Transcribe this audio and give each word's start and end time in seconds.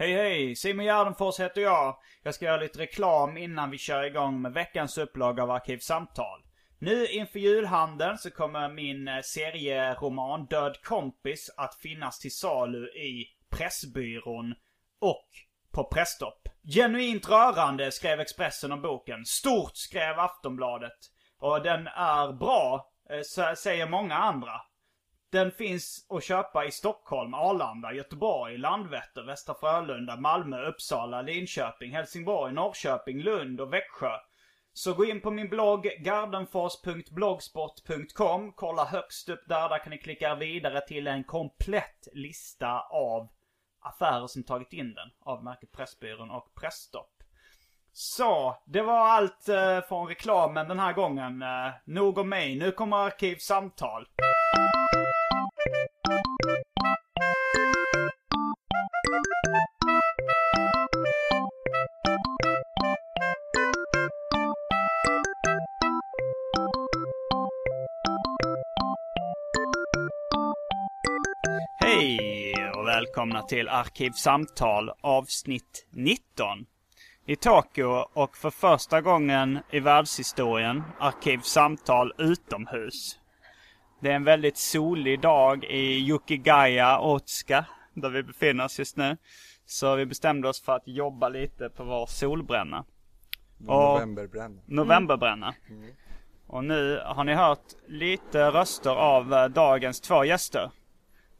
Hej 0.00 0.12
hej! 0.12 0.56
Simon 0.56 0.84
Gärdenfors 0.84 1.40
heter 1.40 1.60
jag. 1.60 1.96
Jag 2.22 2.34
ska 2.34 2.44
göra 2.44 2.60
lite 2.60 2.78
reklam 2.78 3.36
innan 3.36 3.70
vi 3.70 3.78
kör 3.78 4.02
igång 4.02 4.42
med 4.42 4.52
veckans 4.52 4.98
upplaga 4.98 5.42
av 5.42 5.50
Arkivsamtal. 5.50 6.42
Nu 6.78 7.06
inför 7.06 7.38
julhandeln 7.38 8.18
så 8.18 8.30
kommer 8.30 8.68
min 8.68 9.08
eh, 9.08 9.20
serieroman 9.22 10.46
Död 10.46 10.82
kompis 10.82 11.50
att 11.56 11.74
finnas 11.74 12.18
till 12.18 12.36
salu 12.36 12.88
i 12.88 13.26
Pressbyrån 13.50 14.54
och 15.00 15.26
på 15.72 15.84
Presstopp. 15.84 16.48
Genuint 16.74 17.28
rörande 17.28 17.92
skrev 17.92 18.20
Expressen 18.20 18.72
om 18.72 18.82
boken. 18.82 19.24
Stort 19.24 19.76
skrev 19.76 20.18
Aftonbladet. 20.18 20.98
Och 21.38 21.62
den 21.62 21.86
är 21.86 22.32
bra, 22.32 22.90
eh, 23.10 23.54
säger 23.54 23.88
många 23.88 24.14
andra. 24.14 24.60
Den 25.30 25.50
finns 25.50 26.06
att 26.08 26.24
köpa 26.24 26.64
i 26.64 26.70
Stockholm, 26.70 27.34
Arlanda, 27.34 27.92
Göteborg, 27.92 28.58
Landvetter, 28.58 29.22
Västra 29.22 29.54
Frölunda, 29.54 30.16
Malmö, 30.16 30.66
Uppsala, 30.66 31.22
Linköping, 31.22 31.92
Helsingborg, 31.92 32.54
Norrköping, 32.54 33.18
Lund 33.18 33.60
och 33.60 33.72
Växjö. 33.72 34.12
Så 34.72 34.94
gå 34.94 35.04
in 35.04 35.20
på 35.20 35.30
min 35.30 35.48
blogg 35.48 35.88
gardenfors.blogspot.com. 35.98 38.52
Kolla 38.52 38.84
högst 38.84 39.28
upp 39.28 39.42
där, 39.48 39.68
där 39.68 39.78
kan 39.78 39.90
ni 39.90 39.98
klicka 39.98 40.34
vidare 40.34 40.86
till 40.86 41.06
en 41.06 41.24
komplett 41.24 42.08
lista 42.12 42.80
av 42.80 43.28
affärer 43.80 44.26
som 44.26 44.44
tagit 44.44 44.72
in 44.72 44.94
den. 44.94 45.10
Av 45.20 45.44
märket 45.44 45.72
Pressbyrån 45.72 46.30
och 46.30 46.54
Pressstopp. 46.54 47.14
Så, 47.92 48.56
det 48.66 48.82
var 48.82 49.08
allt 49.08 49.48
eh, 49.48 49.80
från 49.80 50.08
reklamen 50.08 50.68
den 50.68 50.78
här 50.78 50.92
gången. 50.92 51.42
Eh, 51.42 51.72
nog 51.84 52.18
om 52.18 52.28
mig. 52.28 52.56
Nu 52.56 52.72
kommer 52.72 52.96
Arkivsamtal. 52.96 54.06
Välkomna 73.18 73.42
till 73.42 73.68
Arkivsamtal 73.68 74.90
avsnitt 75.00 75.86
19. 75.90 76.66
I 77.26 77.36
Tokyo 77.36 78.06
och 78.12 78.36
för 78.36 78.50
första 78.50 79.00
gången 79.00 79.58
i 79.70 79.80
världshistorien 79.80 80.82
Arkivsamtal 80.98 82.12
utomhus. 82.18 83.18
Det 84.00 84.10
är 84.10 84.14
en 84.14 84.24
väldigt 84.24 84.56
solig 84.56 85.20
dag 85.20 85.64
i 85.64 86.08
Yukigaya, 86.08 87.00
Otsuka, 87.00 87.64
där 87.94 88.10
vi 88.10 88.22
befinner 88.22 88.64
oss 88.64 88.78
just 88.78 88.96
nu. 88.96 89.16
Så 89.66 89.94
vi 89.94 90.06
bestämde 90.06 90.48
oss 90.48 90.62
för 90.62 90.72
att 90.76 90.88
jobba 90.88 91.28
lite 91.28 91.70
på 91.70 91.84
vår 91.84 92.06
solbränna. 92.06 92.84
Novemberbränna. 93.58 94.60
Novemberbränna. 94.66 95.54
Mm. 95.68 95.90
Och 96.46 96.64
nu 96.64 97.02
har 97.04 97.24
ni 97.24 97.34
hört 97.34 97.66
lite 97.86 98.50
röster 98.50 98.90
av 98.90 99.34
eh, 99.34 99.48
dagens 99.48 100.00
två 100.00 100.24
gäster. 100.24 100.70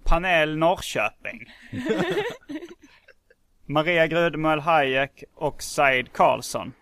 Panel 0.09 0.57
Norrköping. 0.57 1.53
Maria 3.67 4.07
Grudemöll 4.07 4.61
Hayek 4.61 5.25
och 5.35 5.63
Said 5.63 6.13
Karlsson. 6.13 6.73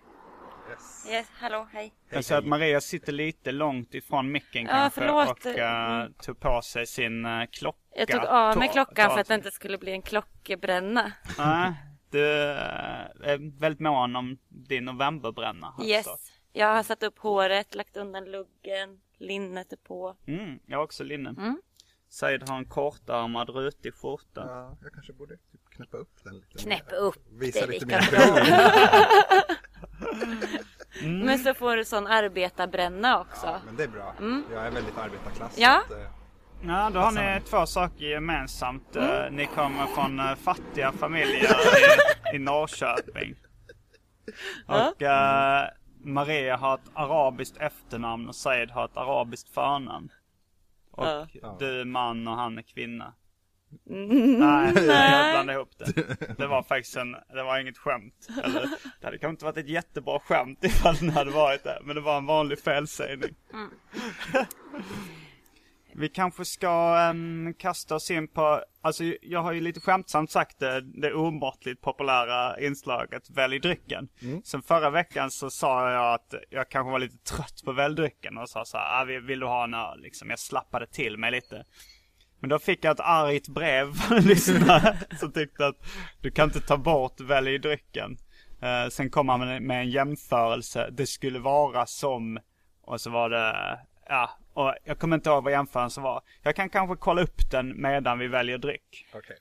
Yes, 1.11 1.27
hallå, 1.33 1.69
hej. 1.73 1.93
Jag 2.11 2.25
ser 2.25 2.37
att 2.37 2.47
Maria 2.47 2.81
sitter 2.81 3.13
lite 3.13 3.53
långt 3.53 3.95
ifrån 3.95 4.33
micken 4.33 4.63
Ja, 4.63 4.69
kanske 4.69 5.01
förlåt. 5.01 5.47
och 5.47 5.47
uh, 5.47 6.23
tog 6.23 6.41
på 6.41 6.63
sig 6.63 6.87
sin 6.87 7.27
uh, 7.27 7.47
klocka. 7.53 7.79
Jag 7.97 8.09
tog 8.09 8.25
av 8.25 8.59
mig 8.59 8.69
klockan 8.69 9.11
för 9.11 9.21
att 9.21 9.29
det 9.29 9.35
inte 9.35 9.51
skulle 9.51 9.79
bli 9.79 9.93
en 9.93 10.03
klockbränna. 10.03 11.13
Nej, 11.39 11.73
du 12.11 12.51
eh, 12.51 12.59
är 13.23 13.61
väldigt 13.61 13.81
mån 13.81 14.17
om 14.17 14.39
din 14.49 14.85
novemberbränna. 14.85 15.75
jag 15.79 15.89
Yes. 15.89 16.07
Jag 16.53 16.75
har 16.75 16.83
satt 16.83 17.03
upp 17.03 17.19
håret, 17.19 17.75
lagt 17.75 17.97
undan 17.97 18.25
luggen, 18.25 19.01
linnet 19.19 19.73
är 19.73 19.77
på. 19.77 20.17
Mm, 20.27 20.59
jag 20.67 20.79
har 20.79 20.85
också 20.85 21.05
linne. 21.05 21.31
Mm. 21.31 21.61
Said 22.09 22.49
har 22.49 22.57
en 22.59 22.65
kortärmad 22.65 23.51
rutig 23.51 23.95
skjorta. 23.95 24.45
Ja, 24.47 24.77
jag 24.83 24.93
kanske 24.93 25.13
borde 25.13 25.37
typ 25.37 25.71
knäppa 25.71 25.97
upp 25.97 26.25
den 26.25 26.35
lite 26.35 26.59
Knäpp 26.59 26.91
mer. 26.91 26.99
upp 26.99 27.27
Visa 27.31 27.67
det 27.67 27.73
lite 27.73 27.87
mer. 27.87 28.01
Mm. 31.03 31.19
Men 31.27 31.39
så 31.39 31.55
får 31.55 31.77
du 31.77 31.85
sån 31.85 32.07
arbetarbränna 32.07 33.21
också. 33.21 33.47
Ja, 33.47 33.59
men 33.67 33.77
det 33.77 33.85
är 33.85 33.89
bra. 33.89 34.15
Jag 34.53 34.67
är 34.67 34.71
väldigt 34.71 34.99
arbetarklass. 34.99 35.59
Ja. 35.59 35.83
att, 35.85 35.91
eh, 35.91 35.99
Ja, 36.67 36.91
då 36.95 37.01
har 37.01 37.13
ni 37.13 37.41
två 37.41 37.67
saker 37.67 38.05
gemensamt. 38.05 38.97
Eh, 38.97 39.05
Mm. 39.05 39.35
Ni 39.37 39.47
kommer 39.47 39.87
från 39.87 40.21
eh, 40.21 40.35
fattiga 40.35 40.93
familjer 40.93 41.51
i, 42.33 42.37
i 42.37 42.39
Norrköping. 42.39 43.35
Och 44.67 45.03
eh, 45.03 45.69
Maria 46.05 46.57
har 46.57 46.75
ett 46.75 46.91
arabiskt 46.95 47.57
efternamn 47.57 48.29
och 48.29 48.35
Said 48.37 48.71
har 48.71 48.85
ett 48.85 48.97
arabiskt 48.97 49.49
förnamn. 49.55 50.09
Och 50.97 51.29
Ja. 51.33 51.57
du 51.59 51.81
är 51.81 51.85
man 51.85 52.29
och 52.29 52.35
han 52.37 52.59
är 52.59 52.63
kvinna. 52.63 53.15
Mm. 53.91 54.39
Nej, 54.39 54.67
jag 54.87 55.33
blandade 55.33 55.53
ihop 55.53 55.79
det. 55.79 56.37
Det 56.39 56.47
var 56.47 56.63
faktiskt 56.63 56.97
en, 56.97 57.13
det 57.13 57.43
var 57.43 57.59
inget 57.59 57.79
skämt. 57.79 58.29
Eller, 58.45 58.61
det 59.01 59.07
hade 59.07 59.19
kanske 59.19 59.31
inte 59.31 59.45
varit 59.45 59.57
ett 59.57 59.69
jättebra 59.69 60.19
skämt 60.21 60.65
ifall 60.65 60.97
det 60.97 61.11
hade 61.13 61.31
varit 61.31 61.65
det. 61.65 61.79
Men 61.85 61.97
det 61.97 62.03
var 62.03 62.17
en 62.19 62.27
vanlig 62.27 62.59
felsägning. 62.59 63.35
Vi 65.99 66.09
kanske 66.09 66.45
ska 66.45 66.99
em, 67.11 67.55
kasta 67.59 67.95
oss 67.95 68.11
in 68.11 68.29
på, 68.29 68.63
alltså 68.81 69.05
jag 69.23 69.43
har 69.43 69.53
ju 69.53 69.61
lite 69.61 69.81
skämtsamt 69.81 70.31
sagt 70.31 70.59
det, 70.59 70.81
det 70.81 71.15
omåttligt 71.15 71.81
populära 71.81 72.61
inslaget 72.61 73.31
Välj 73.31 73.59
drycken. 73.59 74.09
Sen 74.45 74.63
förra 74.63 74.91
veckan 74.91 75.31
så 75.31 75.51
sa 75.51 75.91
jag 75.91 76.15
att 76.15 76.35
jag 76.51 76.69
kanske 76.69 76.91
var 76.91 76.99
lite 76.99 77.19
trött 77.19 77.63
på 77.65 77.73
Välj 77.73 77.95
drycken 77.95 78.39
och 78.39 78.49
sa 78.49 78.65
så 78.65 78.79
här, 78.79 79.03
ah, 79.03 79.05
vill, 79.05 79.41
du 79.41 79.47
ha 79.47 79.65
en 79.65 79.75
öl? 79.75 80.01
Liksom, 80.01 80.31
jag 80.31 80.39
slappade 80.39 80.87
till 80.87 81.17
mig 81.17 81.31
lite. 81.31 81.65
Men 82.41 82.51
då 82.51 82.59
fick 82.59 82.85
jag 82.85 82.93
ett 82.93 83.01
argt 83.01 83.49
brev 83.49 83.93
från 83.93 84.19
en 84.19 84.25
lyssnare 84.29 84.99
som 85.21 85.33
tyckte 85.33 85.67
att 85.67 85.77
du 86.21 86.31
kan 86.31 86.49
inte 86.49 86.61
ta 86.61 86.77
bort 86.77 87.21
Välj 87.21 87.59
drycken. 87.59 88.17
Eh, 88.63 88.89
sen 88.89 89.11
kom 89.11 89.29
han 89.29 89.41
med, 89.41 89.63
med 89.63 89.81
en 89.81 89.91
jämförelse, 89.91 90.89
det 90.93 91.07
skulle 91.07 91.39
vara 91.39 91.87
som, 91.87 92.39
och 92.83 93.01
så 93.01 93.11
var 93.11 93.31
det, 93.31 93.79
ja, 94.09 94.31
och 94.57 94.75
jag 94.85 94.99
kommer 94.99 95.17
inte 95.17 95.31
ihåg 95.31 95.45
vad 95.45 95.53
jämförelsen 95.53 96.03
var. 96.03 96.23
Jag 96.43 96.57
kan 96.57 96.69
kanske 96.71 96.97
kolla 96.97 97.23
upp 97.23 97.51
den 97.51 97.81
medan 97.83 98.19
vi 98.19 98.29
väljer 98.29 98.59
dryck. 98.59 99.07
Okej. 99.15 99.37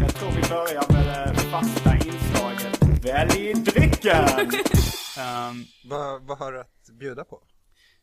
Jag 0.00 0.14
tror 0.14 0.30
vi 0.30 0.48
börjar 0.48 0.92
med 0.92 1.06
det 1.06 1.34
fasta 1.40 1.94
inslaget 1.94 3.04
Välj 3.04 3.54
drycken! 3.54 4.24
Ehm, 5.18 5.64
Vad, 5.84 6.22
vad 6.22 6.38
har 6.38 6.52
du 6.52 6.60
att 6.60 6.90
bjuda 7.00 7.24
på? 7.24 7.42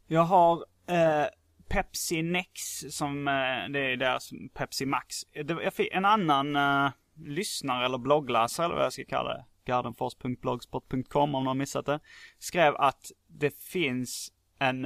jag 0.07 0.21
har 0.21 0.65
eh, 0.89 1.25
Pepsi 1.69 2.21
Nex 2.21 2.51
som, 2.89 3.27
eh, 3.27 3.33
det 3.73 3.79
är 3.79 3.97
deras 3.97 4.29
Pepsi 4.53 4.85
Max. 4.85 5.15
Det, 5.45 5.57
jag 5.63 5.73
fick 5.73 5.93
en 5.93 6.05
annan 6.05 6.55
eh, 6.55 6.91
lyssnare 7.25 7.85
eller 7.85 7.97
bloggläsare 7.97 8.65
eller 8.65 8.75
vad 8.75 8.85
jag 8.85 8.93
ska 8.93 9.03
kalla 9.05 9.29
det. 9.33 9.45
Gardenfors.blogspot.com 9.67 11.21
om 11.23 11.31
någon 11.31 11.47
har 11.47 11.53
missat 11.53 11.85
det. 11.85 11.99
Skrev 12.39 12.75
att 12.75 13.11
det 13.27 13.61
finns 13.63 14.31
en, 14.59 14.85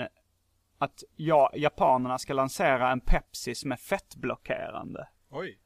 att 0.78 1.04
ja, 1.16 1.52
japanerna 1.56 2.18
ska 2.18 2.34
lansera 2.34 2.92
en 2.92 3.00
Pepsi 3.00 3.56
som 3.56 3.72
är 3.72 3.76
fettblockerande. 3.76 5.08
Oj. 5.30 5.60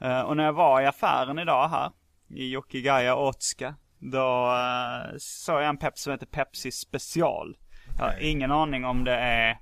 Eh, 0.00 0.20
och 0.20 0.36
när 0.36 0.44
jag 0.44 0.52
var 0.52 0.80
i 0.80 0.86
affären 0.86 1.38
idag 1.38 1.68
här, 1.68 1.90
i 2.28 2.50
Jokigaya 2.50 3.16
Otsuka, 3.16 3.74
då 3.98 4.46
uh, 4.46 5.16
såg 5.18 5.56
jag 5.62 5.68
en 5.68 5.76
Pepsi 5.76 6.02
som 6.02 6.12
heter 6.12 6.26
Pepsi 6.26 6.70
Special. 6.72 7.56
Jag 7.98 8.04
har 8.04 8.18
ingen 8.20 8.52
aning 8.52 8.84
om 8.84 9.04
det 9.04 9.14
är 9.14 9.58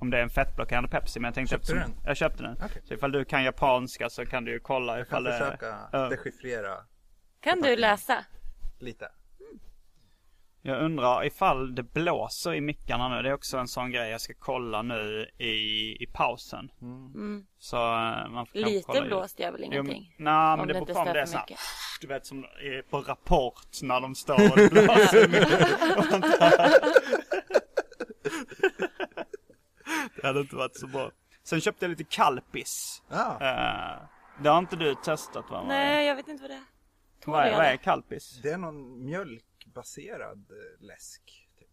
om 0.00 0.10
det 0.10 0.18
är 0.18 0.22
en 0.22 0.30
fettblockerande 0.30 0.88
Pepsi, 0.90 1.20
men 1.20 1.28
jag 1.28 1.34
tänkte 1.34 1.54
Köpte 1.56 1.72
du 1.72 1.78
eftersom- 1.78 1.96
den? 1.96 2.06
Jag 2.08 2.16
köpte 2.16 2.42
den. 2.42 2.56
Okej. 2.64 2.82
Så 2.84 2.94
ifall 2.94 3.12
du 3.12 3.24
kan 3.24 3.44
japanska 3.44 4.10
så 4.10 4.26
kan 4.26 4.44
du 4.44 4.52
ju 4.52 4.60
kolla 4.60 4.92
Jag 4.98 5.06
ifall 5.06 5.24
kan 5.24 5.32
det 5.32 5.38
försöka 5.38 5.76
Ja. 5.92 6.08
dechiffrera 6.08 6.76
Kan 7.44 7.60
du 7.62 7.76
läsa? 7.76 8.24
lite. 8.78 9.08
Jag 10.66 10.82
undrar 10.82 11.24
ifall 11.24 11.74
det 11.74 11.82
blåser 11.82 12.54
i 12.54 12.60
mickarna 12.60 13.08
nu. 13.08 13.22
Det 13.22 13.28
är 13.28 13.32
också 13.34 13.58
en 13.58 13.68
sån 13.68 13.90
grej 13.90 14.10
jag 14.10 14.20
ska 14.20 14.32
kolla 14.38 14.82
nu 14.82 15.28
i, 15.38 15.52
i 16.02 16.06
pausen. 16.12 16.70
Mm. 16.82 17.46
Så 17.58 17.76
eh, 17.76 18.28
man 18.28 18.46
får 18.46 18.58
Lite 18.58 18.82
kolla 18.86 19.02
blåst 19.06 19.40
gör 19.40 19.52
väl 19.52 19.60
Jo, 19.64 19.72
ingenting? 19.72 20.14
men- 20.18 20.24
Nej, 20.24 20.56
men 20.56 20.68
det 20.68 20.74
det 20.74 20.80
beror 20.80 20.94
på 20.94 21.00
om 21.00 21.06
det 21.12 21.20
är 21.20 21.26
så 21.26 21.36
här. 21.38 21.46
Du 22.00 22.06
vet 22.06 22.26
som 22.26 22.44
är 22.44 22.82
på 22.82 23.00
Rapport 23.00 23.82
när 23.82 24.00
de 24.00 24.14
står 24.14 24.50
och 24.50 24.56
det 24.56 24.70
blåser 24.70 25.28
det 30.20 30.26
hade 30.26 30.40
inte 30.40 30.56
varit 30.56 30.76
så 30.76 30.86
bra. 30.86 31.10
Sen 31.44 31.60
köpte 31.60 31.84
jag 31.84 31.90
lite 31.90 32.04
Kalpis. 32.04 33.02
Ja, 33.10 33.36
Eh, 33.40 34.02
det 34.42 34.48
har 34.48 34.58
inte 34.58 34.76
du 34.76 34.94
testat 34.94 35.50
va? 35.50 35.64
Nej, 35.68 36.06
jag 36.06 36.16
vet 36.16 36.28
inte 36.28 36.42
vad 36.42 36.50
det 36.50 36.54
är. 36.54 36.64
Vad 37.26 37.46
är, 37.46 37.50
vad 37.52 37.60
det? 37.60 37.66
är 37.68 37.76
Kalpis? 37.76 38.40
det 38.42 38.50
är 38.50 38.58
någon 38.58 39.04
mjölkbaserad 39.04 40.50
eh, 40.50 40.84
läsk. 40.86 41.48
Typ. 41.58 41.68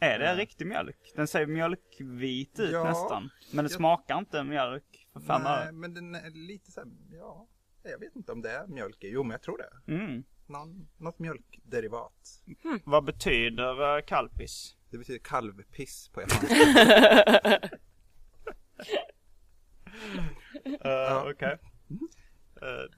Är 0.00 0.18
det 0.18 0.34
riktig 0.34 0.66
mjölk? 0.66 1.12
Den 1.16 1.28
ser 1.28 1.46
mjölkvit 1.46 2.60
ut 2.60 2.72
Ja. 2.72 2.84
nästan. 2.84 3.30
Men 3.52 3.64
det 3.64 3.70
Jag- 3.70 3.76
smakar 3.76 4.18
inte 4.18 4.44
mjölk. 4.44 5.08
För 5.12 5.20
fan 5.20 5.42
Nej, 5.42 5.72
men 5.72 5.94
den 5.94 6.14
är 6.14 6.30
lite 6.30 6.70
så 6.72 6.80
här, 6.80 6.90
ja. 7.12 7.46
Jag 7.82 7.98
vet 7.98 8.16
inte 8.16 8.32
om 8.32 8.42
det 8.42 8.50
är 8.50 8.66
mjölk. 8.66 8.96
Jo, 9.00 9.22
men 9.22 9.30
jag 9.30 9.42
tror 9.42 9.58
det. 9.58 9.92
Mm. 9.92 10.24
Någon, 10.46 10.88
något 10.96 11.18
mjölkderivat. 11.18 12.42
Vad 12.84 13.04
betyder 13.04 13.96
uh, 13.96 14.02
Kalpis? 14.04 14.76
Det 14.90 14.98
betyder 14.98 15.18
kalvpiss 15.20 16.08
på 16.08 16.20
japanska. 16.20 16.48
Uh, 20.66 21.30
Okej. 21.30 21.52
Eh, 21.52 21.58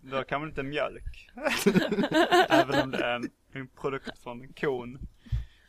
då 0.01 0.25
kan 0.25 0.41
man 0.41 0.49
inte 0.49 0.63
mjölk. 0.63 1.31
Även 2.49 2.83
om 2.83 2.91
det 2.91 3.05
är 3.05 3.15
en, 3.15 3.31
en 3.53 3.69
produkt 3.69 4.19
från 4.23 4.49
kon. 4.61 4.99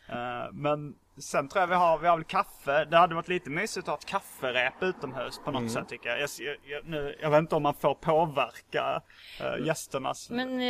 Eh, 0.09 0.51
men 0.53 0.95
sen 1.17 1.47
tror 1.49 1.61
jag 1.61 1.67
vi 1.67 1.75
har, 1.75 1.97
vi 1.97 2.07
har 2.07 2.17
väl 2.17 2.23
kaffe. 2.25 2.85
Det 2.85 2.97
hade 2.97 3.15
varit 3.15 3.27
lite 3.27 3.49
mysigt 3.49 3.83
att 3.83 3.87
ha 3.87 3.97
ett 3.97 4.05
kafferep 4.05 4.73
utomhus 4.81 5.39
på 5.45 5.51
något 5.51 5.71
sätt 5.71 5.89
tycker 5.89 6.09
jag. 6.09 6.19
Jag, 6.19 6.29
jag, 6.67 6.85
nu, 6.85 7.15
jag 7.21 7.29
vet 7.31 7.39
inte 7.39 7.55
om 7.55 7.63
man 7.63 7.73
får 7.73 7.95
påverka 7.95 9.01
uh, 9.41 9.65
gästernas... 9.65 10.29
Men 10.29 10.59
eh, 10.59 10.65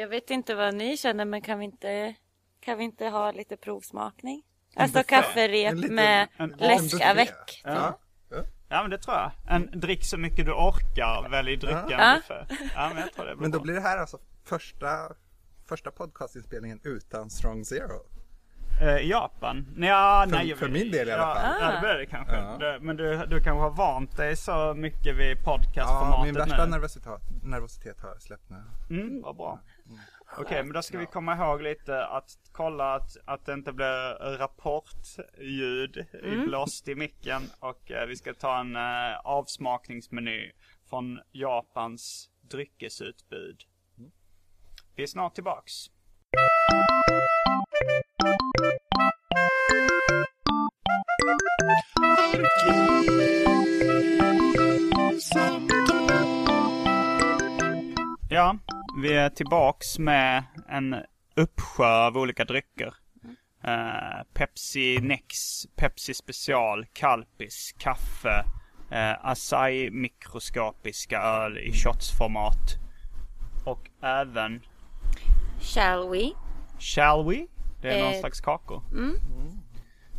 jag 0.00 0.08
vet 0.08 0.30
inte 0.30 0.54
vad 0.54 0.74
ni 0.74 0.96
känner, 0.96 1.24
men 1.24 1.42
kan 1.42 1.58
vi 1.58 1.64
inte, 1.64 2.14
kan 2.60 2.78
vi 2.78 2.84
inte 2.84 3.06
ha 3.08 3.30
lite 3.32 3.56
provsmakning? 3.56 4.42
Alltså 4.76 4.98
buffé. 4.98 5.08
kafferep 5.08 5.72
En 5.72 5.80
liten- 5.80 5.94
med 5.94 6.28
en- 6.36 6.52
en 6.52 6.58
läsk 6.58 6.92
buffé. 6.92 7.04
avec. 7.04 7.62
Ja. 7.64 7.98
Ja. 8.68 8.76
Ja. 8.76 8.76
Ja 8.76 8.82
men 8.82 8.90
det 8.90 8.98
tror 8.98 9.16
jag. 9.16 9.30
En, 9.46 9.80
drick 9.80 10.04
så 10.04 10.16
mycket 10.18 10.46
du 10.46 10.52
orkar, 10.52 11.28
välj 11.30 11.56
drycka 11.56 11.86
Ja. 11.88 12.20
Ja 12.74 12.88
men 12.94 12.98
jag 13.02 13.12
tror 13.12 13.24
det 13.26 13.36
blir 13.36 13.42
Men 13.42 13.50
då 13.50 13.58
bra. 13.58 13.62
blir 13.62 13.74
det 13.74 13.80
här 13.80 13.98
alltså 13.98 14.18
första, 14.44 14.86
första 15.68 15.90
podcastinspelningen 15.90 16.80
utan 16.84 17.30
Strong 17.30 17.64
Zero. 17.64 18.00
Eh, 18.82 19.08
Japan? 19.08 19.66
Ja, 19.78 20.26
För- 20.28 20.36
nej. 20.36 20.56
för 20.56 20.68
min 20.68 20.90
del 20.90 21.08
i 21.08 21.12
alla 21.12 21.22
ja, 21.22 21.34
fall. 21.34 21.56
Ja, 21.60 21.72
det 21.72 21.80
blir 21.80 21.94
det 21.98 22.06
kanske. 22.06 22.36
Ja. 22.36 22.56
Det, 22.58 22.78
men 22.80 22.96
du, 22.96 23.16
du 23.26 23.40
kanske 23.42 23.60
har 23.62 23.70
vant 23.70 24.16
dig 24.16 24.36
så 24.36 24.74
mycket 24.74 25.16
vid 25.16 25.30
Ja, 25.30 25.42
podcastformatet 25.44 26.24
min 26.24 26.34
värsta 26.34 26.64
nu. 26.64 26.70
nervositet, 26.70 27.20
nervositet 27.42 28.00
har 28.00 28.18
släppt 28.18 28.50
nu. 28.50 28.56
Mm, 29.00 29.22
vad 29.22 29.36
bra. 29.36 29.60
Okej, 30.36 30.62
men 30.64 30.72
då 30.72 30.82
ska 30.82 30.98
vi 30.98 31.06
komma 31.06 31.36
ihåg 31.36 31.62
lite 31.62 32.06
att 32.06 32.30
kolla 32.52 32.94
att, 32.94 33.16
att 33.24 33.46
det 33.46 33.52
inte 33.52 33.72
blir 33.72 34.36
rapportljud 34.38 36.06
Mm. 36.12 36.42
i 36.42 36.46
blåst 36.46 36.88
i 36.88 36.94
micken. 36.94 37.42
Och 37.60 37.90
eh, 37.90 38.06
vi 38.06 38.16
ska 38.16 38.34
ta 38.34 38.60
en 38.60 38.76
eh, 38.76 39.18
avsmakningsmeny 39.24 40.52
från 40.90 41.20
Japans 41.32 42.30
dryckesutbud. 42.50 43.62
Vi 44.96 45.02
är 45.02 45.06
snart 45.06 45.34
tillbaks. 45.34 45.72
Ja, 58.30 58.58
vi 59.02 59.12
är 59.14 59.28
tillbaks 59.30 59.98
med 59.98 60.44
en 60.68 60.96
uppsjö 61.36 62.06
av 62.06 62.16
olika 62.16 62.44
drycker. 62.44 62.94
Eh, 63.64 64.24
Pepsi 64.34 64.98
Nex, 65.02 65.36
Pepsi 65.76 66.14
Special, 66.14 66.86
Calpis, 66.92 67.74
kaffe, 67.78 68.44
uh, 68.92 69.26
Asahi 69.26 69.90
mikroskopiska 69.90 71.20
öl 71.22 71.58
i 71.58 71.72
shotsformat. 71.72 72.76
Och 73.66 73.90
även 74.02 74.62
Shall 75.60 76.08
we? 76.10 76.30
Shall 76.78 77.24
We? 77.24 77.46
Det 77.82 77.88
är 77.88 78.02
någon 78.04 78.12
Eh, 78.12 78.20
slags 78.20 78.40
kakor. 78.40 78.82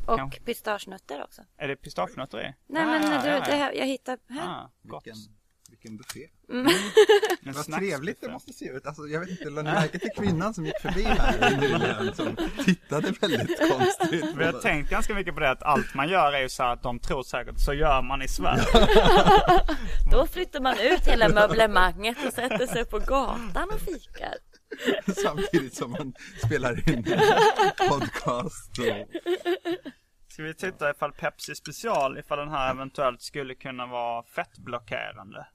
Och 0.08 0.18
Kanske. 0.18 0.40
pistagenötter 0.42 1.24
också. 1.24 1.42
Är 1.58 1.68
det 1.68 1.76
pistagenötter 1.76 2.40
i? 2.42 2.54
Nej 2.68 2.84
Ah, 2.84 2.86
men 2.86 3.12
ja, 3.12 3.22
du, 3.24 3.30
ja. 3.30 3.40
det 3.46 3.56
här, 3.56 3.74
jag 3.74 3.86
hittar 3.86 4.18
här. 4.30 4.48
Ah, 4.48 4.72
gott. 4.84 5.08
Vilken, 5.08 5.22
vilken 5.84 5.98
buffé. 5.98 6.28
En 7.44 7.54
Vad 7.54 7.66
snacksbuffé. 7.66 7.80
trevligt 7.92 8.22
det 8.22 8.32
måste 8.32 8.54
se 8.54 8.66
ut. 8.66 8.86
Alltså, 8.86 9.02
jag 9.08 9.20
vet 9.20 9.30
inte, 9.30 9.50
lade 9.50 9.70
ni 9.72 9.76
märke 9.76 10.00
till 10.00 10.10
kvinnan 10.18 10.54
som 10.54 10.66
gick 10.66 10.80
förbi 10.82 11.04
här 11.04 11.58
nyligen 11.62 12.16
som 12.16 12.36
tittade 12.66 13.12
väldigt 13.22 13.60
konstigt 13.72 14.26
Vi 14.38 14.44
har 14.46 14.62
tänkt 14.62 14.90
ganska 14.90 15.14
mycket 15.16 15.34
på 15.34 15.40
det 15.40 15.50
att 15.52 15.64
allt 15.64 15.94
man 15.94 16.10
gör 16.10 16.34
är 16.34 16.42
ju 16.42 16.50
så 16.50 16.64
här 16.64 16.74
att 16.74 16.84
de 16.84 17.00
tror 17.00 17.24
säkert 17.24 17.60
så 17.60 17.74
gör 17.74 18.02
man 18.02 18.22
i 18.22 18.28
Sverige. 18.28 18.64
Då 20.12 20.26
flyttar 20.28 20.60
man 20.62 20.80
ut 20.80 21.08
hela 21.08 21.30
möblemanget 21.30 22.18
och 22.28 22.34
sätter 22.34 22.68
sig 22.68 22.86
på 22.86 23.00
gatan 23.00 23.70
och 23.74 23.80
fikar. 23.80 24.36
samtidigt 25.24 25.76
som 25.76 25.92
man 25.92 26.14
spelar 26.46 26.90
in 26.90 27.06
en 27.08 27.90
podcast. 27.90 28.80
Och, 28.80 28.86
Ska 30.28 30.44
vi 30.44 30.54
titta 30.54 30.90
ifall 30.92 31.12
Pepsi 31.12 31.56
special, 31.56 32.18
ifall 32.20 32.38
den 32.38 32.50
här 32.50 32.72
eventuellt 32.72 33.22
skulle 33.22 33.56
kunna 33.56 33.86
vara 33.86 34.24
fettblockerande. 34.24 35.48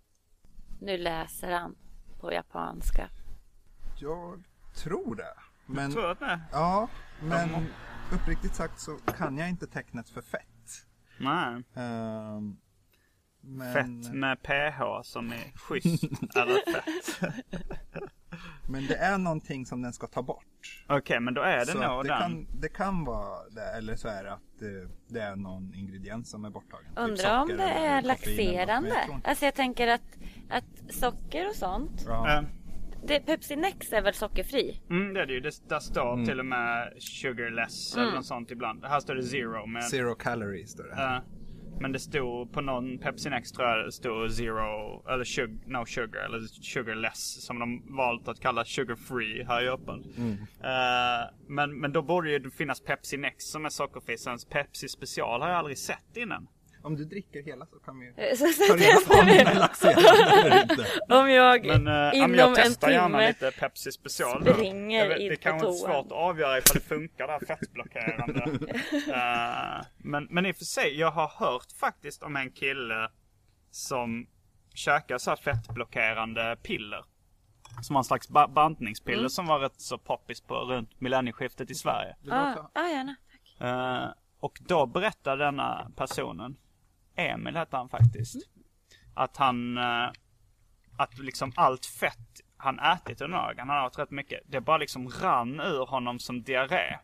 Nu 0.80 0.96
läser 0.98 1.52
han 1.52 1.74
på 2.20 2.32
japanska. 2.32 3.08
jag 3.98 4.42
tror 4.74 5.14
det. 5.16 5.34
Men, 5.66 5.92
Tror 5.92 6.02
du 6.02 6.10
att 6.10 6.18
det? 6.20 6.40
ja, 6.52 6.88
men 7.22 7.66
uppriktigt 8.12 8.54
sagt 8.54 8.80
så 8.80 8.96
kan 8.96 9.38
jag 9.38 9.48
inte 9.48 9.66
tecknet 9.66 10.08
för 10.08 10.22
fett. 10.22 10.86
Nej. 11.18 11.62
Ehm, 11.74 12.56
men, 13.46 13.72
Fett 14.02 14.14
med 14.14 14.42
PH 14.42 14.82
som 15.02 15.32
är 15.32 15.58
schysst. 15.58 16.04
eller 16.36 16.72
fett. 16.72 17.32
men 18.68 18.86
det 18.86 18.96
är 18.96 19.18
någonting 19.18 19.66
som 19.66 19.82
den 19.82 19.92
ska 19.92 20.06
ta 20.06 20.22
bort. 20.22 20.44
Okej, 20.88 21.20
men 21.20 21.34
då 21.34 21.40
är 21.42 21.58
det 21.58 21.66
så 21.66 21.78
nog 21.78 22.04
det, 22.04 22.08
den. 22.08 22.18
kan, 22.20 22.46
det 22.60 22.68
kan 22.68 23.04
vara 23.04 23.48
det, 23.50 23.76
eller 23.76 23.96
så 23.96 24.08
är 24.08 24.24
det 24.24 24.32
att 24.32 24.62
eh, 24.62 24.90
det 25.08 25.20
är 25.20 25.36
någon 25.36 25.74
ingrediens 25.74 26.30
som 26.30 26.44
är 26.44 26.50
borttagen. 26.50 26.84
Typ 26.88 26.98
Undrar 26.98 27.40
om 27.40 27.48
socker 27.48 27.56
det 27.58 27.70
är 27.70 27.94
jag 27.94 28.04
laxerande. 28.04 28.88
inte- 29.12 29.28
Alltså 29.28 29.44
jag 29.44 29.54
tänker 29.54 29.88
att, 29.88 30.18
att 30.50 30.94
socker 30.94 31.48
och 31.48 31.54
sånt. 31.56 32.04
Ja. 32.06 32.30
Eh, 32.38 32.42
Det, 33.06 33.20
Pepsi 33.20 33.56
Nex 33.56 33.92
är 33.92 34.02
väl 34.02 34.14
sockerfri? 34.14 34.80
Mm, 34.90 35.14
det 35.14 35.20
är 35.20 35.26
det 35.26 35.32
ju. 35.32 35.40
Det, 35.40 35.68
där 35.68 35.80
står 35.80 36.12
Mm. 36.14 36.26
till 36.26 36.40
och 36.40 36.46
med 36.46 36.92
sugarless 36.98 37.96
eller 37.96 38.12
något 38.12 38.26
sånt 38.26 38.50
ibland. 38.50 38.84
Här 38.84 39.00
står 39.00 39.14
det 39.14 39.22
zero. 39.22 39.66
Men, 39.66 39.82
Zero 39.82 40.14
calories 40.14 40.70
står 40.70 40.84
det. 40.84 41.02
eh, 41.02 41.18
men 41.80 41.92
det 41.92 41.98
stod 41.98 42.52
på 42.52 42.60
någon 42.60 42.98
Pepsi 42.98 43.30
Nex 43.30 43.52
tror 43.52 43.68
jag 43.68 43.86
det 43.86 43.92
stod 43.92 44.32
zero, 44.32 45.02
eller 45.08 45.24
sug, 45.24 45.62
no 45.66 45.86
sugar, 45.86 46.20
eller 46.24 46.40
sugarless. 46.62 47.44
Som 47.46 47.58
de 47.58 47.96
valt 47.96 48.28
att 48.28 48.40
kalla 48.40 48.64
sugar 48.64 48.96
free 48.96 49.44
här 49.44 49.62
i 49.62 49.66
Japan. 49.66 50.04
Eh, 50.60 51.30
men, 51.48 51.80
men 51.80 51.92
då 51.92 52.02
borde 52.02 52.30
ju 52.30 52.38
det 52.38 52.50
finnas 52.50 52.80
Pepsi 52.80 53.16
Nex 53.16 53.44
som 53.44 53.64
är 53.64 53.68
sockerfri. 53.68 54.16
Pepsi 54.50 54.88
special 54.88 55.40
har 55.40 55.48
jag 55.48 55.58
aldrig 55.58 55.78
sett 55.78 56.16
innan. 56.16 56.48
Om 56.84 56.96
du 56.96 57.04
dricker 57.04 57.42
hela 57.42 57.66
så 57.66 57.78
kan 57.78 57.98
vi 58.00 58.06
Eh, 58.16 58.36
Så, 58.36 58.46
så 58.46 58.66
ta 58.66 58.76
reda 58.76 59.00
på 59.06 59.20
om 59.20 59.26
den 59.26 59.46
är 59.46 59.54
laxerande 59.54 60.40
eller 60.40 60.62
inte. 60.62 60.86
om 61.14 61.30
jag 61.30 61.66
Men, 61.66 61.86
eh, 62.12 62.18
inom 62.18 62.34
jag 62.34 62.48
en 62.48 62.54
testar 62.54 62.90
gärna 62.90 63.18
timme 63.18 63.28
lite 63.28 63.50
Pepsi 63.60 63.92
special. 63.92 64.42
springer 64.54 65.08
vet, 65.08 65.18
in 65.18 65.28
Det 65.28 65.36
på 65.36 65.42
kanske 65.42 65.68
är 65.68 65.72
svårt 65.72 66.06
att 66.06 66.12
avgöra 66.12 66.58
ifall 66.58 66.74
det 66.74 66.80
funkar 66.80 67.26
det 67.26 67.32
här 67.32 67.40
fettblockerande. 67.46 68.68
Eh, 69.14 69.86
men, 69.98 70.26
men 70.30 70.46
i 70.46 70.52
och 70.52 70.56
för 70.56 70.64
sig, 70.64 70.98
jag 71.00 71.10
har 71.10 71.28
hört 71.28 71.72
faktiskt 71.80 72.22
om 72.22 72.36
en 72.36 72.50
kille 72.50 73.08
som 73.70 74.26
käkar 74.74 75.18
så 75.18 75.30
här 75.30 75.36
fettblockerande 75.36 76.56
piller. 76.62 77.04
Som 77.82 77.96
har 77.96 78.00
en 78.00 78.04
slags 78.04 78.28
ba- 78.28 78.48
bantningspiller 78.48 79.18
Mm. 79.18 79.28
som 79.30 79.46
var 79.46 79.58
rätt 79.58 79.80
så 79.80 79.98
poppis 79.98 80.40
på 80.40 80.54
runt 80.54 81.00
millennieskiftet 81.00 81.70
i 81.70 81.74
Sverige. 81.74 82.16
Ah, 82.30 82.54
ah, 82.74 82.88
gärna. 82.88 83.14
Tack. 83.30 83.68
Eh, 83.68 84.08
och 84.40 84.58
då 84.60 84.86
berättade 84.86 85.44
denna 85.44 85.90
personen, 85.96 86.56
Emil 87.16 87.56
hette 87.56 87.76
han 87.76 87.88
faktiskt, 87.88 88.36
att 89.14 89.36
han, 89.36 89.78
eh, 89.78 90.08
att 90.96 91.18
liksom 91.18 91.52
allt 91.56 91.86
fett 91.86 92.40
han 92.56 92.78
ätit 92.78 93.20
under 93.20 93.38
dagen, 93.38 93.68
han 93.68 93.68
har 93.68 93.86
ätit 93.86 93.98
rätt 93.98 94.10
mycket, 94.10 94.40
det 94.46 94.60
bara 94.60 94.78
liksom 94.78 95.08
rann 95.08 95.60
ur 95.60 95.86
honom 95.86 96.18
som 96.18 96.42
diarré. 96.42 96.98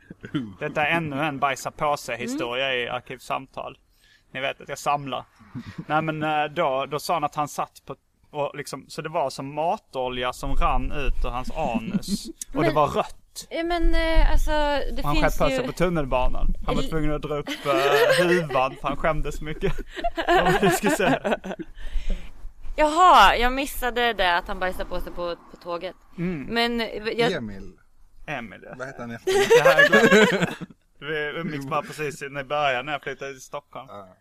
Detta 0.58 0.86
är 0.86 0.96
ännu 0.96 1.22
en 1.22 1.38
bajsa 1.38 1.70
på 1.70 1.96
sig 1.96 2.18
historia 2.18 2.74
i 2.74 2.88
Arkivsamtal. 2.88 3.78
Ni 4.32 4.40
vet 4.40 4.60
att 4.60 4.68
jag 4.68 4.78
samlar. 4.78 5.24
Nej 5.88 6.02
men 6.02 6.22
eh, 6.22 6.44
då, 6.44 6.86
då 6.86 6.98
sa 6.98 7.14
han 7.14 7.24
att 7.24 7.34
han 7.34 7.48
satt 7.48 7.82
på 7.86 7.96
och 8.30 8.52
liksom, 8.54 8.84
så 8.88 9.02
det 9.02 9.08
var 9.08 9.30
som 9.30 9.54
matolja 9.54 10.32
som 10.32 10.54
rann 10.54 10.92
ut 10.92 11.24
ur 11.24 11.28
hans 11.28 11.50
anus. 11.50 12.26
Och 12.54 12.62
det 12.62 12.72
var 12.72 12.88
rött. 12.88 13.16
Ja, 13.50 13.62
men 13.62 13.94
eh, 13.94 14.30
alltså 14.30 14.50
det 14.50 15.02
Han 15.04 15.14
sköt 15.14 15.22
finns 15.22 15.38
på 15.38 15.48
ju... 15.48 15.56
sig 15.56 15.66
på 15.66 15.72
tunnelbanan. 15.72 16.54
Han 16.66 16.76
var 16.76 16.82
tvungen 16.82 17.14
att 17.14 17.22
dra 17.22 17.36
upp 17.36 17.48
uh, 17.48 18.26
huvan 18.26 18.76
för 18.80 18.88
han 18.88 18.96
skämdes 18.96 19.38
så 19.38 19.44
mycket. 19.44 19.72
Säga. 20.96 21.38
Jaha, 22.76 23.36
jag 23.36 23.52
missade 23.52 24.12
det 24.12 24.36
att 24.36 24.48
han 24.48 24.58
bajsade 24.58 24.84
på 24.84 25.00
sig 25.00 25.12
på, 25.12 25.36
på 25.50 25.56
tåget. 25.56 25.96
Mm. 26.18 26.42
Men 26.42 26.80
eh, 26.80 27.08
jag, 27.08 27.32
Emil, 27.32 27.72
Emil 28.26 28.60
ja. 28.64 28.74
vad 28.78 28.86
heter 28.86 29.00
han 29.00 29.10
efter? 29.10 29.32
Det 29.32 29.70
här 29.70 29.78
är. 29.80 30.54
Vi 30.98 31.40
umgicks 31.40 31.66
bara 31.66 31.82
precis 31.82 32.22
i 32.22 32.28
början 32.28 32.86
när 32.86 32.92
jag 32.92 33.02
flyttade 33.02 33.32
till 33.32 33.40
Stockholm. 33.40 33.86
Ja. 33.90 34.16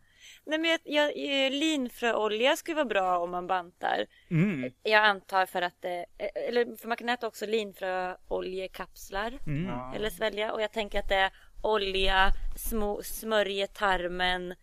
Nej, 0.49 0.59
men 0.59 0.69
jag, 0.69 0.79
jag, 0.83 1.07
eh, 1.07 1.51
linfröolja 1.51 2.55
skulle 2.55 2.75
vara 2.75 2.85
bra 2.85 3.17
om 3.17 3.31
man 3.31 3.47
bantar. 3.47 4.05
Mm. 4.29 4.71
Jag 4.83 5.05
antar 5.05 5.45
för 5.45 5.61
att 5.61 5.81
det, 5.81 6.05
eh, 6.17 6.47
eller 6.47 6.75
för 6.75 6.87
man 6.87 6.97
kan 6.97 7.09
äta 7.09 7.27
också 7.27 7.45
linfröoljekapslar. 7.45 9.39
Mm. 9.47 9.93
Eller 9.95 10.09
svälja. 10.09 10.53
Och 10.53 10.61
jag 10.61 10.71
tänker 10.71 10.99
att 10.99 11.09
det 11.09 11.15
är 11.15 11.31
olja, 11.61 12.31
små, 12.55 13.01
smörjer 13.03 13.67
tarmen. 13.67 14.55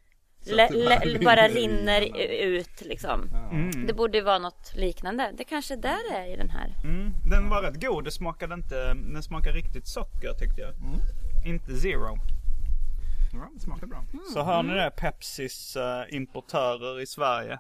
Le, 0.47 0.69
le, 0.71 1.19
bara 1.25 1.49
rinner 1.49 2.21
ut 2.43 2.81
liksom. 2.81 3.29
Mm. 3.53 3.87
Det 3.87 3.93
borde 3.93 4.19
ju 4.19 4.25
vara 4.25 4.39
något 4.39 4.73
liknande. 4.77 5.33
Det 5.35 5.45
kanske 5.45 5.75
är 5.75 5.79
där 5.79 6.15
är 6.15 6.33
i 6.33 6.37
den 6.37 6.51
här. 6.51 6.75
Mm. 6.85 7.13
Den 7.31 7.49
var 7.49 7.63
rätt 7.63 7.81
god. 7.81 8.05
Det 8.05 8.11
smakade 8.11 8.55
inte, 8.55 8.95
den 8.95 9.23
smakade 9.23 9.57
riktigt 9.57 9.89
socker 9.89 10.33
tyckte 10.33 10.61
jag. 10.61 10.73
Inte 11.47 11.77
zero. 11.77 12.19
Ja, 13.33 13.51
det 13.55 13.61
smakar 13.61 13.87
bra. 13.87 14.05
Så 14.33 14.43
hör 14.43 14.63
ni 14.63 14.75
det 14.75 14.91
Pepsis 14.91 15.77
eh, 15.77 16.05
importörer 16.15 17.01
i 17.01 17.07
Sverige. 17.07 17.59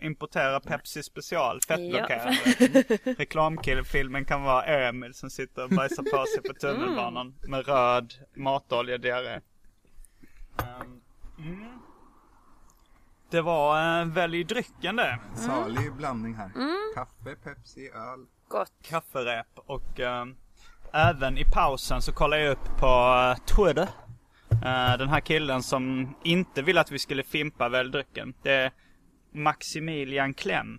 Importera 0.00 0.60
Pepsi 0.60 1.02
special, 1.02 1.60
fettblockerande. 1.68 2.38
Reklamfilmen 3.18 4.24
kan 4.24 4.42
vara 4.42 4.64
Emil 4.64 5.14
som 5.14 5.30
sitter 5.30 5.64
och 5.64 5.70
bajsar 5.70 6.02
på 6.02 6.24
sig 6.26 6.42
på 6.42 6.54
tunnelbanan 6.54 7.34
med 7.48 7.66
röd 7.66 8.14
matolja 8.34 8.98
diarré. 8.98 9.40
Ehm, 10.58 11.00
mm. 11.38 11.78
Det 13.30 13.40
var 13.40 14.00
uh, 14.00 14.12
välj 14.12 14.44
drycken 14.44 14.96
det. 14.96 15.18
En 15.30 15.36
salig 15.36 15.92
blandning 15.92 16.34
här. 16.34 16.50
Kaffe, 16.94 17.36
Pepsi, 17.44 17.88
öl. 17.88 18.26
Gott. 18.48 18.72
Kafferep 18.82 19.46
och 19.56 20.00
ehm, 20.00 20.36
även 20.92 21.38
i 21.38 21.44
pausen 21.44 22.02
så 22.02 22.12
kollade 22.12 22.42
jag 22.42 22.52
upp 22.52 22.78
på 22.78 22.86
eh, 22.86 23.44
Twitter. 23.44 23.88
Eh, 24.64 24.98
den 24.98 25.08
här 25.08 25.20
killen 25.20 25.62
som 25.62 26.14
inte 26.24 26.62
ville 26.62 26.80
att 26.80 26.90
vi 26.92 26.98
skulle 26.98 27.22
fimpa 27.22 27.68
väldrycken. 27.68 28.34
Det 28.42 28.52
är 28.52 28.70
Maximilian 29.32 30.34
Klem. 30.34 30.78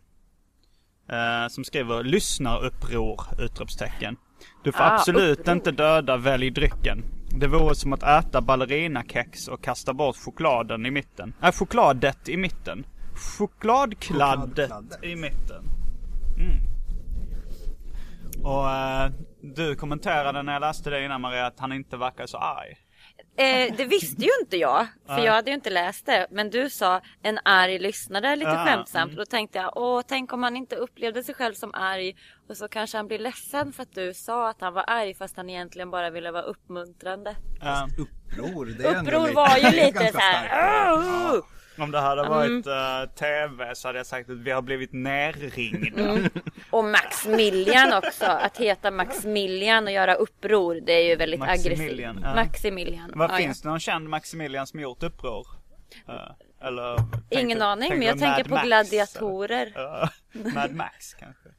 eh, 1.09 1.47
som 1.49 1.63
skriver 1.63 2.03
lyssnaruppror! 2.03 3.21
Utropstecken. 3.39 4.17
Du 4.63 4.71
får 4.71 4.83
Ah, 4.83 4.95
absolut 4.95 5.39
uppror. 5.39 5.55
inte 5.55 5.71
döda 5.71 6.17
välj 6.17 6.49
drycken. 6.49 7.03
Det 7.39 7.47
vore 7.47 7.75
som 7.75 7.93
att 7.93 8.03
äta 8.03 8.41
ballerinakex 8.41 9.47
och 9.47 9.63
kasta 9.63 9.93
bort 9.93 10.15
chokladen 10.17 10.85
i 10.85 10.91
mitten. 10.91 11.33
Nej, 11.41 11.51
chokladet 11.51 12.29
i 12.29 12.37
mitten. 12.37 12.85
Chokladkladdet 13.37 14.69
Chokladkladdet. 14.69 15.03
i 15.03 15.15
mitten. 15.15 15.63
Mm. 16.37 16.57
Och 18.43 18.69
eh, 18.71 19.11
du 19.41 19.75
kommenterade 19.75 20.43
när 20.43 20.53
jag 20.53 20.59
läste 20.59 20.89
det 20.89 21.05
innan 21.05 21.21
Maria 21.21 21.45
att 21.45 21.59
han 21.59 21.71
inte 21.73 21.97
verkar 21.97 22.25
så 22.27 22.37
arg. 22.37 22.77
Eh, 23.37 23.73
det 23.77 23.85
visste 23.85 24.21
ju 24.21 24.29
inte 24.41 24.57
jag, 24.57 24.87
för 25.07 25.19
jag 25.19 25.33
hade 25.33 25.49
ju 25.49 25.55
inte 25.55 25.69
läst 25.69 26.05
det. 26.05 26.27
Men 26.31 26.49
du 26.49 26.69
sa 26.69 27.01
en 27.23 27.39
arg 27.45 27.79
lyssnare 27.79 28.35
lite 28.35 28.51
Ja, 28.51 28.65
skämtsamt. 28.65 29.03
mm. 29.03 29.09
Och 29.19 29.25
då 29.25 29.25
tänkte 29.25 29.57
jag, 29.57 29.71
åh, 29.77 30.01
tänk 30.07 30.33
om 30.33 30.43
han 30.43 30.55
inte 30.55 30.75
upplevde 30.75 31.23
sig 31.23 31.35
själv 31.35 31.53
som 31.53 31.73
arg. 31.73 32.15
Och 32.49 32.57
så 32.57 32.67
kanske 32.67 32.97
han 32.97 33.07
blir 33.07 33.19
ledsen 33.19 33.73
för 33.73 33.83
att 33.83 33.93
du 33.95 34.13
sa 34.13 34.49
att 34.49 34.61
han 34.61 34.73
var 34.73 34.83
arg 34.87 35.13
fast 35.13 35.37
han 35.37 35.49
egentligen 35.49 35.91
bara 35.91 36.09
ville 36.09 36.31
vara 36.31 36.43
uppmuntrande. 36.43 37.29
Eh, 37.61 37.83
Uppror, 37.99 38.65
det 38.65 38.83
är 38.87 38.95
ändå 38.95 39.11
Uppror 39.11 39.21
lite- 39.27 39.35
var 39.35 39.57
ju 39.57 39.63
lite 39.85 39.91
ganska 39.91 40.11
så 40.11 40.17
här. 40.19 40.93
"Åh!" 40.93 41.39
Om 41.77 41.91
det 41.91 41.99
hade 41.99 42.23
varit 42.29 42.67
eh, 42.67 43.05
TV 43.15 43.75
så 43.75 43.87
hade 43.87 43.99
jag 43.99 44.05
sagt 44.05 44.29
att 44.29 44.37
vi 44.37 44.51
har 44.51 44.61
blivit 44.61 44.93
nerringda. 44.93 46.29
Och 46.69 46.85
Maximilian 46.85 47.93
också. 47.93 48.25
Att 48.25 48.57
heta 48.57 48.91
Maximilian 48.91 49.83
och 49.85 49.91
göra 49.91 50.13
uppror, 50.15 50.81
det 50.85 50.93
är 50.93 51.03
ju 51.09 51.15
väldigt 51.15 51.39
Maximilian, 51.39 52.17
aggressivt. 52.17 52.23
ja. 52.23 52.35
Maximilian. 52.35 53.11
Vad 53.15 53.31
Ja, 53.31 53.35
finns 53.37 53.61
det 53.61 53.69
någon 53.69 53.79
känd 53.79 54.09
Maximilian 54.09 54.67
som 54.67 54.79
gjort 54.79 55.03
uppror? 55.03 55.47
Eh, 56.07 56.13
eller 56.67 56.81
ja. 56.83 56.97
Ingen 57.29 57.47
tänkte- 57.49 57.65
aning, 57.65 57.89
men 57.89 58.01
jag 58.01 58.19
tänker 58.19 58.43
på 58.43 58.49
Max, 58.55 58.65
gladiatorer. 58.65 59.65
eller? 59.75 59.81
Ja, 59.81 60.09
Mad 60.53 60.71
Max 60.75 61.13
kanske. 61.13 61.49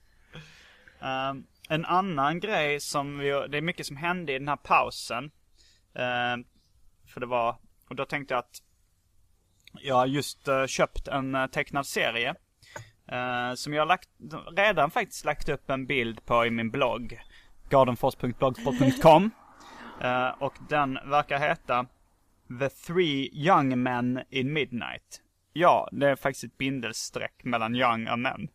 Ehm, 1.03 1.45
en 1.69 1.85
annan 1.85 2.41
grej 2.41 2.81
som 2.81 3.19
vi, 3.19 3.29
det 3.49 3.57
är 3.57 3.63
mycket 3.63 3.87
som 3.87 3.97
hände 3.97 4.33
i 4.33 4.39
den 4.39 4.49
här 4.49 4.57
pausen. 4.57 5.25
Ehm, 5.95 6.45
för 7.15 7.21
det 7.21 7.27
var, 7.27 7.57
och 7.89 7.97
då 7.97 8.05
tänkte 8.05 8.35
jag 8.35 8.39
att 8.39 8.63
jag 9.83 9.95
har 9.95 10.07
just 10.07 10.49
eh, 10.49 10.67
köpt 10.67 11.09
en 11.09 11.35
eh, 11.35 11.47
tecknad 11.47 11.87
serie. 11.87 12.35
eh, 13.09 13.55
som 13.55 13.75
jag 13.75 13.81
har 13.81 13.87
lagt, 13.87 14.09
redan 14.57 14.91
faktiskt 14.91 15.25
lagt 15.25 15.49
upp 15.49 15.71
en 15.71 15.87
bild 15.87 16.25
på 16.25 16.47
i 16.47 16.51
min 16.51 16.71
blogg. 16.71 17.21
gardenfors.blogspot.com 17.69 19.31
Och 20.39 20.55
den 20.69 20.99
verkar 21.05 21.39
heta 21.39 21.87
The 22.61 22.69
Three 22.69 23.31
Young 23.33 23.83
Men 23.83 24.23
in 24.31 24.53
Midnight. 24.53 25.23
Ja, 25.53 25.89
det 25.93 26.11
är 26.11 26.17
faktiskt 26.17 26.45
ett 26.45 26.59
bindelstreck 26.59 27.45
mellan 27.45 27.75
young 27.75 28.09
och 28.09 28.19
men. 28.19 28.49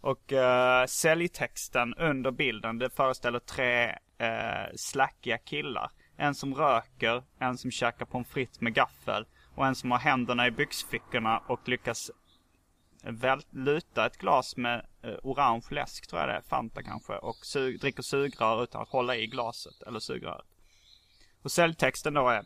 Och 0.00 0.32
uh, 0.32 0.86
säljtexten 0.86 1.94
under 1.94 2.30
bilden, 2.30 2.78
det 2.78 2.90
föreställer 2.90 3.38
tre 3.38 3.88
uh, 3.90 4.74
slackiga 4.76 5.38
killar. 5.38 5.90
En 6.16 6.34
som 6.34 6.54
röker, 6.54 7.22
en 7.38 7.58
som 7.58 7.70
käkar 7.70 8.06
pommes 8.06 8.28
frites 8.28 8.60
med 8.60 8.74
gaffel 8.74 9.26
och 9.54 9.66
en 9.66 9.74
som 9.74 9.90
har 9.90 9.98
händerna 9.98 10.46
i 10.46 10.50
byxfickorna 10.50 11.38
och 11.38 11.68
lyckas 11.68 12.10
väl, 13.02 13.40
luta 13.50 14.06
ett 14.06 14.18
glas 14.18 14.56
med 14.56 14.86
eh, 15.02 15.14
orange 15.22 15.66
läsk, 15.70 16.06
tror 16.06 16.20
jag 16.20 16.28
det 16.28 16.34
är, 16.34 16.40
Fanta 16.40 16.82
kanske, 16.82 17.12
och 17.12 17.36
su 17.42 17.76
dricker 17.76 18.02
sugrör 18.02 18.62
utan 18.62 18.82
att 18.82 18.88
hålla 18.88 19.16
i 19.16 19.26
glaset 19.26 19.82
eller 19.86 20.00
sugröret. 20.00 20.46
Och 21.42 21.52
säljtexten 21.52 22.14
då 22.14 22.28
är 22.28 22.44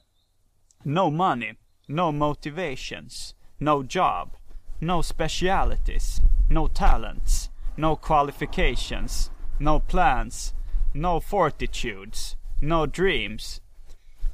No 0.82 1.10
money, 1.10 1.54
no 1.86 2.12
motivations, 2.12 3.34
no 3.58 3.86
job, 3.90 4.36
no 4.80 5.02
specialities, 5.02 6.16
no 6.50 6.68
talents, 6.68 7.50
no 7.76 7.96
qualifications, 7.96 9.30
no 9.60 9.80
plans, 9.80 10.52
no 10.94 11.20
fortitudes, 11.20 12.34
no 12.62 12.86
dreams. 12.86 13.60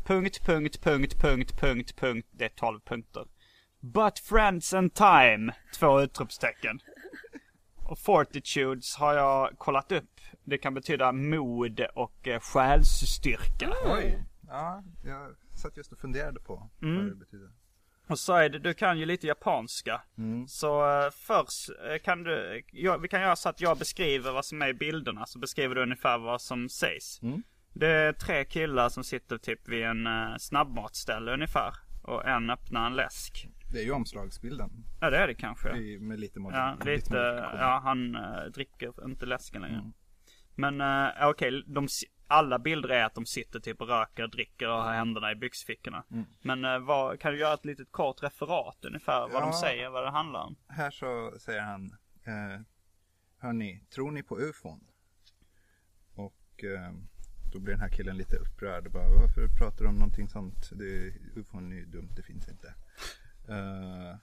Punkt, 0.05 0.45
punkt, 0.47 0.81
punkt, 0.83 1.15
punkt, 1.21 1.57
punkt, 1.61 1.97
punkt. 1.97 2.29
Det 2.31 2.45
är 2.45 2.49
12 2.49 2.81
punkter. 2.81 3.25
But 3.81 4.19
friends 4.19 4.75
and 4.75 4.95
time! 4.95 5.53
Två 5.75 6.01
utropstecken. 6.01 6.81
Och 7.77 7.99
fortitudes 7.99 8.97
har 8.97 9.15
jag 9.15 9.59
kollat 9.59 9.93
upp. 9.93 10.21
Det 10.45 10.59
kan 10.59 10.75
betyda 10.75 11.13
mod 11.13 11.81
och 11.95 12.29
eh, 12.29 12.41
själsstyrka. 12.41 13.73
Oj. 13.87 14.25
Ja, 14.49 14.83
jag 15.05 15.35
satt 15.55 15.77
just 15.77 15.93
och 15.93 15.99
funderade 15.99 16.41
på 16.41 16.71
Mm. 16.83 16.97
vad 16.97 17.07
det 17.07 17.15
betyder. 17.15 17.51
Och 18.09 18.19
det, 18.51 18.59
du 18.59 18.75
kan 18.75 18.99
ju 18.99 19.07
lite 19.07 19.27
japanska. 19.27 20.03
Så 20.49 21.01
eh, 21.05 21.11
först 21.11 21.69
eh, 21.91 21.99
kan 21.99 22.23
du, 22.23 22.63
ja, 22.73 22.97
vi 22.97 23.09
kan 23.09 23.21
göra 23.21 23.37
så 23.37 23.49
att 23.49 23.61
jag 23.61 23.79
beskriver 23.79 24.33
vad 24.33 24.45
som 24.45 24.63
är 24.63 24.69
i 24.69 24.75
bilderna. 24.75 25.27
Så 25.27 25.39
beskriver 25.39 25.75
du 25.75 25.83
ungefär 25.83 26.19
vad 26.19 26.41
som 26.43 26.69
sägs. 26.69 27.21
Det 27.75 27.87
är 27.89 28.13
tre 28.13 28.45
killar 28.45 28.89
som 28.89 29.05
sitter 29.05 29.39
typ 29.39 29.69
vid 29.69 29.85
en 29.85 30.07
uh, 30.07 30.37
snabbmatsställe 30.37 31.33
ungefär. 31.35 31.75
Och 32.03 32.29
en 32.29 32.51
öppnar 32.51 32.87
en 32.87 32.97
läsk. 32.97 33.49
Det 33.73 33.79
är 33.79 33.85
ju 33.85 33.93
omslagsbilden. 33.93 34.71
Ja 35.01 35.11
det 35.11 35.19
är 35.19 35.27
det 35.27 35.35
kanske. 35.35 35.77
I- 35.77 35.99
Med 35.99 36.21
lite 36.21 36.41
mod- 36.41 36.55
Ja, 36.55 36.77
lite, 36.85 36.85
modifikation. 37.15 37.59
ja 37.61 37.81
han 37.85 38.17
uh, 38.17 38.45
dricker 38.55 39.05
inte 39.05 39.27
läsken 39.27 39.63
längre. 39.63 39.79
Mm. 39.79 39.93
Men 40.55 40.81
uh, 40.81 41.29
okej, 41.29 41.63
de 41.67 41.89
si- 41.89 42.07
alla 42.27 42.59
bilder 42.59 42.89
är 42.89 43.05
att 43.05 43.15
de 43.15 43.27
sitter 43.27 43.61
typ 43.61 43.81
och 43.81 43.89
röker, 43.89 44.27
dricker 44.27 44.69
och 44.69 44.83
har 44.83 44.93
händerna 44.93 45.33
i 45.33 45.35
byxfickorna. 45.35 46.05
Mm. 46.11 46.25
Men 46.43 46.65
eh, 46.65 46.79
vad, 46.79 47.21
kan 47.21 47.33
du 47.33 47.39
göra 47.39 47.55
ett 47.55 47.65
litet 47.65 47.93
kort 47.93 48.23
referat 48.23 48.85
ungefär 48.85 49.21
vad 49.21 49.43
de 49.43 49.49
Ja. 49.49 49.61
säger, 49.61 49.89
vad 49.91 50.05
det 50.05 50.11
handlar 50.11 50.41
om? 50.41 50.57
Här 50.69 50.91
så 50.91 51.35
säger 51.41 51.61
han, 51.63 51.97
eh, 52.25 52.61
hörni, 53.39 53.85
tror 53.95 54.11
ni 54.11 54.23
på 54.23 54.39
ufon? 54.41 54.81
Och 56.15 56.65
eh, 56.65 56.93
då 57.55 57.61
blir 57.61 57.73
den 57.75 57.81
här 57.81 57.89
killen 57.89 58.17
lite 58.17 58.37
upprörd 58.37 58.91
bara, 58.91 59.09
varför 59.09 59.49
pratar 59.49 59.85
du 59.85 59.89
om 59.89 59.95
någonting 59.99 60.29
sånt? 60.29 60.71
Det, 60.73 61.13
ufon 61.35 61.73
är 61.73 61.77
ju 61.77 61.85
dumt, 61.85 62.11
det 62.17 62.23
finns 62.23 62.49
inte. 62.49 62.75
Eh, 63.49 64.17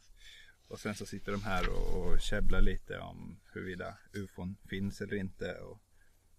och 0.67 0.79
sen 0.79 0.95
så 0.95 1.05
sitter 1.05 1.31
de 1.31 1.43
här 1.43 1.69
och, 1.69 2.05
och 2.05 2.21
käbblar 2.21 2.61
lite 2.61 3.00
om 3.00 3.39
huruvida 3.53 3.97
ufon 4.13 4.55
finns 4.69 5.01
eller 5.01 5.15
inte. 5.15 5.53
Och 5.53 5.81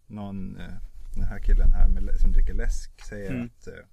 någon, 0.07 0.57
eh, 0.57 0.75
den 1.15 1.25
här 1.25 1.41
killen 1.41 1.73
här 1.73 1.89
med, 1.89 2.21
som 2.21 2.33
dricker 2.33 2.55
läsk 2.55 3.05
säger 3.09 3.31
Mm. 3.31 3.47
att 3.47 3.67
eh, 3.67 3.85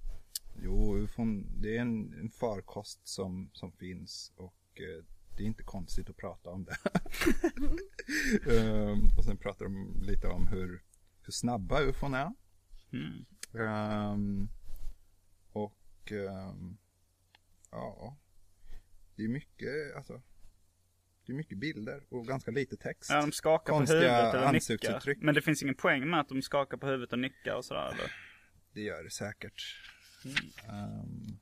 jo, 0.62 0.98
ufon 0.98 1.46
det 1.60 1.76
är 1.76 1.80
en, 1.80 2.14
en 2.20 2.30
farkost 2.30 3.08
som, 3.08 3.50
som 3.52 3.72
finns 3.72 4.32
och 4.36 4.54
det 5.36 5.42
är 5.42 5.46
inte 5.46 5.62
konstigt 5.62 6.10
att 6.10 6.16
prata 6.16 6.50
om 6.50 6.64
det. 6.64 6.76
Ehm, 8.60 9.08
och 9.18 9.24
sen 9.24 9.36
pratar 9.36 9.64
de 9.64 10.02
lite 10.02 10.26
om 10.26 10.46
hur, 10.46 10.82
hur 11.22 11.32
snabba 11.32 11.80
ufon 11.80 12.14
är. 12.14 12.32
Mm. 12.92 13.24
Ehm, 13.54 14.48
och 15.52 16.12
ehm, 16.12 16.76
ja, 17.70 18.16
det 19.16 19.24
är 19.24 19.28
mycket, 19.28 19.96
alltså, 19.96 20.22
det 21.26 21.32
är 21.32 21.36
mycket 21.36 21.58
bilder 21.58 22.06
och 22.08 22.26
ganska 22.26 22.50
lite 22.50 22.76
text. 22.76 23.10
Ja, 23.10 23.20
de 23.20 23.32
skakar 23.32 23.72
på 23.72 23.78
Konstiga 23.78 24.00
huvudet 24.00 24.34
eller 24.34 24.52
nickar. 24.52 25.24
Men 25.24 25.34
det 25.34 25.42
finns 25.42 25.62
ingen 25.62 25.74
poäng 25.74 26.10
med 26.10 26.20
att 26.20 26.28
de 26.28 26.42
skakar 26.42 26.76
på 26.76 26.86
huvudet 26.86 27.12
och 27.12 27.18
nickar 27.18 27.54
och 27.54 27.64
sådär 27.64 27.86
eller? 27.86 28.12
Det 28.72 28.80
gör 28.80 29.04
det 29.04 29.10
säkert. 29.10 29.62
Mm. 30.24 30.36
Ehm, 30.68 31.38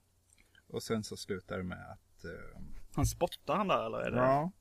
och 0.67 0.83
sen 0.83 1.05
så 1.05 1.17
slutar 1.17 1.57
det 1.59 1.65
med 1.65 1.91
att 1.91 2.25
Han 2.95 3.07
spottar 3.07 3.57
han 3.57 3.69
där 3.69 3.87
eller? 3.87 3.99
Är 3.99 4.11
det 4.11 4.17
ja, 4.17 4.53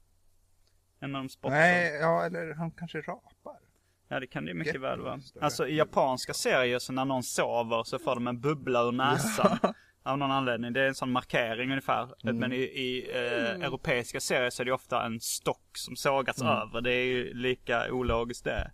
en 0.99 1.15
av 1.15 1.21
dem 1.21 1.29
spottar? 1.29 1.55
nej, 1.55 1.93
ja, 1.93 2.25
eller 2.25 2.53
han 2.53 2.71
kanske 2.71 3.01
rapar. 3.01 3.59
Ja 4.07 4.19
det 4.19 4.27
kan 4.27 4.45
det 4.45 4.51
ju 4.51 4.57
mycket 4.57 4.81
väl 4.81 4.99
vara. 5.01 5.19
Alltså 5.41 5.67
i 5.67 5.75
japanska 5.75 6.33
serier 6.33 6.79
så 6.79 6.93
när 6.93 7.05
någon 7.05 7.23
sover 7.23 7.83
så 7.83 7.99
får 7.99 8.15
de 8.15 8.27
en 8.27 8.39
bubbla 8.41 8.83
ur 8.83 8.91
näsan. 8.91 9.57
Av 10.03 10.17
någon 10.17 10.31
anledning. 10.31 10.73
Det 10.73 10.81
är 10.81 10.87
en 10.87 10.95
sån 10.95 11.11
markering 11.11 11.69
ungefär. 11.69 12.09
Mm. 12.23 12.37
Men 12.37 12.53
i, 12.53 12.57
i 12.57 13.09
eh, 13.13 13.65
europeiska 13.67 14.19
serier 14.19 14.49
så 14.49 14.63
är 14.63 14.65
det 14.65 14.71
ofta 14.71 15.05
en 15.05 15.19
stock 15.19 15.77
som 15.77 15.95
sågats 15.95 16.41
Mm. 16.41 16.53
över. 16.53 16.81
Det 16.81 16.91
är 16.91 17.05
ju 17.05 17.33
lika 17.33 17.91
ologiskt 17.91 18.43
det. 18.43 18.71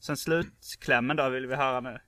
Sen 0.00 0.16
slutklämmen 0.16 1.16
då 1.16 1.28
vill 1.28 1.46
vi 1.46 1.54
höra 1.54 1.80
nu. 1.80 1.98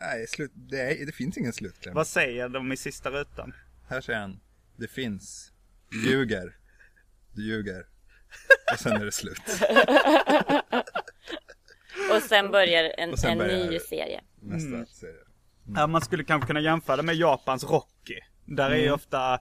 Nej, 0.00 0.26
slut, 0.26 0.50
det, 0.54 0.80
är, 0.80 1.06
det 1.06 1.12
finns 1.12 1.38
ingen 1.38 1.52
slutkläm. 1.52 1.94
Vad 1.94 2.06
säger 2.06 2.48
de 2.48 2.72
i 2.72 2.76
sista 2.76 3.10
rutan? 3.10 3.52
Här 3.88 4.00
säger 4.00 4.20
han, 4.20 4.40
det 4.76 4.88
finns, 4.88 5.52
du 5.90 6.10
ljuger, 6.10 6.56
du 7.34 7.42
ljuger. 7.42 7.86
Och 8.72 8.78
sen 8.78 8.92
är 8.92 9.04
det 9.04 9.12
slut. 9.12 9.40
Och 12.16 12.22
sen 12.22 12.50
börjar 12.50 12.92
en, 12.98 13.16
sen 13.16 13.30
en 13.30 13.38
börjar- 13.38 13.70
ny 13.70 13.78
serie. 13.78 14.20
Nästa 14.42 14.68
Mm. 14.68 14.86
serie. 14.86 15.14
Ja, 15.76 15.86
man 15.86 16.00
skulle 16.00 16.24
kanske 16.24 16.46
kunna 16.46 16.60
jämföra 16.60 16.96
det 16.96 17.02
med 17.02 17.14
Japans 17.14 17.64
Rocky. 17.64 18.18
Där 18.46 18.70
är 18.70 18.76
ju 18.76 18.90
ofta 18.92 19.38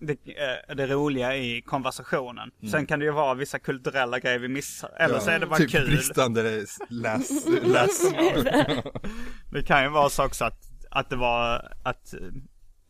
det, 0.00 0.12
eh, 0.12 0.74
det 0.76 0.86
roliga 0.86 1.36
i 1.36 1.62
konversationen. 1.62 2.50
Sen 2.70 2.86
kan 2.86 2.98
det 2.98 3.04
ju 3.04 3.10
vara 3.10 3.34
vissa 3.34 3.58
kulturella 3.58 4.18
grejer 4.18 4.38
vi 4.38 4.48
missar. 4.48 4.90
Eller 4.98 5.18
så 5.18 5.30
är 5.30 5.38
det 5.38 5.46
bara 5.46 5.58
typ 5.58 5.70
kul. 5.70 5.86
bristande 5.86 6.42
läs, 6.42 6.78
läs. 7.62 8.00
Det 9.52 9.62
kan 9.66 9.82
ju 9.82 9.88
vara 9.88 10.08
så 10.08 10.26
också 10.26 10.44
att, 10.44 10.60
att 10.90 11.10
det 11.10 11.16
var 11.16 11.72
att 11.84 12.14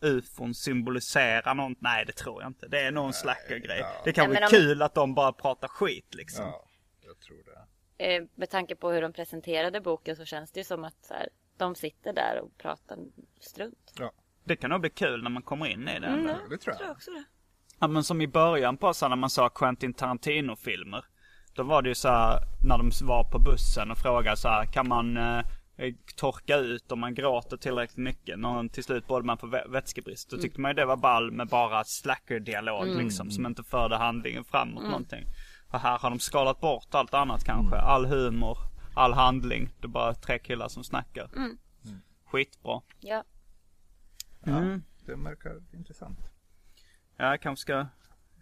ufon 0.05 0.55
symboliserar 0.55 1.55
något. 1.55 1.81
Nej 1.81 2.05
det 2.05 2.13
tror 2.13 2.43
jag 2.43 2.51
inte. 2.51 2.69
Det 2.69 2.81
är 2.81 2.91
någon 2.93 3.13
slacker-grej. 3.13 3.79
ja. 3.81 3.89
Det 4.05 4.13
kanske 4.13 4.33
Nej, 4.35 4.45
om- 4.45 4.51
kul 4.51 4.83
att 4.83 4.95
de 4.95 5.15
bara 5.15 5.33
pratar 5.33 5.69
skit 5.69 6.15
liksom. 6.15 6.45
ja, 6.45 6.65
jag 7.01 7.19
tror 7.21 7.37
det. 7.45 8.15
Eh, 8.15 8.23
med 8.35 8.51
tanke 8.51 8.77
på 8.77 8.91
hur 8.91 9.03
de 9.03 9.13
presenterade 9.13 9.81
boken 9.81 10.17
så 10.17 10.25
känns 10.25 10.53
det 10.53 10.61
ju 10.61 10.65
som 10.65 10.85
att 10.85 11.05
så 11.05 11.15
här, 11.15 11.29
de 11.59 11.75
sitter 11.75 12.13
där 12.13 12.41
och 12.43 12.59
pratar 12.59 12.99
strunt. 13.41 13.93
Ja, 13.99 14.13
Det 14.45 14.57
kan 14.57 14.71
nog 14.71 14.81
bli 14.81 14.91
kul 14.91 15.23
när 15.23 15.31
man 15.31 15.43
kommer 15.43 15.67
in 15.67 15.89
i 15.89 16.01
det. 16.01 16.07
Mm. 16.07 16.19
ändå. 16.29 16.35
det 16.51 16.59
tror 16.59 16.77
jag. 16.81 16.91
också 16.91 17.11
det. 17.11 17.25
Ja 17.81 17.89
men 17.89 18.05
som 18.05 18.21
i 18.21 18.27
början 18.29 18.77
på 18.77 18.95
så 18.95 19.09
när 19.09 19.17
man 19.17 19.31
sa 19.31 19.49
Quentin 19.49 19.95
Tarantino-filmer. 19.95 21.05
Då 21.55 21.63
var 21.63 21.83
det 21.83 21.89
ju 21.89 21.95
så 21.95 22.09
här 22.09 22.39
när 22.69 22.79
de 22.79 22.91
var 23.07 23.25
på 23.25 23.39
bussen 23.39 23.91
och 23.91 23.99
frågade 23.99 24.37
så 24.37 24.49
här, 24.49 24.65
kan 24.67 24.89
man 24.89 25.17
eh, 25.17 25.45
torka 26.17 26.57
ut 26.57 26.93
om 26.93 27.01
man 27.01 27.15
gråter 27.15 27.57
tillräckligt 27.57 27.97
mycket? 27.99 28.39
Någon, 28.39 28.69
till 28.69 28.85
slut 28.85 29.07
borde 29.07 29.27
man 29.27 29.39
få 29.39 29.47
vä- 29.47 29.71
vätskebrist. 29.71 30.31
Då 30.31 30.37
tyckte 30.39 30.61
man 30.61 30.71
ju 30.71 30.75
det 30.75 30.85
var 30.85 30.97
ball 30.97 31.31
med 31.33 31.49
bara 31.49 31.85
slacker-dialog 31.85 32.87
liksom. 32.87 33.31
Som 33.31 33.47
inte 33.47 33.63
förde 33.63 33.97
handlingen 33.97 34.45
framåt 34.45 34.83
någonting. 34.85 35.25
Och 35.69 35.81
här 35.81 35.99
har 35.99 36.11
de 36.11 36.21
skalat 36.21 36.61
bort 36.61 36.95
allt 36.95 37.15
annat 37.15 37.45
kanske. 37.45 37.77
All 37.77 38.07
humor, 38.07 38.59
all 38.95 39.13
handling. 39.13 39.71
Det 39.81 39.87
är 39.87 39.89
bara 39.89 40.15
tre 40.15 40.39
killar 40.39 40.69
som 40.69 40.85
snackar. 40.85 41.31
Skitbra. 42.27 42.81
Ja. 43.01 43.25
Mm. 44.47 44.83
Det 45.07 45.15
verkar 45.15 45.63
intressant. 45.73 46.19
Ja, 47.17 47.25
jag 47.31 47.41
kanske 47.41 47.63
ska, 47.63 47.87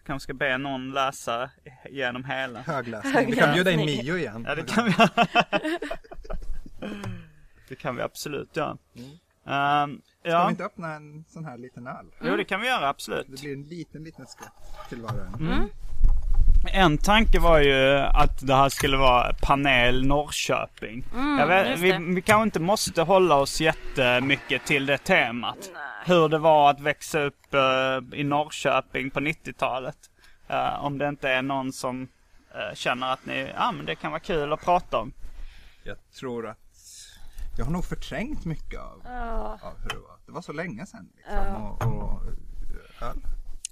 kanske 0.06 0.24
ska 0.24 0.34
be 0.34 0.58
någon 0.58 0.90
läsa 0.90 1.50
igenom 1.90 2.24
hela. 2.24 2.62
Högläsning. 2.62 3.26
Vi 3.30 3.36
kan 3.36 3.54
bjuda 3.54 3.70
in 3.70 3.78
Mio 3.86 4.16
igen. 4.16 4.44
Ja 4.48 4.54
det 4.54 4.62
kan 4.62 4.84
vi 4.84 4.92
Det 7.68 7.76
kan 7.76 7.96
vi 7.96 8.02
absolut 8.02 8.56
göra. 8.56 8.76
Ehm, 9.46 10.00
Ska 10.24 10.44
vi 10.44 10.50
inte 10.50 10.64
öppna 10.64 10.94
en 10.94 11.24
sån 11.28 11.44
här 11.44 11.58
liten 11.58 11.86
öl? 11.86 12.06
jo 12.24 12.36
det 12.36 12.44
kan 12.44 12.60
vi 12.60 12.66
göra 12.66 12.88
absolut. 12.88 13.26
Det 13.28 13.40
blir 13.40 13.52
en 13.52 13.62
liten, 13.62 14.04
liten 14.04 14.26
skvätt 14.26 14.88
till 14.88 15.02
var 15.02 15.10
och 15.10 15.40
en. 15.40 15.46
Mm. 15.46 15.68
En 16.72 16.98
tanke 16.98 17.38
var 17.38 17.60
ju 17.60 17.98
att 17.98 18.46
det 18.46 18.54
här 18.54 18.68
skulle 18.68 18.96
vara 18.96 19.34
panel 19.42 20.06
Norrköping. 20.06 21.04
jag 21.38 21.46
vet, 21.46 21.78
vi, 21.78 21.92
vi 22.14 22.22
kanske 22.22 22.42
inte 22.42 22.60
måste 22.60 23.02
hålla 23.02 23.36
oss 23.36 23.60
jättemycket 23.60 24.66
till 24.66 24.86
det 24.86 24.98
temat. 24.98 25.70
Nej. 25.74 25.82
Hur 26.06 26.28
det 26.28 26.38
var 26.38 26.70
att 26.70 26.80
växa 26.80 27.20
upp 27.20 27.54
eh, 27.54 28.18
i 28.18 28.24
Norrköping 28.24 29.10
på 29.10 29.20
90-talet. 29.20 29.96
Eh, 30.48 30.84
om 30.84 30.98
det 30.98 31.08
inte 31.08 31.28
är 31.30 31.42
någon 31.42 31.72
som 31.72 32.08
eh, 32.54 32.74
känner 32.74 33.12
att 33.12 33.26
ni, 33.26 33.52
ja 33.56 33.72
men 33.72 33.86
det 33.86 33.94
kan 33.94 34.10
vara 34.10 34.20
kul 34.20 34.52
att 34.52 34.64
prata 34.64 34.98
om. 34.98 35.12
Jag 35.84 35.96
tror 36.20 36.46
att 36.48 36.58
jag 37.56 37.64
har 37.64 37.72
nog 37.72 37.84
förträngt 37.84 38.44
mycket 38.44 38.80
av, 38.80 39.00
Ja. 39.04 39.58
av 39.62 39.78
hur 39.82 39.88
det 39.88 39.98
var. 39.98 40.18
Det 40.26 40.32
var 40.32 40.42
så 40.42 40.52
länge 40.52 40.86
sedan. 40.86 41.12
Liksom, 41.16 41.56
och, 41.56 41.82
och 41.82 42.22
öl. 43.02 43.20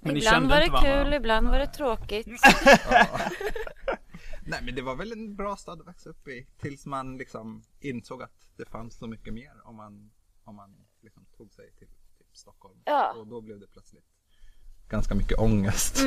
Men 0.01 0.17
ibland 0.17 0.49
var 0.49 0.55
det 0.57 0.63
inte 0.65 0.73
varandra? 0.73 1.03
kul, 1.03 1.13
ibland 1.13 1.47
var 1.47 1.59
det 1.59 1.67
tråkigt. 1.67 2.27
Nej 4.45 4.59
men 4.63 4.75
det 4.75 4.81
var 4.81 4.95
väl 4.95 5.11
en 5.11 5.35
bra 5.35 5.55
stad 5.55 5.81
att 5.81 5.87
växa 5.87 6.09
upp 6.09 6.27
i. 6.27 6.47
Tills 6.59 6.85
man 6.85 7.17
liksom 7.17 7.63
insåg 7.79 8.23
att 8.23 8.49
det 8.57 8.65
fanns 8.65 8.97
så 8.97 9.07
mycket 9.07 9.33
mer 9.33 9.51
om 9.63 9.75
man, 9.75 10.11
om 10.43 10.55
man 10.55 10.75
liksom 11.01 11.25
tog 11.37 11.53
sig 11.53 11.71
till 11.77 11.87
typ 12.17 12.27
Stockholm. 12.37 12.79
Ja. 12.85 13.13
Och 13.17 13.27
då 13.27 13.41
blev 13.41 13.59
det 13.59 13.67
plötsligt 13.67 14.05
ganska 14.89 15.15
mycket 15.15 15.39
ångest 15.39 15.99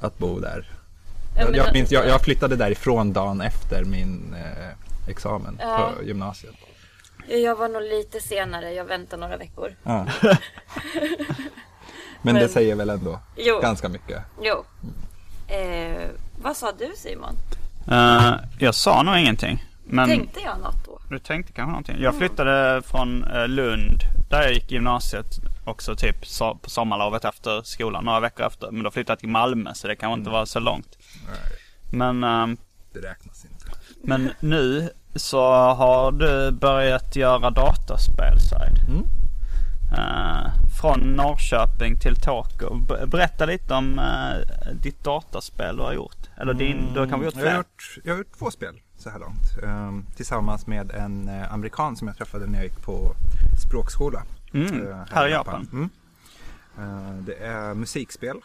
att 0.00 0.18
bo 0.18 0.38
där. 0.40 0.58
Mm. 0.58 1.52
Ja, 1.52 1.56
jag, 1.56 1.66
jag, 1.66 1.72
minns, 1.74 1.90
jag, 1.92 2.06
jag 2.08 2.20
flyttade 2.20 2.56
därifrån 2.56 3.12
dagen 3.12 3.40
efter 3.40 3.84
min 3.84 4.34
eh, 4.34 5.08
examen 5.08 5.56
Ja. 5.60 5.92
på 5.96 6.02
gymnasiet. 6.04 6.54
Jag 7.28 7.56
var 7.56 7.68
nog 7.68 7.82
lite 7.82 8.20
senare, 8.20 8.72
jag 8.72 8.84
väntade 8.84 9.20
några 9.20 9.36
veckor. 9.36 9.76
Ja. 9.82 10.06
Men 12.22 12.34
det 12.34 12.40
Men- 12.40 12.48
säger 12.48 12.74
väl 12.76 12.90
ändå 12.90 13.20
Jo. 13.36 13.60
ganska 13.62 13.88
mycket. 13.88 14.22
Jo. 14.42 14.64
Eh, 15.48 16.08
vad 16.42 16.56
sa 16.56 16.72
du 16.72 16.92
Simon? 16.96 17.36
Eh, 17.90 18.32
jag 18.58 18.74
sa 18.74 19.02
nog 19.02 19.16
ingenting. 19.18 19.64
Men 19.84 20.08
Tänkte 20.08 20.40
jag 20.40 20.58
något 20.60 20.84
då? 20.86 21.00
du 21.10 21.18
tänkte 21.18 21.52
kanske 21.52 21.70
någonting. 21.70 21.96
Jag 22.00 22.14
flyttade 22.14 22.82
från 22.82 23.24
eh, 23.24 23.48
Lund, 23.48 24.00
där 24.30 24.42
jag 24.42 24.52
gick 24.52 24.70
gymnasiet 24.70 25.26
också 25.64 25.96
typ 25.96 26.22
so- 26.24 26.58
på 26.58 26.70
sommarlovet 26.70 27.24
efter 27.24 27.62
skolan, 27.62 28.04
några 28.04 28.20
veckor 28.20 28.46
efter. 28.46 28.70
Men 28.70 28.82
då 28.82 28.90
flyttade 28.90 29.12
jag 29.12 29.18
till 29.18 29.28
Malmö 29.28 29.74
så 29.74 29.88
det 29.88 29.96
kanske 29.96 30.18
inte 30.18 30.30
var 30.30 30.44
så 30.44 30.60
långt. 30.60 30.98
Nej, 31.26 31.38
Men, 31.92 32.24
ehm, 32.24 32.56
det 32.92 33.00
räknas 33.00 33.44
inte. 33.44 33.66
men 34.02 34.30
nu 34.40 34.90
så 35.14 35.52
har 35.52 36.12
du 36.12 36.50
börjat 36.50 37.16
göra 37.16 37.50
dataspel 37.50 38.36
Mm. 38.88 39.04
Eh, 39.92 40.52
från 40.80 41.00
Norrköping 41.00 41.98
till 41.98 42.16
Tokyo. 42.16 42.74
Berätta 43.06 43.46
lite 43.46 43.74
om 43.74 43.98
eh, 43.98 44.72
ditt 44.82 45.04
dataspel 45.04 45.76
du 45.76 45.82
har 45.82 45.92
gjort. 45.92 46.16
Eller 46.36 46.54
din, 46.54 46.90
du 46.94 47.00
har 47.00 47.06
kanske 47.06 47.24
gjort 47.24 47.34
Jag 47.36 47.40
har 47.42 47.48
fler? 47.50 47.56
gjort, 47.56 47.98
jag 48.04 48.12
har 48.12 48.18
gjort 48.18 48.38
två 48.38 48.50
spel 48.50 48.80
så 48.98 49.10
här 49.10 49.18
långt. 49.18 49.58
Ehm, 49.64 50.06
tillsammans 50.16 50.66
med 50.66 50.90
en 50.90 51.28
eh, 51.28 51.52
amerikan 51.52 51.96
som 51.96 52.08
jag 52.08 52.16
träffade 52.16 52.46
när 52.46 52.54
jag 52.58 52.64
gick 52.64 52.82
på 52.82 53.12
språkskola. 53.66 54.22
Mm, 54.54 54.94
här 55.12 55.28
i 55.28 55.30
Japan. 55.30 55.68
Mm. 55.72 55.90
Eh, 56.78 57.14
Det 57.26 57.34
är 57.34 57.74
musikspel 57.74 58.36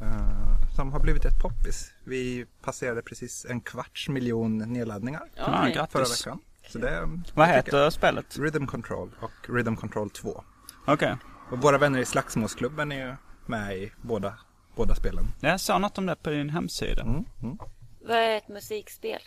eh, 0.00 0.70
som 0.76 0.92
har 0.92 1.00
blivit 1.00 1.24
ett 1.24 1.38
poppis. 1.42 1.92
Vi 2.04 2.46
passerade 2.62 3.02
precis 3.02 3.46
en 3.48 3.60
kvarts 3.60 4.08
miljon 4.08 4.58
nedladdningar 4.58 5.22
Ja, 5.36 5.86
förra 5.90 6.04
veckan. 6.04 6.40
Så 6.68 6.78
det, 6.78 7.00
Vad 7.34 7.48
jag 7.48 7.64
tycker- 7.64 7.76
heter 7.78 7.90
spelet? 7.90 8.38
Rhythm 8.38 8.66
Control 8.66 9.10
och 9.20 9.50
Rhythm 9.54 9.76
Control 9.76 10.10
2. 10.10 10.44
Okej. 10.86 11.16
Och 11.50 11.58
våra 11.62 11.78
vänner 11.78 11.98
i 11.98 12.04
Slagsmålsklubben 12.04 12.92
är 12.92 13.06
ju 13.08 13.14
med 13.46 13.76
i 13.78 13.92
båda, 14.02 14.38
båda 14.76 14.94
spelen. 14.94 15.24
Jag 15.40 15.60
såg 15.60 15.80
något 15.80 15.98
om 15.98 16.06
det 16.06 16.16
på 16.16 16.30
din 16.30 16.50
hemsida. 16.50 17.02
Mm, 17.02 17.24
mm. 17.42 17.58
Vad 18.00 18.16
är 18.16 18.36
ett 18.36 18.48
musikspel? 18.48 19.20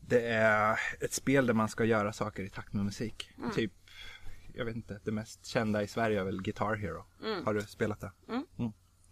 Det 0.00 0.26
är 0.26 0.78
ett 1.00 1.12
spel 1.12 1.46
där 1.46 1.54
man 1.54 1.68
ska 1.68 1.84
göra 1.84 2.12
saker 2.12 2.42
i 2.42 2.48
takt 2.50 2.72
med 2.72 2.84
musik. 2.84 3.30
Mm. 3.38 3.50
Typ, 3.50 3.72
jag 4.54 4.64
vet 4.64 4.76
inte, 4.76 5.00
det 5.04 5.12
mest 5.12 5.46
kända 5.46 5.82
i 5.82 5.88
Sverige 5.88 6.20
är 6.20 6.24
väl 6.24 6.42
Guitar 6.42 6.74
Hero. 6.76 7.04
Mm. 7.24 7.44
Har 7.44 7.54
du 7.54 7.60
spelat 7.62 8.00
det? 8.00 8.10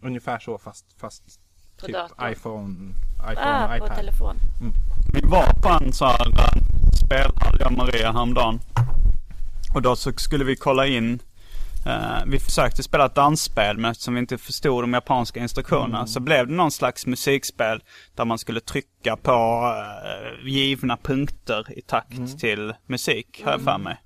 Mm. 0.02 0.10
Ungefär 0.10 0.38
så 0.38 0.58
fast, 0.58 0.84
fast 1.00 1.22
På 1.80 1.86
typ 1.86 1.94
datorn. 1.94 2.32
iPhone, 2.32 2.92
iPhone 3.32 3.64
Ah, 3.64 3.68
på 3.68 3.76
iPad. 3.76 3.96
telefon. 3.96 4.36
Vi 5.14 5.20
var 5.20 5.52
på 5.62 5.68
en 5.84 5.92
sån 5.92 6.08
här 6.08 6.26
spelhall, 7.04 7.56
jag 7.60 7.66
och 7.66 7.72
Maria, 7.78 8.12
häromdagen. 8.12 8.60
Och 9.74 9.82
då 9.82 9.96
så 9.96 10.12
skulle 10.12 10.44
vi 10.44 10.56
kolla 10.56 10.86
in. 10.86 11.20
eh, 11.86 12.24
vi 12.26 12.38
försökte 12.40 12.82
spela 12.82 13.06
ett 13.06 13.14
dansspel 13.14 13.78
men 13.78 13.90
eftersom 13.90 14.14
vi 14.14 14.20
inte 14.20 14.38
förstod 14.38 14.82
de 14.82 14.92
japanska 14.94 15.40
instruktionerna 15.40 16.06
så 16.06 16.20
blev 16.20 16.46
det 16.46 16.52
någon 16.54 16.70
slags 16.70 17.06
musikspel 17.06 17.82
där 18.14 18.24
man 18.24 18.38
skulle 18.38 18.60
trycka 18.60 19.16
på 19.16 19.32
eh, 20.42 20.48
givna 20.48 20.96
punkter 20.96 21.78
i 21.78 21.82
takt 21.82 22.38
till 22.40 22.74
musik, 22.86 23.42
har 23.44 23.52
jag 23.52 23.60
för 23.60 23.78
mig. 23.78 23.96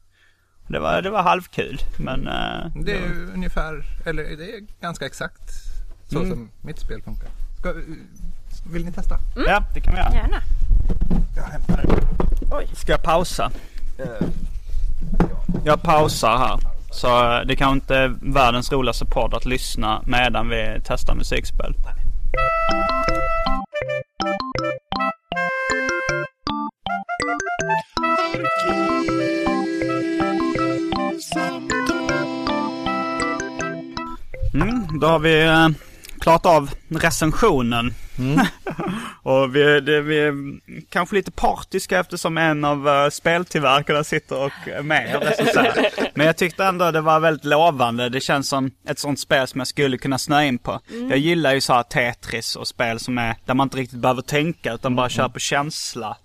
Det 0.68 0.78
var, 0.78 1.02
det 1.02 1.10
var 1.10 1.22
halvkul 1.22 1.78
men... 1.98 2.26
eh, 2.28 2.66
Det 2.84 2.92
är 2.92 3.00
ju 3.08 3.30
ungefär, 3.34 3.84
eller 4.06 4.22
det 4.36 4.54
är 4.54 4.60
ganska 4.80 5.06
exakt 5.06 5.50
så 6.10 6.18
Mm. 6.18 6.30
som 6.30 6.48
mitt 6.60 6.78
spel 6.80 7.02
funkar. 7.02 7.28
Ska, 7.60 7.72
vill 8.72 8.84
ni 8.84 8.92
testa? 8.92 9.18
Ja, 9.46 9.62
det 9.74 9.80
kan 9.80 9.94
vi 9.94 10.00
göra. 10.00 10.14
Gärna. 10.14 10.40
Jag 11.36 11.42
hämtar 11.42 11.84
det. 12.70 12.76
Ska 12.76 12.92
jag 12.92 13.02
pausa? 13.02 13.50
Eh, 13.98 14.28
Jag 15.64 15.82
pausar 15.82 16.38
här. 16.38 16.58
Så 16.90 17.32
eh, 17.32 17.40
det 17.46 17.56
kan 17.56 17.72
inte 17.72 17.96
är 17.96 18.14
världens 18.20 18.72
roligaste 18.72 19.04
podd 19.04 19.34
att 19.34 19.44
lyssna 19.44 20.02
medan 20.06 20.48
vi 20.48 20.80
testar 20.84 21.14
musikspel. 21.14 21.74
Mm, 34.54 34.98
då 35.00 35.06
har 35.06 35.18
vi 35.18 35.44
eh, 35.44 35.68
klarat 36.26 36.46
av 36.46 36.70
recensionen. 36.88 37.94
och 39.22 39.56
vi, 39.56 39.80
det, 39.80 40.00
vi 40.00 40.18
är 40.18 40.34
kanske 40.88 41.16
lite 41.16 41.30
partiska 41.30 41.98
eftersom 41.98 42.38
en 42.38 42.64
av 42.64 42.88
uh, 42.88 43.08
speltillverkarna 43.08 44.04
sitter 44.04 44.44
och 44.44 44.52
är 44.66 44.82
med 44.82 45.16
och 45.16 45.22
recenserar. 45.22 46.10
Men 46.14 46.26
jag 46.26 46.36
tyckte 46.36 46.64
ändå 46.64 46.90
det 46.90 47.00
var 47.00 47.20
väldigt 47.20 47.44
lovande. 47.44 48.08
Det 48.08 48.20
känns 48.20 48.48
som 48.48 48.70
ett 48.88 48.98
sånt 48.98 49.20
spel 49.20 49.46
som 49.46 49.60
jag 49.60 49.68
skulle 49.68 49.98
kunna 49.98 50.18
snöa 50.18 50.44
in 50.44 50.58
på. 50.58 50.80
Jag 51.10 51.18
gillar 51.18 51.54
ju 51.54 51.60
så 51.60 51.72
här 51.72 51.82
Tetris 51.82 52.56
och 52.56 52.68
spel 52.68 52.98
som 52.98 53.18
är 53.18 53.36
där 53.44 53.54
man 53.54 53.64
inte 53.64 53.76
riktigt 53.76 53.98
behöver 53.98 54.22
tänka 54.22 54.72
utan 54.72 54.96
bara 54.96 55.08
kör 55.08 55.28
på 55.28 55.38
känsla 55.38 56.16